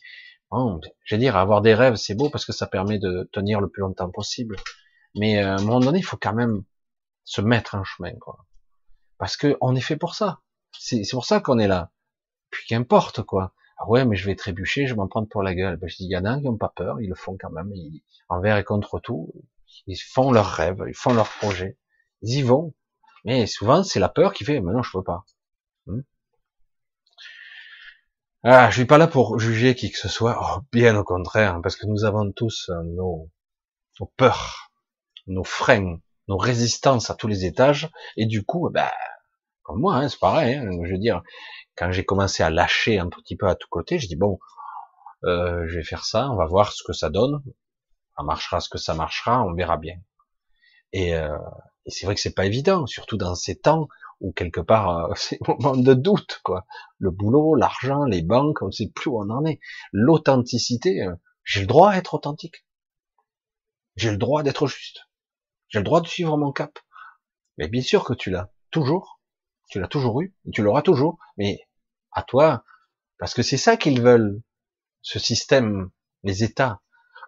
[0.52, 3.60] Oh, je veux dire, avoir des rêves, c'est beau parce que ça permet de tenir
[3.60, 4.56] le plus longtemps possible.
[5.16, 6.64] Mais euh, à un moment donné, il faut quand même
[7.24, 8.46] se mettre en chemin, quoi.
[9.18, 10.42] Parce que on est fait pour ça.
[10.80, 11.92] C'est pour ça qu'on est là.
[12.50, 13.54] Puis qu'importe, quoi.
[13.78, 15.78] Ah ouais, mais je vais trébucher, je vais m'en prendre pour la gueule.
[15.78, 17.52] Ben, je dis, il y en a qui n'ont pas peur, ils le font quand
[17.52, 17.72] même.
[17.74, 19.34] Ils, envers et contre tout,
[19.86, 21.78] ils font leurs rêves, ils font leurs projets.
[22.22, 22.74] Ils y vont.
[23.26, 25.26] Mais souvent, c'est la peur qui fait, mais non, je veux pas.
[28.50, 31.56] Ah, je suis pas là pour juger qui que ce soit, oh, bien au contraire,
[31.56, 33.30] hein, parce que nous avons tous nos,
[34.00, 34.72] nos peurs,
[35.28, 35.98] nos freins,
[36.30, 38.94] nos résistances à tous les étages, et du coup, bah,
[39.64, 40.56] comme moi, hein, c'est pareil.
[40.56, 41.24] Hein, je veux dire,
[41.76, 44.40] quand j'ai commencé à lâcher un petit peu à tous côtés, je dis bon,
[45.26, 47.44] euh, je vais faire ça, on va voir ce que ça donne,
[48.16, 49.98] ça marchera ce que ça marchera, on verra bien.
[50.94, 51.38] Et, euh,
[51.86, 55.14] et c'est vrai que c'est pas évident, surtout dans ces temps ou quelque part euh,
[55.16, 56.66] c'est un moment de doute quoi.
[56.98, 59.60] Le boulot, l'argent, les banques, on ne sait plus où on en est.
[59.92, 62.66] L'authenticité, euh, j'ai le droit à être authentique.
[63.96, 65.08] J'ai le droit d'être juste.
[65.70, 66.80] J'ai le droit de suivre mon cap.
[67.58, 69.20] Mais bien sûr que tu l'as toujours.
[69.70, 71.18] Tu l'as toujours eu, tu l'auras toujours.
[71.38, 71.60] Mais
[72.12, 72.64] à toi,
[73.18, 74.42] parce que c'est ça qu'ils veulent,
[75.02, 75.90] ce système,
[76.24, 76.82] les États,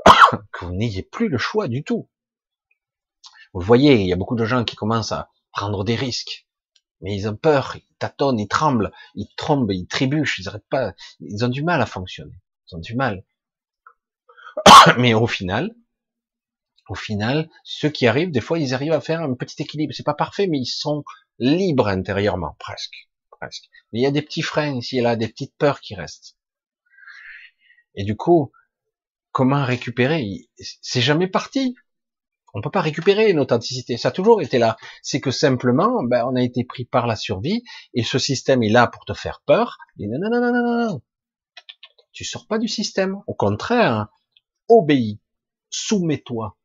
[0.51, 2.09] que vous n'ayez plus le choix du tout.
[3.53, 6.47] Vous voyez, il y a beaucoup de gens qui commencent à prendre des risques,
[7.01, 10.93] mais ils ont peur, ils tâtonnent, ils tremblent, ils trompent, ils trébuchent, ils n'arrêtent pas,
[11.19, 12.35] ils ont du mal à fonctionner,
[12.67, 13.23] ils ont du mal.
[14.97, 15.75] Mais au final,
[16.89, 19.93] au final, ceux qui arrivent, des fois, ils arrivent à faire un petit équilibre.
[19.93, 21.03] C'est pas parfait, mais ils sont
[21.37, 23.69] libres intérieurement, presque, presque.
[23.93, 26.35] Mais il y a des petits freins ici et là, des petites peurs qui restent.
[27.93, 28.51] Et du coup,
[29.31, 30.49] comment récupérer?
[30.81, 31.75] C'est jamais parti
[32.53, 33.97] on peut pas récupérer une authenticité.
[33.97, 34.77] Ça a toujours été là.
[35.01, 37.63] C'est que simplement, ben, on a été pris par la survie
[37.93, 39.77] et ce système est là pour te faire peur.
[39.99, 41.01] Et non, non, non, non, non, non.
[42.11, 43.21] Tu sors pas du système.
[43.27, 44.07] Au contraire,
[44.67, 45.19] obéis,
[45.69, 46.57] soumets-toi,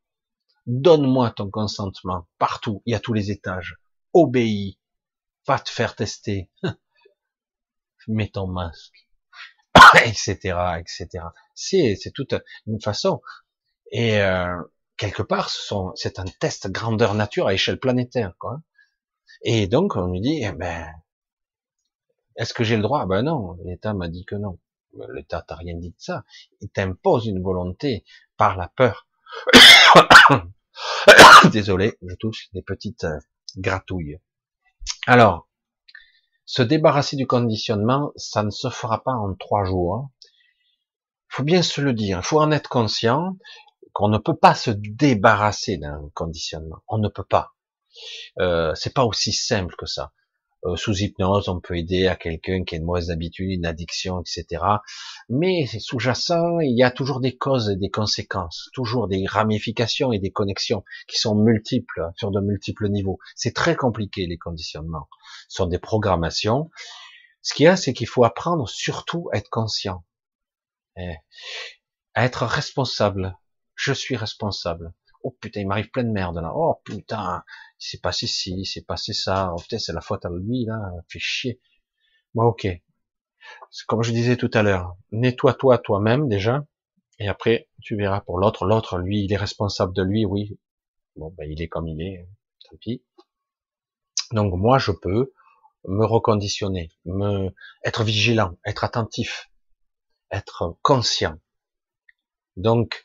[0.65, 3.77] donne-moi ton consentement partout et à tous les étages.
[4.13, 4.79] Obéis,
[5.47, 6.49] va te faire tester.
[8.07, 9.07] Mets ton masque,
[10.05, 11.07] etc., etc.
[11.55, 12.35] C'est, c'est toute
[12.67, 13.21] une façon.
[13.91, 14.61] Et euh,
[14.97, 15.49] quelque part,
[15.95, 18.61] c'est un test grandeur nature à échelle planétaire, quoi.
[19.41, 20.87] Et donc, on lui dit, eh ben,
[22.35, 23.05] est-ce que j'ai le droit?
[23.05, 24.59] Ben non, l'État m'a dit que non.
[25.13, 26.23] L'État t'a rien dit de ça.
[26.61, 28.05] Il t'impose une volonté
[28.37, 29.07] par la peur.
[31.51, 33.19] Désolé, je touche des petites euh,
[33.57, 34.19] gratouilles.
[35.07, 35.49] Alors,
[36.45, 40.09] Se débarrasser du conditionnement, ça ne se fera pas en trois jours.
[41.27, 43.37] Faut bien se le dire, faut en être conscient
[43.95, 46.83] qu'on ne peut pas se débarrasser d'un conditionnement.
[46.89, 47.55] On ne peut pas.
[48.39, 50.11] Euh, c'est pas aussi simple que ça.
[50.65, 54.19] Euh, sous hypnose, on peut aider à quelqu'un qui a une mauvaise habitude, une addiction,
[54.19, 54.61] etc.
[55.29, 60.19] Mais sous-jacent, il y a toujours des causes et des conséquences, toujours des ramifications et
[60.19, 63.19] des connexions qui sont multiples sur de multiples niveaux.
[63.33, 65.07] C'est très compliqué les conditionnements.
[65.47, 66.69] Ce sont des programmations.
[67.43, 70.03] Ce qu'il y a, c'est qu'il faut apprendre surtout à être conscient,
[70.97, 71.15] eh,
[72.13, 73.37] à être responsable.
[73.75, 74.93] Je suis responsable.
[75.23, 76.51] Oh putain, il m'arrive plein de merde là.
[76.55, 77.43] Oh putain,
[77.79, 79.51] il s'est passé ci, il s'est passé ça.
[79.53, 80.79] Oh putain, c'est la faute à lui là,
[81.09, 81.61] fait chier.
[82.33, 82.67] Bon, ok.
[83.87, 86.65] Comme je disais tout à l'heure, nettoie-toi toi-même déjà,
[87.19, 88.65] et après tu verras pour l'autre.
[88.65, 90.57] L'autre, lui, il est responsable de lui, oui.
[91.15, 92.27] Bon, ben il est comme il est,
[92.69, 93.03] tant pis.
[94.31, 95.31] Donc moi, je peux
[95.87, 97.53] me reconditionner, me
[97.83, 99.49] être vigilant, être attentif,
[100.31, 101.37] être conscient.
[102.57, 103.03] Donc,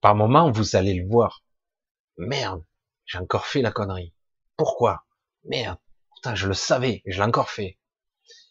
[0.00, 1.42] par moment, vous allez le voir.
[2.16, 2.64] Merde,
[3.06, 4.14] j'ai encore fait la connerie.
[4.56, 5.04] Pourquoi?
[5.44, 5.78] Merde,
[6.14, 7.78] putain, je le savais, je l'ai encore fait.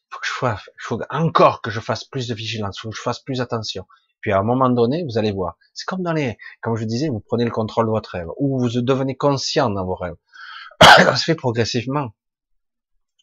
[0.09, 2.97] Faut que je fasse, faut encore que je fasse plus de vigilance, il faut que
[2.97, 3.85] je fasse plus attention.
[4.21, 5.57] Puis à un moment donné, vous allez voir.
[5.73, 8.59] C'est comme dans les, comme je disais, vous prenez le contrôle de votre rêve, ou
[8.59, 10.15] vous devenez conscient dans vos rêves.
[10.81, 12.13] Ça se fait progressivement.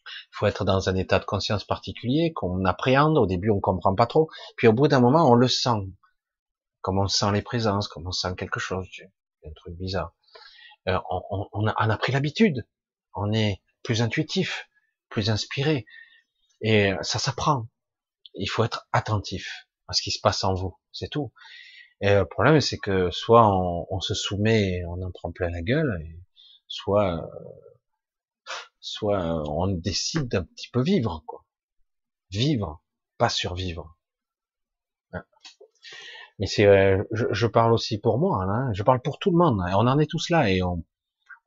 [0.07, 3.17] Il faut être dans un état de conscience particulier qu'on appréhende.
[3.17, 4.29] Au début, on comprend pas trop.
[4.57, 5.87] Puis au bout d'un moment, on le sent
[6.85, 8.87] comme on sent les présences, comme on sent quelque chose,
[9.43, 10.13] un truc bizarre.
[10.87, 12.67] Euh, on, a, pris l'habitude,
[13.15, 14.69] on est plus intuitif,
[15.09, 15.87] plus inspiré,
[16.61, 17.67] et ça s'apprend.
[18.35, 21.33] Il faut être attentif à ce qui se passe en vous, c'est tout.
[22.01, 26.07] Et le problème, c'est que soit on, se soumet, on en prend plein la gueule,
[26.67, 27.27] soit,
[28.79, 31.47] soit on décide d'un petit peu vivre, quoi.
[32.29, 32.83] Vivre,
[33.17, 33.97] pas survivre.
[36.39, 39.61] Mais c'est, euh, je, parle aussi pour moi, hein, je parle pour tout le monde.
[39.61, 39.73] Hein.
[39.75, 40.83] On en est tous là et on,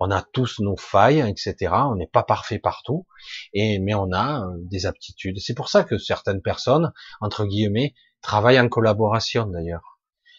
[0.00, 1.72] on a tous nos failles, etc.
[1.90, 3.06] On n'est pas parfait partout,
[3.52, 5.38] et mais on a euh, des aptitudes.
[5.40, 9.98] C'est pour ça que certaines personnes, entre guillemets, travaillent en collaboration d'ailleurs,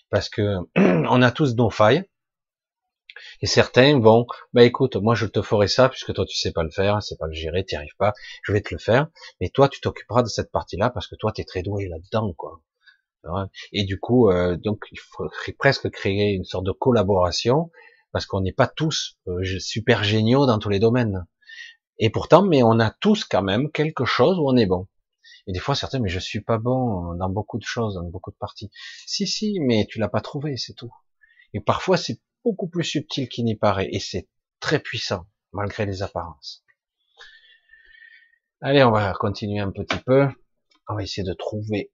[0.10, 2.06] parce que on a tous nos failles.
[3.42, 6.64] Et certains vont, bah écoute, moi je te ferai ça puisque toi tu sais pas
[6.64, 8.14] le faire, c'est pas le gérer, t'y arrives pas,
[8.44, 9.08] je vais te le faire,
[9.42, 12.34] mais toi tu t'occuperas de cette partie-là parce que toi tu es très doué là-dedans,
[12.34, 12.62] quoi.
[13.74, 17.72] Et du coup, euh, donc il faudrait presque créer une sorte de collaboration
[18.12, 21.26] parce qu'on n'est pas tous euh, super géniaux dans tous les domaines.
[21.98, 24.88] Et pourtant, mais on a tous quand même quelque chose où on est bon.
[25.48, 28.32] Et des fois, certains, mais je suis pas bon dans beaucoup de choses, dans beaucoup
[28.32, 28.72] de parties.
[29.06, 30.94] Si, si, mais tu l'as pas trouvé, c'est tout.
[31.54, 34.30] Et parfois, c'est beaucoup plus subtil qu'il n'y paraît, et c'est
[34.60, 36.64] très puissant, malgré les apparences.
[38.62, 40.28] Allez, on va continuer un petit peu.
[40.88, 41.92] On va essayer de trouver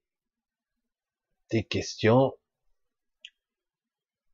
[1.50, 2.36] des questions.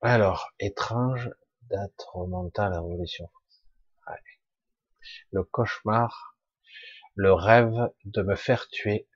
[0.01, 1.30] Alors, étrange
[1.62, 3.30] date remonte à la Révolution.
[5.30, 6.36] Le cauchemar,
[7.14, 9.09] le rêve de me faire tuer,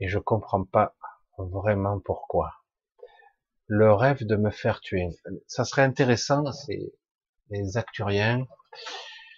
[0.00, 0.94] et je comprends pas
[1.38, 2.54] vraiment pourquoi.
[3.66, 5.08] Le rêve de me faire tuer.
[5.46, 6.92] Ça serait intéressant, c'est
[7.50, 8.46] les acturiens,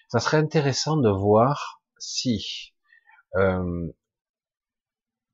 [0.09, 2.75] ça serait intéressant de voir si
[3.37, 3.93] euh,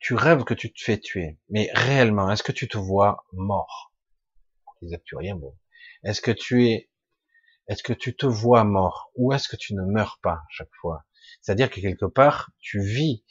[0.04, 3.94] tu rêves que tu te fais tuer, mais réellement, est-ce que tu te vois mort?
[4.82, 5.56] Bon.
[6.04, 6.90] Est-ce que tu es,
[7.68, 9.10] est-ce que tu te vois mort?
[9.16, 11.06] Ou est-ce que tu ne meurs pas chaque fois?
[11.40, 13.24] C'est-à-dire que quelque part, tu vis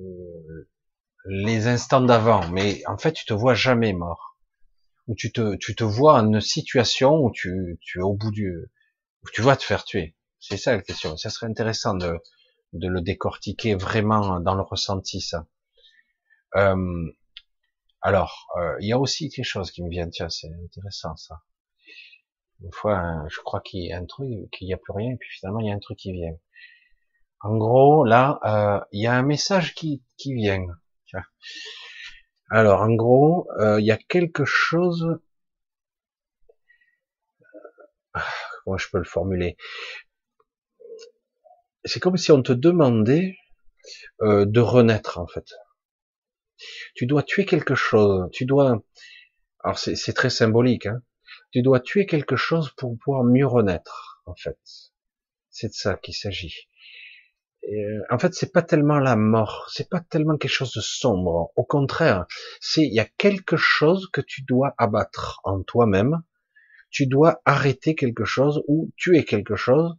[0.00, 0.68] euh,
[1.26, 4.36] les instants d'avant, mais en fait, tu te vois jamais mort.
[5.06, 8.32] Ou tu te, tu te vois en une situation où tu, tu es au bout
[8.32, 8.68] du,
[9.22, 10.16] où tu vas te faire tuer.
[10.40, 11.16] C'est ça la question.
[11.16, 12.18] Ça serait intéressant de,
[12.72, 15.46] de le décortiquer vraiment dans le ressenti, ça.
[16.56, 17.12] Euh,
[18.00, 21.42] alors, euh, il y a aussi quelque chose qui me vient, tiens, c'est intéressant ça.
[22.62, 25.12] Une fois, hein, je crois qu'il y a un truc, qu'il n'y a plus rien,
[25.12, 26.36] et puis finalement, il y a un truc qui vient.
[27.40, 30.66] En gros, là, euh, il y a un message qui, qui vient.
[32.50, 33.48] Alors, en gros,
[33.78, 35.20] il y a quelque chose...
[38.64, 39.56] Comment je peux le formuler?
[41.84, 43.36] C'est comme si on te demandait
[44.20, 45.46] de renaître, en fait.
[46.94, 48.28] Tu dois tuer quelque chose.
[48.32, 48.82] Tu dois.
[49.62, 50.86] Alors c'est très symbolique.
[50.86, 51.02] Hein.
[51.52, 54.22] Tu dois tuer quelque chose pour pouvoir mieux renaître.
[54.26, 54.58] En fait,
[55.50, 56.68] c'est de ça qu'il s'agit.
[57.68, 61.52] Euh, en fait, c'est pas tellement la mort, c'est pas tellement quelque chose de sombre.
[61.56, 62.26] Au contraire,
[62.60, 66.22] c'est il y a quelque chose que tu dois abattre en toi-même.
[66.90, 69.94] Tu dois arrêter quelque chose ou tuer quelque chose,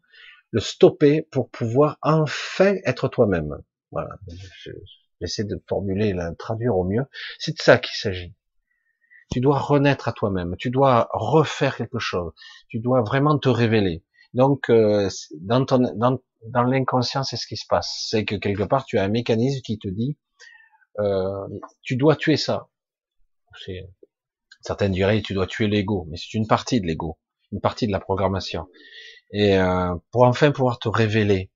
[0.51, 3.61] le stopper pour pouvoir enfin être toi-même.
[3.91, 4.17] Voilà,
[5.21, 7.05] j'essaie de formuler, de traduire au mieux.
[7.39, 8.33] C'est de ça qu'il s'agit.
[9.31, 10.55] Tu dois renaître à toi-même.
[10.57, 12.33] Tu dois refaire quelque chose.
[12.67, 14.03] Tu dois vraiment te révéler.
[14.33, 18.07] Donc, euh, dans, ton, dans, dans l'inconscient, c'est ce qui se passe.
[18.09, 20.17] C'est que quelque part, tu as un mécanisme qui te dit,
[20.99, 21.47] euh,
[21.81, 22.67] tu dois tuer ça.
[24.61, 27.17] Certains diraient, tu dois tuer l'ego, mais c'est une partie de l'ego,
[27.51, 28.67] une partie de la programmation.
[29.31, 31.51] Et euh, pour enfin pouvoir te révéler,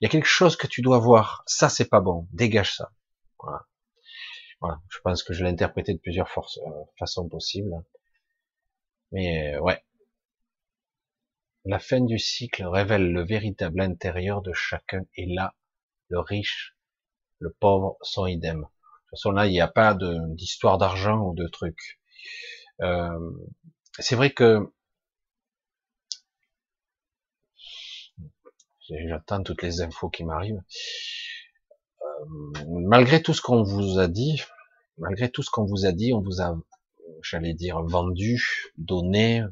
[0.00, 1.42] il y a quelque chose que tu dois voir.
[1.46, 2.28] Ça, c'est pas bon.
[2.32, 2.90] Dégage ça.
[3.42, 3.66] Voilà.
[4.60, 7.72] Voilà, je pense que je l'ai interprété de plusieurs forces, euh, façons possibles.
[9.12, 9.80] Mais euh, ouais.
[11.64, 15.54] La fin du cycle révèle le véritable intérieur de chacun et là,
[16.08, 16.76] le riche,
[17.38, 18.60] le pauvre sont idem.
[18.60, 22.00] De toute façon, là, il n'y a pas d'histoire d'argent ou de trucs.
[22.82, 23.30] Euh,
[23.98, 24.72] c'est vrai que
[29.08, 30.62] j'attends toutes les infos qui m'arrivent.
[32.20, 32.24] Euh,
[32.68, 34.42] malgré tout ce qu'on vous a dit,
[34.98, 36.56] malgré tout ce qu'on vous a dit, on vous a,
[37.22, 39.44] j'allais dire, vendu, donné,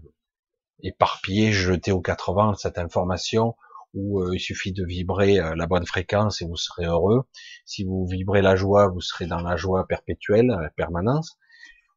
[0.82, 3.56] éparpillé, jeté aux 80 cette information
[3.94, 7.24] où euh, il suffit de vibrer euh, la bonne fréquence et vous serez heureux.
[7.64, 11.38] Si vous vibrez la joie, vous serez dans la joie perpétuelle, la permanence.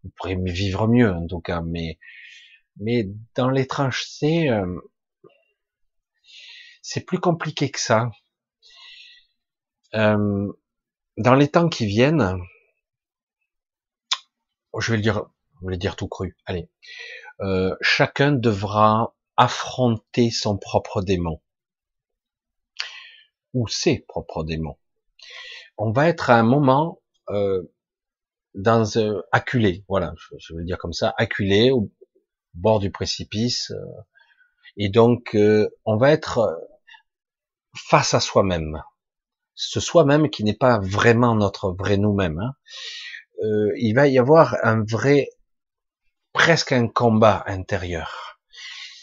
[0.03, 1.99] Vous pourrez vivre mieux en tout cas, mais
[2.77, 4.49] mais dans l'étrangeté,
[6.81, 8.09] c'est plus compliqué que ça.
[9.93, 10.51] Euh,
[11.17, 12.39] dans les temps qui viennent,
[14.79, 15.25] je vais le dire,
[15.59, 16.37] je vais le dire tout cru.
[16.45, 16.69] Allez,
[17.41, 21.41] euh, chacun devra affronter son propre démon.
[23.53, 24.77] Ou ses propres démons.
[25.77, 27.63] On va être à un moment euh,
[28.53, 31.91] dans euh, acculé, voilà, je, je, vais le dire comme ça, acculé au
[32.53, 34.01] bord du précipice, euh,
[34.77, 35.35] et donc
[35.85, 36.61] on va être
[37.75, 38.81] face à soi-même
[39.61, 42.39] ce soi-même qui n'est pas vraiment notre vrai nous-mêmes.
[42.39, 42.53] Hein.
[43.43, 45.29] Euh, il va y avoir un vrai,
[46.33, 48.39] presque un combat intérieur.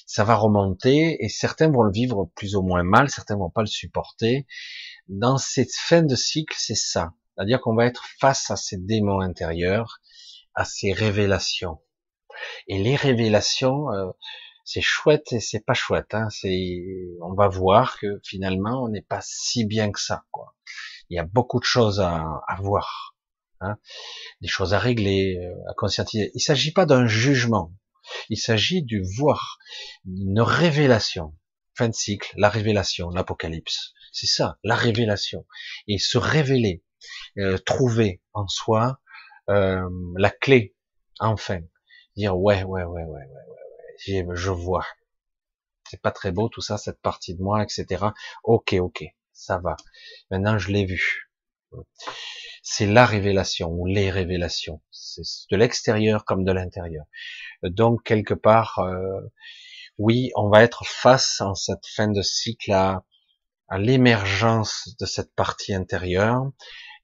[0.05, 3.61] Ça va remonter et certains vont le vivre plus ou moins mal, certains vont pas
[3.61, 4.47] le supporter.
[5.07, 7.13] Dans cette fin de cycle, c'est ça.
[7.37, 10.01] C'est-à-dire qu'on va être face à ces démons intérieurs,
[10.55, 11.79] à ces révélations.
[12.67, 14.11] Et les révélations, euh,
[14.69, 16.13] c'est chouette et c'est pas chouette.
[16.13, 16.29] Hein.
[16.29, 16.77] C'est,
[17.23, 20.25] on va voir que finalement, on n'est pas si bien que ça.
[20.31, 20.55] Quoi.
[21.09, 23.17] Il y a beaucoup de choses à, à voir,
[23.63, 23.79] hein.
[24.43, 26.31] des choses à régler, euh, à conscientiser.
[26.35, 27.73] Il s'agit pas d'un jugement.
[28.29, 29.59] Il s'agit du voir,
[30.05, 31.35] une révélation.
[31.75, 33.95] Fin de cycle, la révélation, l'apocalypse.
[34.13, 35.47] C'est ça, la révélation.
[35.87, 36.85] Et se révéler,
[37.39, 39.01] euh, trouver en soi
[39.49, 39.89] euh,
[40.19, 40.77] la clé,
[41.21, 41.61] enfin.
[42.17, 43.68] Dire ouais, ouais, ouais, ouais, ouais, ouais
[44.07, 44.87] je vois.
[45.91, 48.07] C'est pas très beau tout ça, cette partie de moi, etc.
[48.45, 49.77] Ok, ok, ça va.
[50.31, 51.31] Maintenant, je l'ai vu.
[52.63, 54.83] C'est la révélation ou les révélations.
[54.91, 57.05] C'est de l'extérieur comme de l'intérieur.
[57.63, 59.21] Donc quelque part, euh,
[59.99, 63.05] oui, on va être face en cette fin de cycle à,
[63.69, 66.51] à l'émergence de cette partie intérieure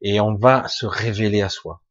[0.00, 1.83] et on va se révéler à soi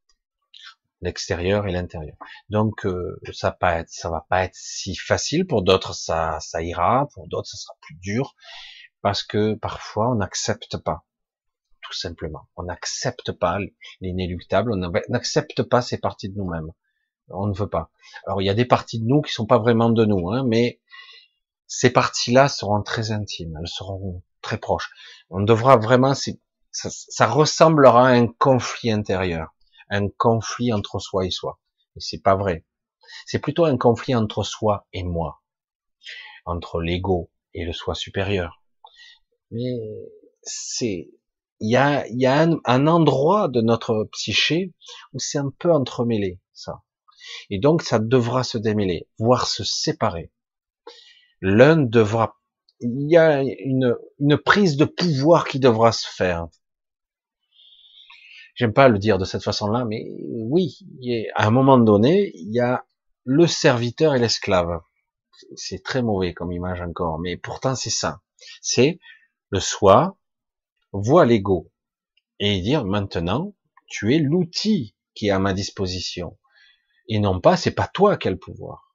[1.04, 2.16] l'extérieur et l'intérieur.
[2.50, 5.46] Donc euh, ça va pas être, va pas être si facile.
[5.46, 7.08] Pour d'autres, ça, ça ira.
[7.14, 8.36] Pour d'autres, ça sera plus dur
[9.02, 11.06] parce que parfois on n'accepte pas,
[11.82, 12.48] tout simplement.
[12.56, 13.60] On n'accepte pas
[14.02, 14.72] l'inéluctable.
[14.72, 16.72] On n'accepte pas ces parties de nous-mêmes.
[17.30, 17.92] On ne veut pas.
[18.26, 20.44] Alors il y a des parties de nous qui sont pas vraiment de nous, hein,
[20.48, 20.80] mais
[21.68, 23.58] ces parties-là seront très intimes.
[23.60, 24.92] Elles seront très proches.
[25.30, 26.14] On devra vraiment,
[26.72, 29.54] ça ressemblera à un conflit intérieur
[29.90, 31.60] un conflit entre soi et soi.
[31.96, 32.66] Et c'est pas vrai.
[33.26, 35.42] C'est plutôt un conflit entre soi et moi,
[36.46, 38.64] entre l'ego et le soi supérieur.
[39.52, 39.80] Mais
[40.42, 41.12] c'est,
[41.60, 44.74] il y a, y a un, endroit de notre psyché
[45.14, 46.82] où c'est un peu entremêlé, ça.
[47.50, 50.32] Et donc, ça devra se démêler, voire se séparer.
[51.40, 52.38] L'un devra,
[52.80, 56.48] il y a une, une prise de pouvoir qui devra se faire
[58.56, 60.06] J'aime pas le dire de cette façon-là, mais
[60.50, 60.78] oui,
[61.36, 62.86] à un moment donné, il y a
[63.24, 64.82] le serviteur et l'esclave.
[65.56, 68.22] C'est très mauvais comme image encore, mais pourtant c'est ça.
[68.62, 69.00] C'est
[69.50, 70.18] le soi
[70.92, 71.72] voit l'ego
[72.40, 73.56] et dire maintenant,
[73.88, 76.38] tu es l'outil qui est à ma disposition
[77.08, 78.94] et non pas c'est pas toi qui as le pouvoir.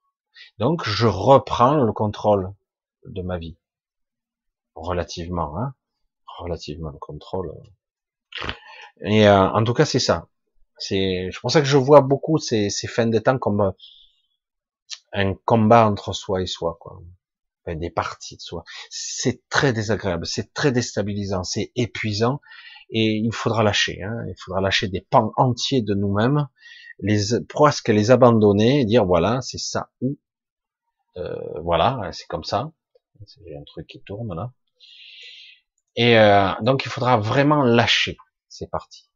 [0.57, 2.53] Donc je reprends le contrôle
[3.05, 3.57] de ma vie
[4.75, 5.73] relativement, hein,
[6.37, 7.53] relativement le contrôle.
[9.03, 10.27] Et euh, en tout cas, c'est ça.
[10.77, 13.71] C'est pour ça que je vois beaucoup ces, ces fins de temps comme euh,
[15.13, 16.99] un combat entre soi et soi, quoi.
[17.67, 18.63] des parties de soi.
[18.89, 22.41] C'est très désagréable, c'est très déstabilisant, c'est épuisant.
[22.89, 24.01] et il faudra lâcher.
[24.03, 26.47] Hein, il faudra lâcher des pans entiers de nous-mêmes,
[26.99, 30.17] les presque les abandonner et dire voilà, c'est ça ou
[31.17, 32.71] euh, voilà, c'est comme ça.
[33.45, 34.53] J'ai un truc qui tourne là.
[35.95, 38.17] Et euh, donc il faudra vraiment lâcher.
[38.49, 39.09] C'est parti.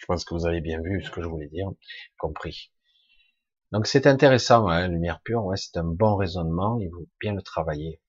[0.00, 1.70] Je pense que vous avez bien vu ce que je voulais dire,
[2.18, 2.72] compris.
[3.72, 7.42] Donc c'est intéressant, hein, lumière pure, ouais, c'est un bon raisonnement, il faut bien le
[7.42, 8.00] travailler.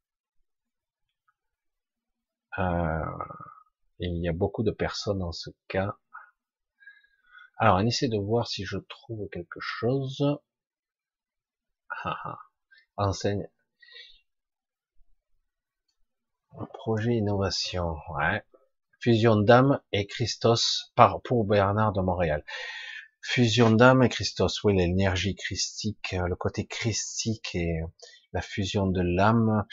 [2.59, 3.05] Euh,
[3.99, 5.97] il y a beaucoup de personnes dans ce cas.
[7.57, 10.23] Alors, on essaie de voir si je trouve quelque chose.
[12.03, 12.39] Ah, ah.
[12.97, 13.47] Enseigne.
[16.73, 18.43] Projet innovation, ouais.
[19.02, 22.45] Fusion d'âme et Christos par, pour Bernard de Montréal.
[23.22, 27.82] Fusion d'âme et Christos, oui, l'énergie christique, le côté christique et
[28.34, 29.65] la fusion de l'âme,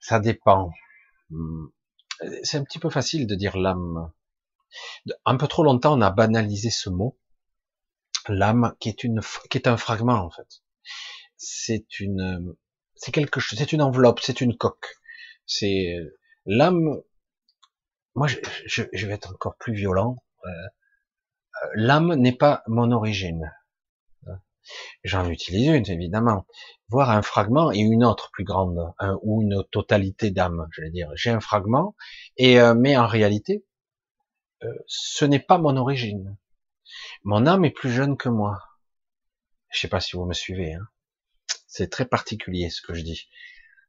[0.00, 0.70] ça dépend.
[1.30, 1.66] Hmm
[2.42, 4.12] c'est un petit peu facile de dire l'âme.
[5.24, 7.18] Un peu trop longtemps, on a banalisé ce mot,
[8.28, 10.62] l'âme, qui est une, qui est un fragment en fait.
[11.36, 12.54] C'est une,
[12.94, 14.96] c'est quelque chose, c'est une enveloppe, c'est une coque.
[15.46, 15.96] C'est
[16.46, 17.00] l'âme.
[18.14, 20.22] Moi, je, je, vais être encore plus violent.
[20.44, 20.48] Euh,
[21.74, 23.52] l'âme n'est pas mon origine.
[25.04, 26.46] J'en utilise une, évidemment.
[26.88, 28.92] Voir un fragment et une autre plus grande,
[29.22, 31.10] ou une totalité d'âme, je vais dire.
[31.14, 31.94] J'ai un fragment,
[32.36, 33.64] et euh, mais en réalité,
[34.62, 36.36] euh, ce n'est pas mon origine.
[37.22, 38.58] Mon âme est plus jeune que moi.
[39.70, 40.74] Je sais pas si vous me suivez.
[40.74, 40.86] Hein.
[41.66, 43.28] C'est très particulier ce que je dis.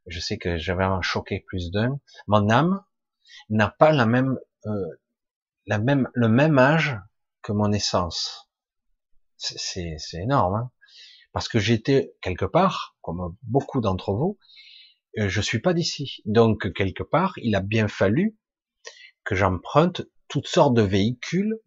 [0.07, 1.99] Je sais que j'avais choqué plus d'un.
[2.27, 2.84] Mon âme
[3.49, 4.86] n'a pas la même, euh,
[5.66, 6.98] la même, le même âge
[7.41, 8.48] que mon essence
[9.38, 10.72] c'est énorme, hein
[11.34, 14.38] parce que j'étais quelque part, comme beaucoup d'entre vous,
[15.18, 16.22] euh, je suis pas d'ici.
[16.26, 18.38] Donc quelque part, il a bien fallu
[19.24, 21.58] que j'emprunte toutes sortes de véhicules,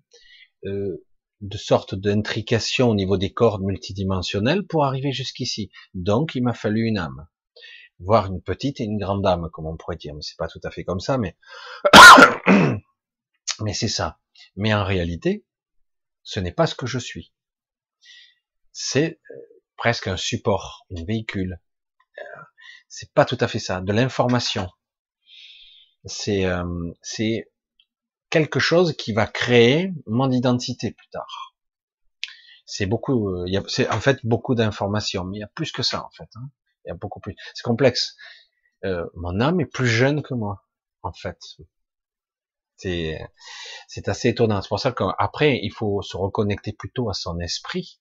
[0.66, 1.05] euh,
[1.41, 5.70] de sortes d'intrications au niveau des cordes multidimensionnelles pour arriver jusqu'ici.
[5.95, 7.27] Donc il m'a fallu une âme,
[8.00, 10.14] voire une petite et une grande âme, comme on pourrait dire.
[10.14, 11.36] Mais c'est pas tout à fait comme ça, mais
[13.60, 14.18] mais c'est ça.
[14.56, 15.44] Mais en réalité,
[16.22, 17.34] ce n'est pas ce que je suis
[18.74, 19.34] c'est euh,
[19.76, 21.60] presque un support, un véhicule.
[22.18, 22.42] Euh,
[22.88, 24.68] c'est pas tout à fait ça, de l'information.
[26.04, 27.50] C'est euh, c'est
[28.28, 31.54] quelque chose qui va créer mon identité plus tard.
[32.66, 36.10] C'est beaucoup, c'est en fait beaucoup d'informations, mais il y a plus que ça en
[36.10, 36.28] fait.
[36.34, 36.50] Hein.
[36.85, 37.35] Il y a beaucoup plus.
[37.55, 38.16] C'est complexe.
[39.15, 40.65] mon âme est plus jeune que moi,
[41.02, 41.39] en fait.
[42.77, 43.19] C'est
[43.89, 44.61] c'est assez étonnant.
[44.62, 48.01] C'est pour ça qu'après il faut se reconnecter plutôt à son esprit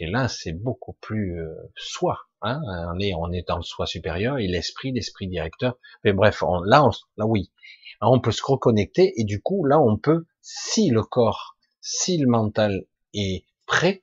[0.00, 2.18] et là, c'est beaucoup plus euh, soi.
[2.40, 2.62] Hein
[2.94, 5.76] on est, on est dans le soi supérieur et l'esprit, l'esprit directeur.
[6.04, 7.52] Mais bref, là, on, là, oui,
[8.00, 12.26] on peut se reconnecter et du coup, là, on peut, si le corps, si le
[12.26, 14.02] mental est prêt,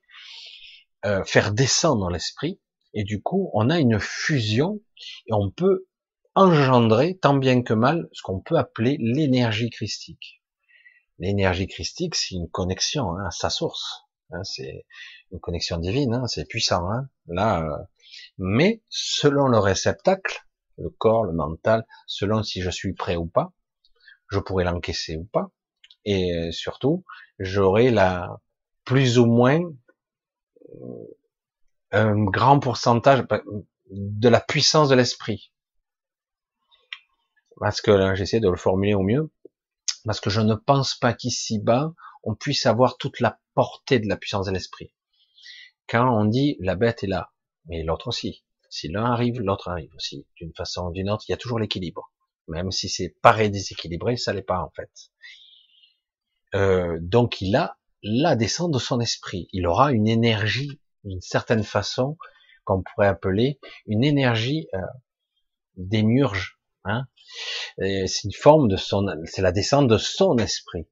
[1.06, 2.60] euh, faire descendre l'esprit.
[2.98, 4.82] Et du coup, on a une fusion
[5.28, 5.86] et on peut
[6.34, 10.42] engendrer, tant bien que mal, ce qu'on peut appeler l'énergie christique.
[11.20, 14.08] L'énergie christique, c'est une connexion hein, à sa source.
[14.32, 14.88] Hein, c'est
[15.32, 16.90] une connexion divine, hein, c'est puissant.
[16.90, 17.84] Hein, là, euh,
[18.40, 20.44] mais selon le réceptacle,
[20.80, 23.54] le corps, le mental, selon si je suis prêt ou pas,
[24.32, 25.52] je pourrais l'encaisser ou pas,
[26.04, 27.06] et euh, surtout,
[27.38, 28.42] j'aurai la
[28.86, 31.18] plus ou moins euh,
[31.92, 33.26] un grand pourcentage
[33.90, 35.52] de la puissance de l'esprit.
[37.60, 39.32] Parce que là, j'essaie de le formuler au mieux,
[40.06, 41.94] parce que je ne pense pas qu'ici-bas,
[42.24, 44.94] on puisse avoir toute la portée de la puissance de l'esprit.
[45.88, 47.32] Quand on dit la bête est là,
[47.66, 48.44] mais l'autre aussi.
[48.70, 50.28] Si l'un arrive, l'autre arrive aussi.
[50.36, 52.12] D'une façon ou d'une autre, il y a toujours l'équilibre.
[52.48, 54.92] Même si c'est pareil déséquilibré, ça l'est pas en fait.
[56.56, 59.48] Euh, donc il a la descente de son esprit.
[59.52, 62.18] Il aura une énergie, d'une certaine façon,
[62.64, 64.80] qu'on pourrait appeler une énergie euh,
[65.76, 66.60] démurge.
[66.84, 67.08] Hein
[67.78, 70.88] c'est une forme de son, c'est la descente de son esprit.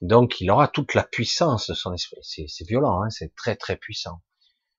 [0.00, 2.20] Donc il aura toute la puissance de son esprit.
[2.22, 4.22] C'est violent, hein, c'est très très puissant.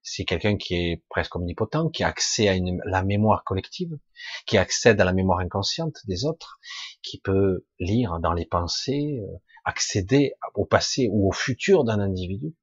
[0.03, 2.55] C'est quelqu'un qui est presque omnipotent, qui a accès à
[2.85, 3.99] la mémoire collective,
[4.47, 6.59] qui accède à la mémoire inconsciente des autres,
[7.03, 12.55] qui peut lire dans les pensées, euh, accéder au passé ou au futur d'un individu.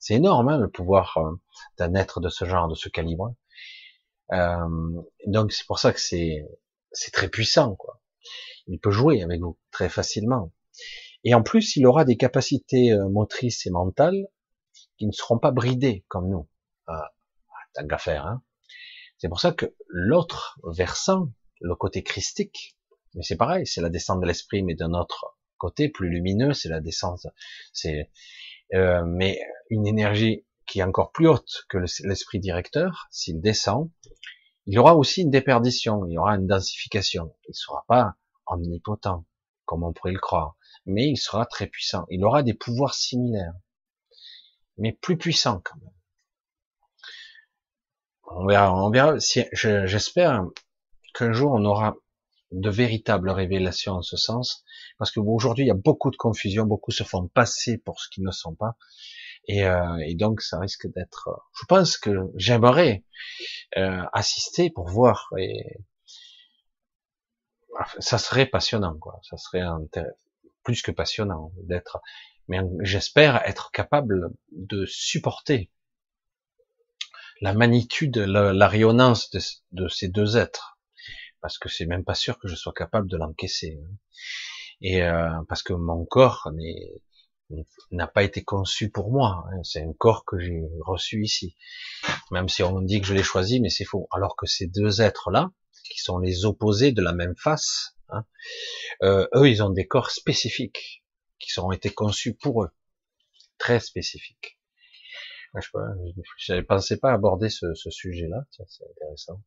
[0.00, 1.30] C'est énorme hein, le pouvoir euh,
[1.78, 3.34] d'un être de ce genre, de ce calibre.
[4.32, 6.46] Euh, donc c'est pour ça que c'est
[6.90, 7.76] c'est très puissant.
[7.76, 8.00] Quoi.
[8.66, 10.52] Il peut jouer avec vous très facilement.
[11.22, 14.26] Et en plus, il aura des capacités euh, motrices et mentales
[14.96, 16.48] qui ne seront pas bridées comme nous.
[16.86, 17.10] Ah,
[17.74, 18.26] tant qu'à faire.
[18.26, 18.42] Hein.
[19.18, 22.78] C'est pour ça que l'autre versant, le côté christique,
[23.14, 26.70] Mais c'est pareil, c'est la descente de l'esprit, mais d'un autre côté, plus lumineux, c'est
[26.70, 27.26] la descente,
[27.72, 28.10] c'est,
[28.74, 29.40] euh, mais
[29.70, 33.90] une énergie qui est encore plus haute que l'esprit directeur, s'il descend,
[34.66, 37.34] il y aura aussi une déperdition, il y aura une densification.
[37.48, 38.14] Il ne sera pas
[38.46, 39.24] omnipotent,
[39.64, 40.56] comme on pourrait le croire,
[40.86, 42.06] mais il sera très puissant.
[42.10, 43.54] Il aura des pouvoirs similaires,
[44.78, 45.94] mais plus puissants quand même.
[48.32, 49.18] On verra, on verra.
[49.18, 50.44] Si, j'espère
[51.14, 51.96] qu'un jour on aura
[52.52, 54.64] de véritables révélations en ce sens,
[55.00, 58.22] parce qu'aujourd'hui il y a beaucoup de confusion, beaucoup se font passer pour ce qu'ils
[58.22, 58.76] ne sont pas,
[59.46, 61.30] et, euh, et donc ça risque d'être.
[61.58, 63.02] Je pense que j'aimerais
[63.78, 65.78] euh, assister pour voir, et
[67.98, 69.20] ça serait passionnant, quoi.
[69.22, 69.64] Ça serait
[70.64, 72.02] plus que passionnant d'être.
[72.48, 75.70] Mais j'espère être capable de supporter
[77.40, 79.40] la magnitude, la, rayonnance de,
[79.72, 80.78] de, ces deux êtres,
[81.40, 83.80] parce que c'est même pas sûr que je sois capable de l'encaisser.
[83.82, 83.96] Hein.
[84.82, 86.48] Et euh, parce que mon corps
[87.90, 89.44] n'a pas été conçu pour moi.
[89.48, 89.60] Hein.
[89.62, 91.56] C'est un corps que j'ai reçu ici.
[92.30, 94.08] Même si on dit que je l'ai choisi, mais c'est faux.
[94.12, 95.50] Alors que ces deux êtres-là,
[95.90, 98.24] qui sont les opposés de la même face, hein,
[99.02, 101.04] euh, eux, ils ont des corps spécifiques
[101.38, 102.70] qui ont été conçus pour eux,
[103.58, 104.58] très spécifiques.
[105.54, 109.42] Je ne pensais pas aborder ce, ce sujet-là, c'est intéressant.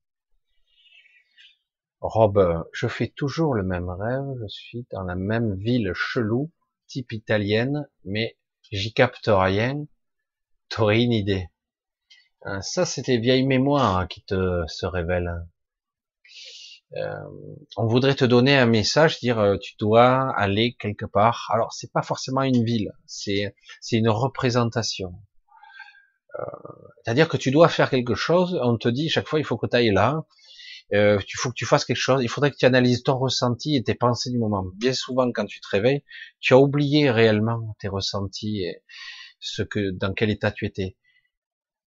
[2.04, 6.52] Rob, je fais toujours le même rêve, je suis dans la même ville chelou,
[6.86, 8.38] type italienne, mais
[8.72, 9.86] j'y capte rien.
[10.68, 11.48] T'aurais une idée.
[12.46, 15.46] Euh, ça, c'était vieille mémoire qui te se révèle.
[16.98, 17.16] Euh,
[17.78, 21.50] on voudrait te donner un message, dire euh, tu dois aller quelque part.
[21.54, 25.14] Alors c'est pas forcément une ville, c'est c'est une représentation.
[26.40, 26.44] Euh,
[27.04, 28.60] c'est-à-dire que tu dois faire quelque chose.
[28.62, 30.24] On te dit chaque fois il faut que tu ailles là.
[30.94, 32.22] Euh, il faut que tu fasses quelque chose.
[32.24, 34.66] Il faudrait que tu analyses ton ressenti et tes pensées du moment.
[34.76, 36.04] Bien souvent quand tu te réveilles,
[36.40, 38.84] tu as oublié réellement tes ressentis et
[39.40, 40.96] ce que dans quel état tu étais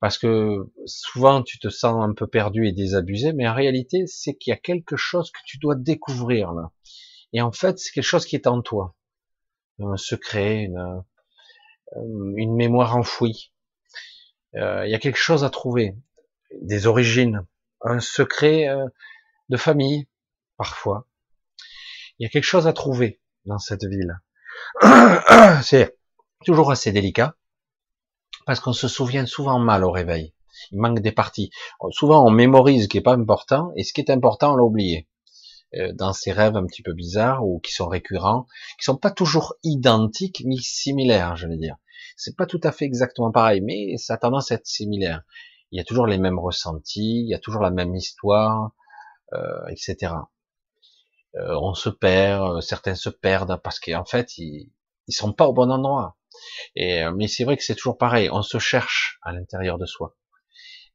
[0.00, 4.34] parce que souvent tu te sens un peu perdu et désabusé, mais en réalité c'est
[4.34, 6.70] qu'il y a quelque chose que tu dois découvrir là.
[7.32, 8.94] Et en fait c'est quelque chose qui est en toi,
[9.80, 10.78] un secret, une,
[11.96, 13.52] euh, une mémoire enfouie.
[14.54, 15.96] Euh, il y a quelque chose à trouver,
[16.62, 17.46] des origines,
[17.82, 18.86] un secret euh,
[19.48, 20.08] de famille
[20.56, 21.06] parfois.
[22.18, 24.20] Il y a quelque chose à trouver dans cette ville.
[25.62, 25.98] c'est
[26.44, 27.36] toujours assez délicat
[28.46, 30.32] parce qu'on se souvient souvent mal au réveil.
[30.72, 31.50] Il manque des parties.
[31.90, 34.62] Souvent, on mémorise ce qui est pas important, et ce qui est important, on l'a
[34.62, 35.08] oublié.
[35.74, 38.46] Euh, dans ces rêves un petit peu bizarres ou qui sont récurrents,
[38.78, 41.76] qui sont pas toujours identiques, mais similaires, je vais dire.
[42.16, 45.22] C'est pas tout à fait exactement pareil, mais ça a tendance à être similaire.
[45.72, 48.72] Il y a toujours les mêmes ressentis, il y a toujours la même histoire,
[49.34, 50.14] euh, etc.
[51.36, 54.70] Euh, on se perd, certains se perdent parce qu'en fait, ils,
[55.08, 56.16] ils sont pas au bon endroit.
[56.76, 59.86] Et, euh, mais c'est vrai que c'est toujours pareil, on se cherche à l'intérieur de
[59.86, 60.16] soi.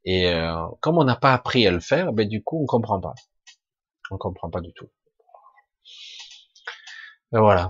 [0.05, 2.99] Et euh, comme on n'a pas appris à le faire, ben du coup on comprend
[3.01, 3.13] pas.
[4.11, 4.89] On comprend pas du tout.
[7.31, 7.69] voilà.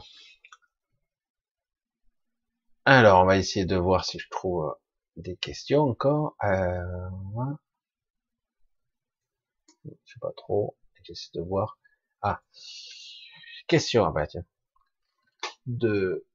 [2.86, 4.74] Alors on va essayer de voir si je trouve euh,
[5.18, 6.36] des questions encore.
[6.44, 7.10] Euh,
[9.86, 10.78] je sais pas trop.
[11.04, 11.80] J'essaie de voir.
[12.22, 12.42] Ah,
[13.68, 14.06] question.
[14.06, 14.46] Ah bah tiens.
[15.66, 16.26] De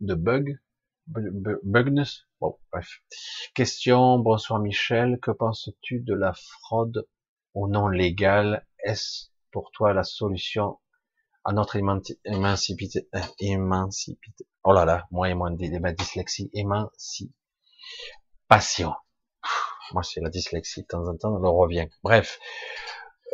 [0.00, 0.58] de bug.
[1.06, 2.26] Bugness?
[2.40, 3.02] Bon, bref.
[3.54, 4.18] Question.
[4.18, 5.18] Bonsoir Michel.
[5.20, 7.08] Que penses-tu de la fraude
[7.54, 8.66] au nom légal?
[8.84, 10.78] Est-ce pour toi la solution
[11.44, 14.46] à notre émancipité, euh, émancipité?
[14.64, 16.50] Oh là là, moi et moi ma dyslexie.
[18.50, 18.92] Émancipation.
[19.92, 21.88] Moi, c'est la dyslexie de temps en temps, elle revient.
[22.02, 22.38] Bref.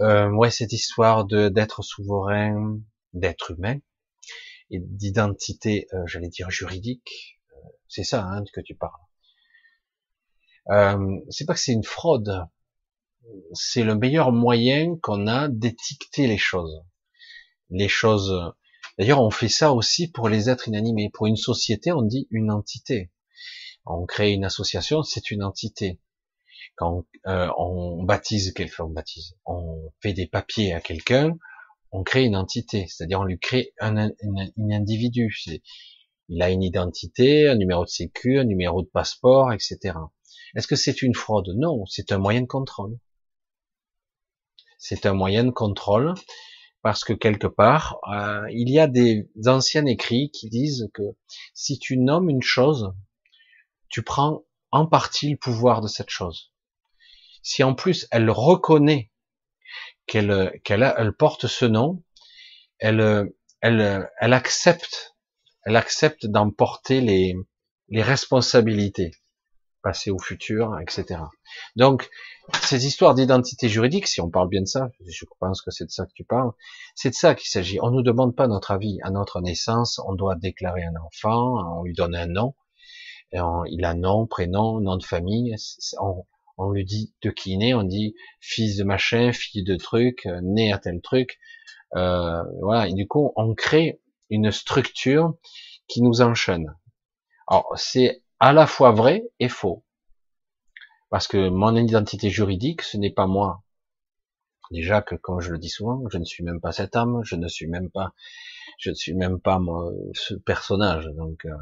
[0.01, 2.79] Euh, ouais, cette histoire de d'être souverain,
[3.15, 3.79] d'être humain
[4.71, 7.41] et d'identité, euh, j'allais dire juridique,
[7.89, 9.01] c'est ça hein, que tu parles.
[10.71, 12.47] Euh, c'est pas que c'est une fraude,
[13.53, 16.85] c'est le meilleur moyen qu'on a d'étiqueter les choses.
[17.71, 18.55] Les choses.
[18.99, 21.11] D'ailleurs, on fait ça aussi pour les êtres inanimés.
[21.13, 23.11] Pour une société, on dit une entité.
[23.87, 25.99] On crée une association, c'est une entité.
[26.77, 31.37] Quand euh, on baptise quelqu'un, on baptise, on fait des papiers à quelqu'un,
[31.91, 34.11] on crée une entité, c'est-à-dire on lui crée un,
[34.71, 35.35] individu.
[36.29, 39.95] Il a une identité, un numéro de sécu, un numéro de passeport, etc.
[40.55, 41.49] Est-ce que c'est une fraude?
[41.57, 42.99] Non, c'est un moyen de contrôle.
[44.79, 46.15] C'est un moyen de contrôle
[46.83, 51.03] parce que quelque part, euh, il y a des anciens écrits qui disent que
[51.55, 52.93] si tu nommes une chose,
[53.89, 56.53] tu prends en partie le pouvoir de cette chose.
[57.43, 59.11] Si en plus elle reconnaît
[60.07, 62.03] qu'elle qu'elle elle porte ce nom,
[62.79, 65.17] elle, elle, elle accepte,
[65.65, 67.35] elle accepte d'emporter les,
[67.89, 69.13] les responsabilités
[69.83, 71.21] passé au futur, etc.
[71.77, 72.11] Donc,
[72.63, 75.91] ces histoires d'identité juridique, si on parle bien de ça, je pense que c'est de
[75.91, 76.51] ça que tu parles,
[76.95, 77.79] c'est de ça qu'il s'agit.
[77.81, 78.99] On nous demande pas notre avis.
[79.03, 82.55] À notre naissance, on doit déclarer un enfant, on lui donne un nom,
[83.33, 85.55] il a nom, prénom, nom de famille,
[86.01, 86.25] on,
[86.57, 90.27] on lui dit de qui il est, on dit fils de machin, fille de truc,
[90.43, 91.39] né à tel truc,
[91.97, 94.01] euh, voilà, et du coup, on crée
[94.31, 95.35] une structure
[95.87, 96.75] qui nous enchaîne.
[97.47, 99.85] Alors, c'est à la fois vrai et faux.
[101.11, 103.63] Parce que mon identité juridique, ce n'est pas moi.
[104.71, 107.37] Déjà que, comme je le dis souvent, je ne suis même pas cette âme, je
[107.37, 108.13] ne suis même pas,
[108.79, 109.59] je ne suis même pas
[110.13, 111.07] ce personnage.
[111.17, 111.57] Donc, euh,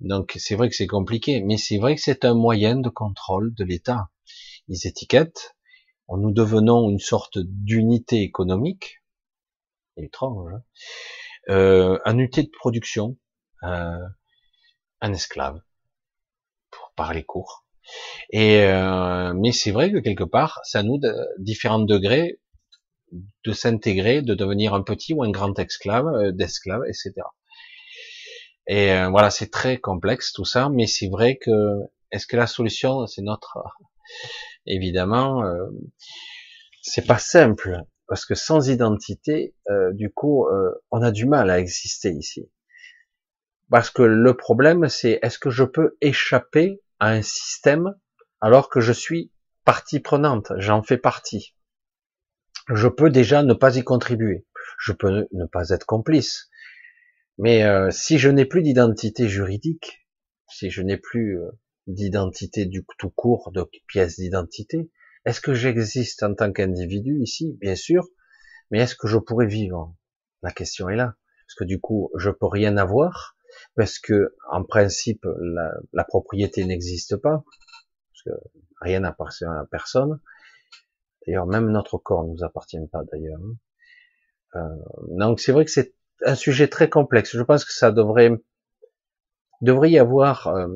[0.00, 3.54] donc c'est vrai que c'est compliqué, mais c'est vrai que c'est un moyen de contrôle
[3.54, 4.10] de l'État.
[4.68, 5.56] Ils étiquettent,
[6.08, 9.02] nous devenons une sorte d'unité économique,
[9.96, 10.62] étrange, hein
[11.50, 13.16] euh, un unité de production,
[13.62, 14.06] euh,
[15.00, 15.60] un esclave
[16.98, 17.64] parler court.
[18.30, 22.40] Et euh, mais c'est vrai que quelque part, à nous de différents degrés
[23.46, 27.14] de s'intégrer, de devenir un petit ou un grand esclave, euh, d'esclave, etc.
[28.68, 31.50] Et euh, voilà, c'est très complexe tout ça, mais c'est vrai que
[32.12, 33.58] est-ce que la solution, c'est notre?
[34.66, 35.42] Évidemment,
[36.82, 39.54] c'est pas simple parce que sans identité,
[39.92, 40.46] du coup,
[40.90, 42.50] on a du mal à exister ici.
[43.70, 47.94] Parce que le problème, c'est est-ce que je peux échapper à un système
[48.40, 49.30] alors que je suis
[49.64, 51.54] partie prenante, j'en fais partie?
[52.68, 54.46] Je peux déjà ne pas y contribuer,
[54.78, 56.50] je peux ne pas être complice.
[57.38, 60.06] Mais euh, si je n'ai plus d'identité juridique,
[60.48, 61.50] si je n'ai plus euh,
[61.86, 64.90] d'identité du tout court, de pièce d'identité,
[65.24, 67.56] est-ce que j'existe en tant qu'individu ici?
[67.60, 68.08] Bien sûr,
[68.70, 69.94] mais est-ce que je pourrais vivre?
[70.42, 71.14] La question est là.
[71.46, 73.36] Parce que du coup, je peux rien avoir,
[73.74, 77.44] parce que en principe la, la propriété n'existe pas,
[78.10, 78.42] parce que
[78.80, 80.20] rien n'appartient à personne.
[81.26, 83.40] D'ailleurs, même notre corps ne nous appartient pas d'ailleurs.
[84.56, 84.60] Euh,
[85.10, 87.36] donc c'est vrai que c'est un sujet très complexe.
[87.36, 88.32] Je pense que ça devrait
[89.60, 90.68] devrait y avoir euh,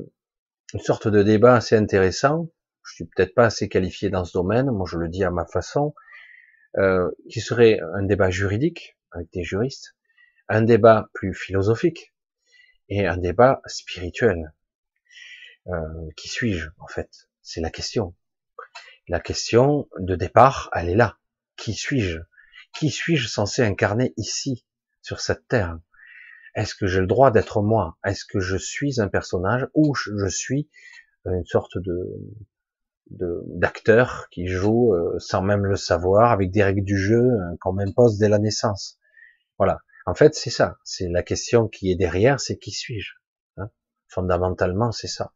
[0.75, 2.49] une sorte de débat assez intéressant.
[2.85, 5.47] Je suis peut-être pas assez qualifié dans ce domaine, moi je le dis à ma
[5.47, 5.95] façon,
[6.79, 9.95] euh, qui serait un débat juridique avec des juristes,
[10.49, 12.13] un débat plus philosophique,
[12.89, 14.53] et un débat spirituel.
[15.69, 17.29] Euh, qui suis-je en fait?
[17.41, 18.15] C'est la question.
[19.09, 21.19] La question de départ, elle est là.
[21.57, 22.19] Qui suis-je?
[22.75, 24.67] Qui suis-je censé incarner ici,
[25.03, 25.79] sur cette terre
[26.55, 27.99] Est-ce que j'ai le droit d'être moi?
[28.05, 30.71] Est-ce que je suis un personnage ou je suis
[31.25, 31.99] une sorte de
[33.11, 37.75] d'acteur qui joue euh, sans même le savoir, avec des règles du jeu euh, qu'on
[37.75, 38.99] m'impose dès la naissance?
[39.59, 39.81] Voilà.
[40.07, 40.79] En fait, c'est ça.
[40.83, 43.13] C'est la question qui est derrière, c'est qui suis-je
[43.59, 43.69] hein?
[44.09, 45.33] Fondamentalement, c'est ça.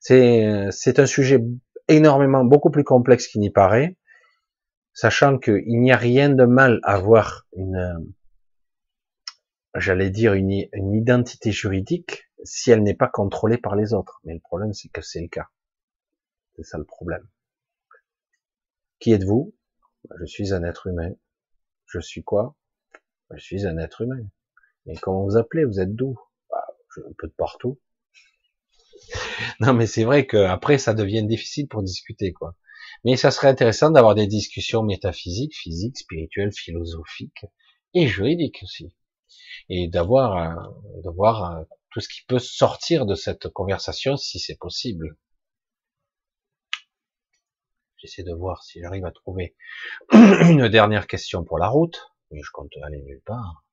[0.00, 1.38] C'est c'est un sujet
[1.88, 3.96] énormément beaucoup plus complexe qu'il n'y paraît,
[4.92, 8.14] sachant qu'il n'y a rien de mal à avoir une,
[9.76, 14.20] j'allais dire une, identité juridique si elle n'est pas contrôlée par les autres.
[14.24, 15.48] Mais le problème, c'est que c'est le cas.
[16.56, 17.26] C'est ça le problème.
[19.00, 19.54] Qui êtes-vous?
[20.20, 21.12] Je suis un être humain.
[21.86, 22.54] Je suis quoi?
[23.30, 24.22] Je suis un être humain.
[24.86, 25.64] Mais comment vous appelez?
[25.64, 26.18] Vous êtes d'où?
[26.50, 27.80] Bah, Un peu de partout.
[29.60, 32.56] non, mais c'est vrai qu'après, ça devient difficile pour discuter, quoi.
[33.04, 37.46] Mais ça serait intéressant d'avoir des discussions métaphysiques, physiques, spirituelles, philosophiques
[37.94, 38.94] et juridiques aussi.
[39.68, 40.72] Et d'avoir,
[41.02, 45.16] de voir tout ce qui peut sortir de cette conversation si c'est possible.
[47.96, 49.56] J'essaie de voir si j'arrive à trouver
[50.12, 53.64] une dernière question pour la route mais je compte aller nulle part.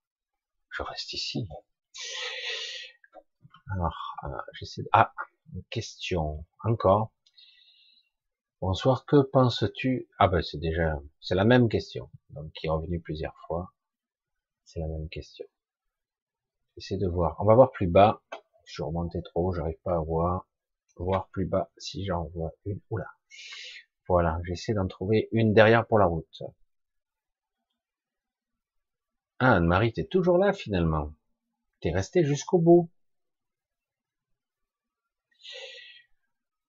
[0.70, 1.48] Je reste ici.
[3.74, 4.90] Alors, euh, j'essaie de...
[4.92, 5.14] Ah,
[5.54, 6.46] une question.
[6.64, 7.12] Encore.
[8.62, 10.08] Bonsoir, que penses-tu?
[10.20, 11.00] Ah ben c'est déjà...
[11.20, 12.10] C'est la même question.
[12.30, 13.74] Donc qui est revenue plusieurs fois.
[14.64, 15.48] C'est la même question.
[16.76, 17.36] J'essaie de voir.
[17.40, 18.22] On va voir plus bas.
[18.66, 20.48] Je suis remonté trop, j'arrive pas à voir.
[20.98, 22.80] Voir plus bas si j'en vois une.
[22.90, 23.08] Oula.
[24.08, 26.44] Voilà, j'essaie d'en trouver une derrière pour la route.
[29.40, 31.14] Ah, Anne-Marie, t'es toujours là finalement.
[31.80, 32.92] T'es resté jusqu'au bout.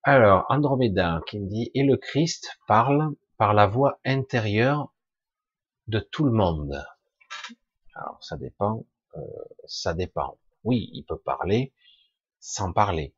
[0.05, 4.92] Alors, Andromeda qui me dit, et le Christ parle par la voix intérieure
[5.86, 6.82] de tout le monde.
[7.94, 9.20] Alors, ça dépend, euh,
[9.66, 10.39] ça dépend.
[10.65, 11.73] Oui, il peut parler
[12.41, 13.15] sans parler.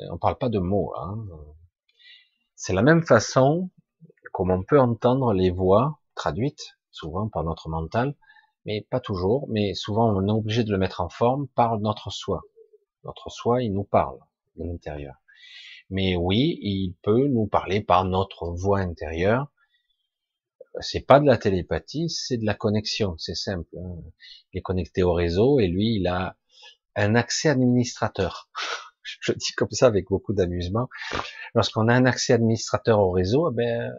[0.00, 0.92] On parle pas de mots.
[0.96, 1.24] Hein.
[2.56, 3.70] C'est la même façon
[4.32, 8.16] comme on peut entendre les voix traduites, souvent par notre mental,
[8.64, 12.10] mais pas toujours, mais souvent on est obligé de le mettre en forme par notre
[12.10, 12.42] soi.
[13.04, 14.18] Notre soi, il nous parle
[14.56, 15.14] de l'intérieur.
[15.90, 19.46] Mais oui, il peut nous parler par notre voix intérieure.
[20.80, 23.68] C'est pas de la télépathie, c'est de la connexion, c'est simple.
[23.78, 23.96] Hein.
[24.52, 26.36] Il est connecté au réseau et lui, il a
[26.96, 28.50] un accès administrateur.
[29.20, 30.88] Je dis comme ça avec beaucoup d'amusement.
[31.54, 33.92] Lorsqu'on a un accès administrateur au réseau, eh ben,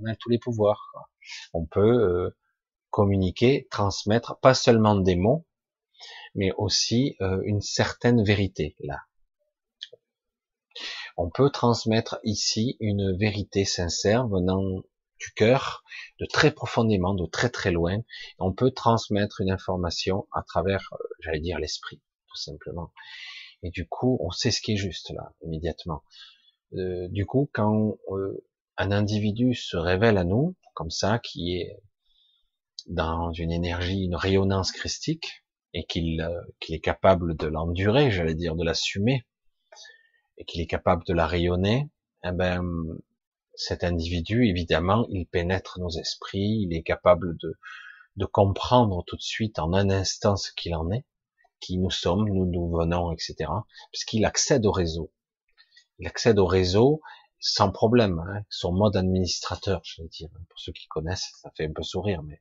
[0.00, 0.92] on a tous les pouvoirs.
[1.54, 2.36] On peut euh,
[2.90, 5.46] communiquer, transmettre, pas seulement des mots,
[6.34, 9.00] mais aussi euh, une certaine vérité là.
[11.16, 14.82] On peut transmettre ici une vérité sincère venant
[15.18, 15.84] du cœur,
[16.20, 17.98] de très profondément, de très très loin.
[18.38, 22.92] On peut transmettre une information à travers, euh, j'allais dire, l'esprit, tout simplement.
[23.62, 26.04] Et du coup, on sait ce qui est juste là, immédiatement.
[26.74, 27.98] Euh, du coup, quand
[28.76, 31.76] un individu se révèle à nous, comme ça, qui est
[32.86, 38.54] dans une énergie, une rayonnance christique, et qu'il euh, est capable de l'endurer, j'allais dire,
[38.54, 39.26] de l'assumer,
[40.38, 41.88] et qu'il est capable de la rayonner,
[42.24, 42.62] eh ben,
[43.58, 47.58] cet individu, évidemment, il pénètre nos esprits, il est capable de,
[48.16, 51.04] de comprendre tout de suite en un instant ce qu'il en est,
[51.60, 53.50] qui nous sommes, nous nous venons, etc.
[53.92, 55.12] Puisqu'il accède au réseau.
[55.98, 57.00] Il accède au réseau
[57.40, 60.28] sans problème, hein, son mode administrateur, je veux dire.
[60.48, 62.40] Pour ceux qui connaissent, ça fait un peu sourire, mais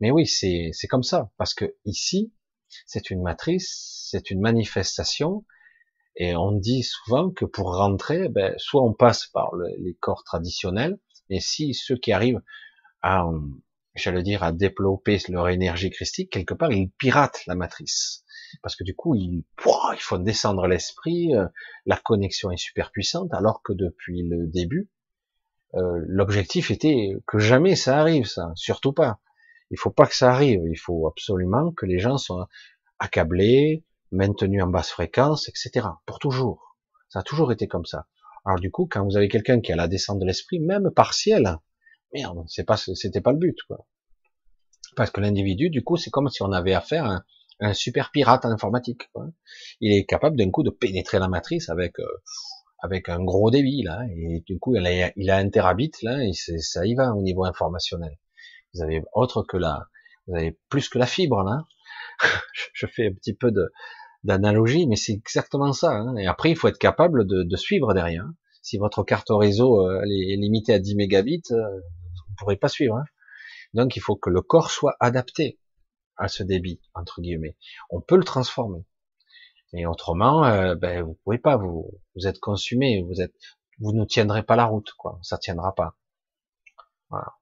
[0.00, 2.32] mais oui, c'est c'est comme ça, parce que ici,
[2.86, 5.44] c'est une matrice, c'est une manifestation,
[6.16, 10.98] et on dit souvent que pour rentrer, ben, soit on passe par les corps traditionnels,
[11.28, 12.42] et si ceux qui arrivent
[13.02, 13.24] à,
[13.94, 18.24] j'allais dire, à développer leur énergie christique, quelque part, ils piratent la matrice.
[18.62, 21.46] Parce que du coup, il, il faut descendre l'esprit, euh,
[21.86, 24.90] la connexion est super puissante, alors que depuis le début,
[25.74, 29.20] euh, l'objectif était que jamais ça arrive, ça, surtout pas.
[29.70, 30.62] Il faut pas que ça arrive.
[30.68, 32.48] Il faut absolument que les gens soient
[32.98, 35.86] accablés, maintenus en basse fréquence, etc.
[36.06, 36.76] Pour toujours.
[37.08, 38.06] Ça a toujours été comme ça.
[38.44, 41.56] Alors du coup, quand vous avez quelqu'un qui a la descente de l'esprit, même partielle,
[42.12, 43.86] merde, c'est pas, c'était pas le but, quoi.
[44.96, 47.22] Parce que l'individu, du coup, c'est comme si on avait affaire à
[47.60, 49.10] un, super pirate informatique.
[49.12, 49.26] Quoi.
[49.80, 52.06] Il est capable d'un coup de pénétrer la matrice avec euh,
[52.82, 56.32] avec un gros débit là, et du coup, il a, il un terabit là, et
[56.32, 58.16] ça y va au niveau informationnel.
[58.74, 59.86] Vous avez autre que la,
[60.26, 61.64] vous avez plus que la fibre là.
[62.72, 63.70] Je fais un petit peu de
[64.24, 65.92] d'analogie, mais c'est exactement ça.
[65.92, 66.16] Hein.
[66.16, 68.26] Et après, il faut être capable de, de suivre derrière.
[68.62, 72.68] Si votre carte réseau euh, est limitée à 10 mégabits, euh, vous ne pourrez pas
[72.68, 72.96] suivre.
[72.96, 73.04] Hein.
[73.72, 75.58] Donc, il faut que le corps soit adapté
[76.16, 77.56] à ce débit entre guillemets.
[77.88, 78.84] On peut le transformer.
[79.72, 81.56] Et autrement, euh, ben, vous pouvez pas.
[81.56, 83.02] Vous, vous êtes consumé.
[83.02, 83.34] Vous êtes,
[83.78, 84.92] vous ne tiendrez pas la route.
[84.98, 85.18] Quoi.
[85.22, 85.96] Ça tiendra pas.
[87.08, 87.34] Voilà.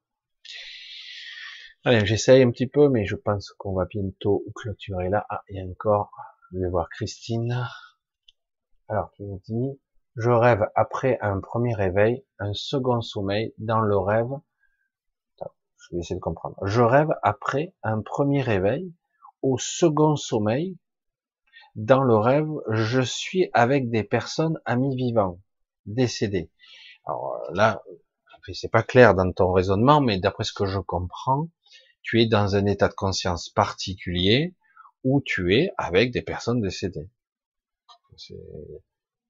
[1.84, 5.24] Allez, j'essaye un petit peu, mais je pense qu'on va bientôt clôturer là.
[5.30, 6.10] Ah, il y a encore,
[6.52, 7.66] je vais voir Christine.
[8.88, 9.80] Alors, qui nous dit,
[10.16, 14.30] je rêve après un premier réveil, un second sommeil dans le rêve.
[15.76, 16.56] Je vais essayer de comprendre.
[16.64, 18.92] Je rêve après un premier réveil,
[19.42, 20.76] au second sommeil,
[21.76, 25.40] dans le rêve, je suis avec des personnes amis vivants,
[25.86, 26.50] décédés.
[27.06, 27.82] Alors là,
[28.52, 31.48] c'est pas clair dans ton raisonnement, mais d'après ce que je comprends,
[32.02, 34.54] tu es dans un état de conscience particulier
[35.04, 37.08] où tu es avec des personnes décédées.
[38.16, 38.34] C'est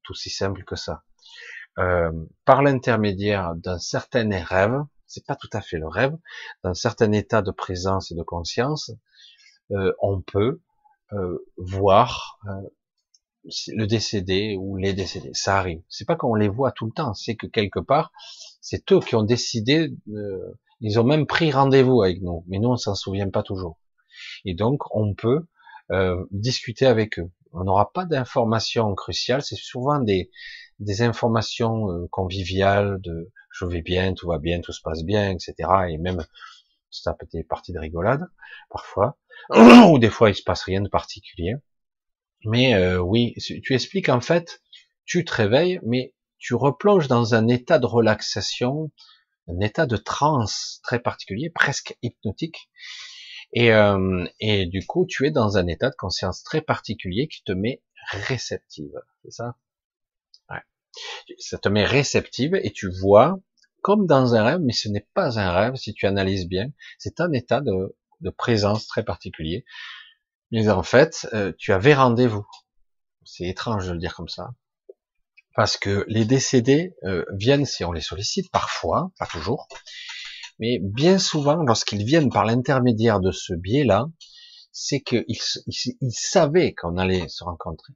[0.03, 1.03] tout si simple que ça.
[1.77, 2.11] Euh,
[2.45, 6.15] par l'intermédiaire d'un certain rêve, c'est pas tout à fait le rêve,
[6.63, 8.91] d'un certain état de présence et de conscience,
[9.71, 10.61] euh, on peut
[11.13, 12.39] euh, voir
[13.67, 15.31] le décédé ou les décédés.
[15.33, 15.81] Ça arrive.
[15.87, 18.11] C'est pas qu'on les voit tout le temps, c'est que quelque part,
[18.59, 19.93] c'est eux qui ont décidé
[20.81, 23.79] ils ont même pris rendez-vous avec nous, mais nous on s'en souvient pas toujours.
[24.45, 25.45] Et donc on peut
[25.91, 27.29] euh, discuter avec eux.
[27.51, 30.29] On n'aura pas d'informations cruciales, c'est souvent des,
[30.79, 35.31] des informations euh, conviviales de je vais bien, tout va bien, tout se passe bien,
[35.31, 35.55] etc.
[35.89, 36.25] Et même
[36.91, 38.27] ça peut être des parties de rigolade
[38.69, 39.17] parfois,
[39.89, 41.55] ou des fois il se passe rien de particulier.
[42.45, 44.61] Mais euh, oui, tu expliques en fait,
[45.05, 48.91] tu te réveilles, mais tu replonges dans un état de relaxation,
[49.47, 52.69] un état de transe très particulier, presque hypnotique.
[53.53, 57.43] Et, euh, et du coup, tu es dans un état de conscience très particulier qui
[57.43, 58.93] te met réceptive.
[59.23, 59.55] C'est ça?
[60.49, 60.61] Ouais.
[61.39, 63.39] Ça te met réceptive et tu vois
[63.81, 66.69] comme dans un rêve, mais ce n'est pas un rêve si tu analyses bien.
[66.97, 69.65] C'est un état de, de, présence très particulier.
[70.51, 72.45] Mais en fait, euh, tu avais rendez-vous.
[73.23, 74.51] C'est étrange de le dire comme ça
[75.59, 79.67] parce que les décédés euh, viennent si on les sollicite, parfois, pas toujours,
[80.59, 84.07] Mais bien souvent, lorsqu'ils viennent par l'intermédiaire de ce biais-là,
[84.71, 87.93] c'est qu'ils ils, savaient qu'on allait se rencontrer.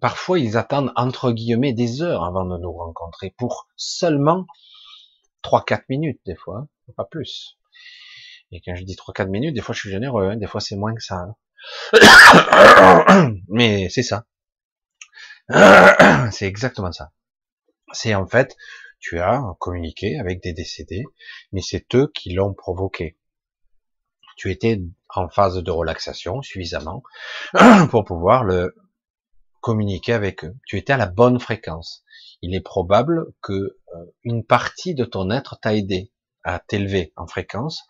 [0.00, 4.46] Parfois, ils attendent entre guillemets des heures avant de nous rencontrer pour seulement
[5.44, 7.58] 3-4 minutes des fois, hein, pas plus.
[8.52, 10.76] Et quand je dis 3-4 minutes, des fois je suis généreux, hein, des fois c'est
[10.76, 11.16] moins que ça.
[11.16, 11.34] Hein.
[13.48, 14.24] Mais c'est ça.
[16.30, 17.10] C'est exactement ça.
[17.92, 18.56] C'est en fait,
[19.02, 21.04] tu as communiqué avec des décédés,
[21.50, 23.18] mais c'est eux qui l'ont provoqué.
[24.36, 24.80] Tu étais
[25.14, 27.02] en phase de relaxation suffisamment
[27.90, 28.74] pour pouvoir le
[29.60, 30.54] communiquer avec eux.
[30.66, 32.04] Tu étais à la bonne fréquence.
[32.40, 33.76] Il est probable que euh,
[34.22, 36.12] une partie de ton être t'a aidé
[36.44, 37.82] à t'élever en fréquence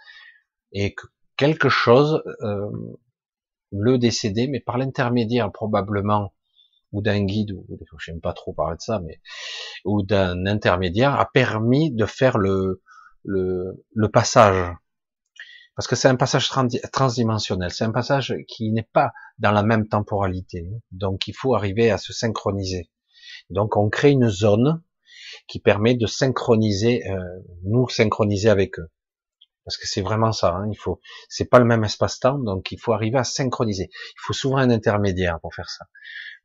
[0.73, 2.71] et que quelque chose, euh,
[3.71, 6.35] le décédé, mais par l'intermédiaire probablement
[6.93, 7.67] ou d'un guide, ou
[7.99, 9.21] je n'aime pas trop parler de ça, mais
[9.85, 12.83] ou d'un intermédiaire, a permis de faire le,
[13.25, 14.75] le, le passage.
[15.75, 16.51] Parce que c'est un passage
[16.93, 20.69] transdimensionnel, c'est un passage qui n'est pas dans la même temporalité.
[20.91, 22.91] Donc il faut arriver à se synchroniser.
[23.49, 24.83] Donc on crée une zone
[25.49, 27.19] qui permet de synchroniser, euh,
[27.65, 28.91] nous synchroniser avec eux.
[29.65, 30.55] Parce que c'est vraiment ça.
[30.55, 33.89] Hein, il faut, c'est pas le même espace-temps, donc il faut arriver à synchroniser.
[33.93, 35.87] Il faut souvent un intermédiaire pour faire ça.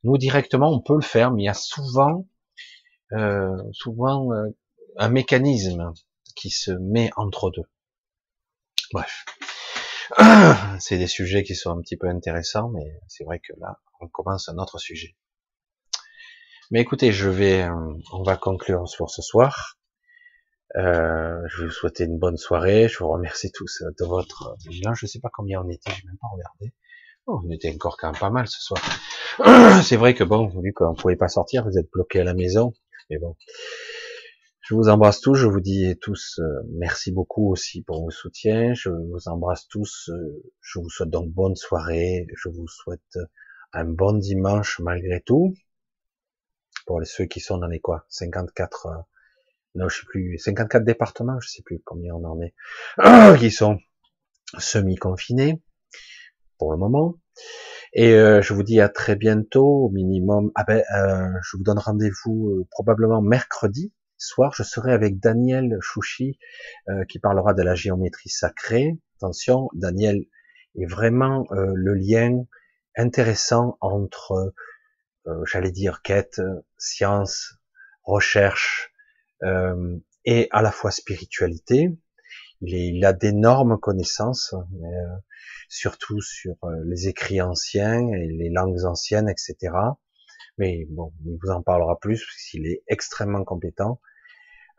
[0.04, 2.28] Nous directement, on peut le faire, mais il y a souvent,
[3.14, 4.50] euh, souvent euh,
[4.98, 5.94] un mécanisme
[6.36, 7.66] qui se met entre deux.
[8.94, 9.26] Bref,
[10.80, 14.08] c'est des sujets qui sont un petit peu intéressants, mais c'est vrai que là, on
[14.08, 15.16] commence un autre sujet.
[16.70, 19.78] Mais écoutez, je vais, euh, on va conclure pour ce soir.
[20.76, 22.88] Je vous souhaiter une bonne soirée.
[22.88, 25.00] Je vous remercie tous de votre vigilance.
[25.00, 26.74] Je ne sais pas combien on était, j'ai même pas regardé.
[27.30, 28.82] Oh, on était encore quand même pas mal ce soir.
[29.84, 32.74] C'est vrai que bon, vu qu'on pouvait pas sortir, vous êtes bloqués à la maison.
[33.10, 33.36] Mais bon,
[34.62, 35.36] je vous embrasse tous.
[35.36, 38.74] Je vous dis tous euh, merci beaucoup aussi pour vos soutiens.
[38.76, 40.10] Je vous embrasse tous.
[40.10, 42.28] Euh, je vous souhaite donc bonne soirée.
[42.34, 43.20] Je vous souhaite
[43.74, 45.54] un bon dimanche malgré tout.
[46.86, 48.92] Pour ceux qui sont dans les quoi 54 euh,
[49.76, 52.54] non je sais plus 54 départements, je sais plus combien on en est,
[53.38, 53.80] qui sont
[54.58, 55.62] semi-confinés
[56.58, 57.16] pour le moment.
[57.94, 60.52] Et euh, je vous dis à très bientôt, au minimum.
[60.56, 64.54] Ah ben, euh, je vous donne rendez-vous euh, probablement mercredi soir.
[64.56, 66.40] Je serai avec Daniel Chouchi
[67.08, 68.98] qui parlera de la géométrie sacrée.
[69.18, 70.26] Attention, Daniel
[70.76, 72.44] est vraiment le lien
[72.96, 74.56] intéressant entre,
[75.46, 76.42] j'allais dire, quête,
[76.80, 77.60] science,
[78.02, 78.92] recherche
[80.26, 81.96] et à la fois spiritualité.
[82.62, 84.56] Il, a d'énormes connaissances.
[84.72, 84.88] Mais,
[85.70, 89.74] surtout sur euh, les écrits anciens et les langues anciennes, etc.
[90.58, 94.00] Mais bon, il vous en parlera plus s'il est extrêmement compétent.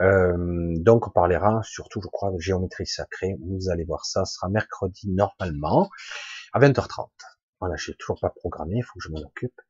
[0.01, 3.37] Euh, donc on parlera surtout, je crois, de géométrie sacrée.
[3.41, 5.89] Vous allez voir ça, ce sera mercredi normalement
[6.53, 7.09] à 20h30.
[7.61, 9.61] Voilà, je toujours pas programmé, il faut que je m'en occupe.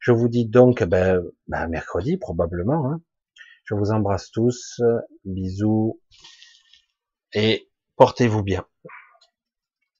[0.00, 2.92] Je vous dis donc, ben, ben mercredi probablement.
[2.92, 3.02] Hein.
[3.64, 4.80] Je vous embrasse tous,
[5.24, 6.00] bisous
[7.34, 8.66] et portez-vous bien.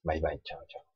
[0.05, 0.88] Bye bye, ciao, ciao.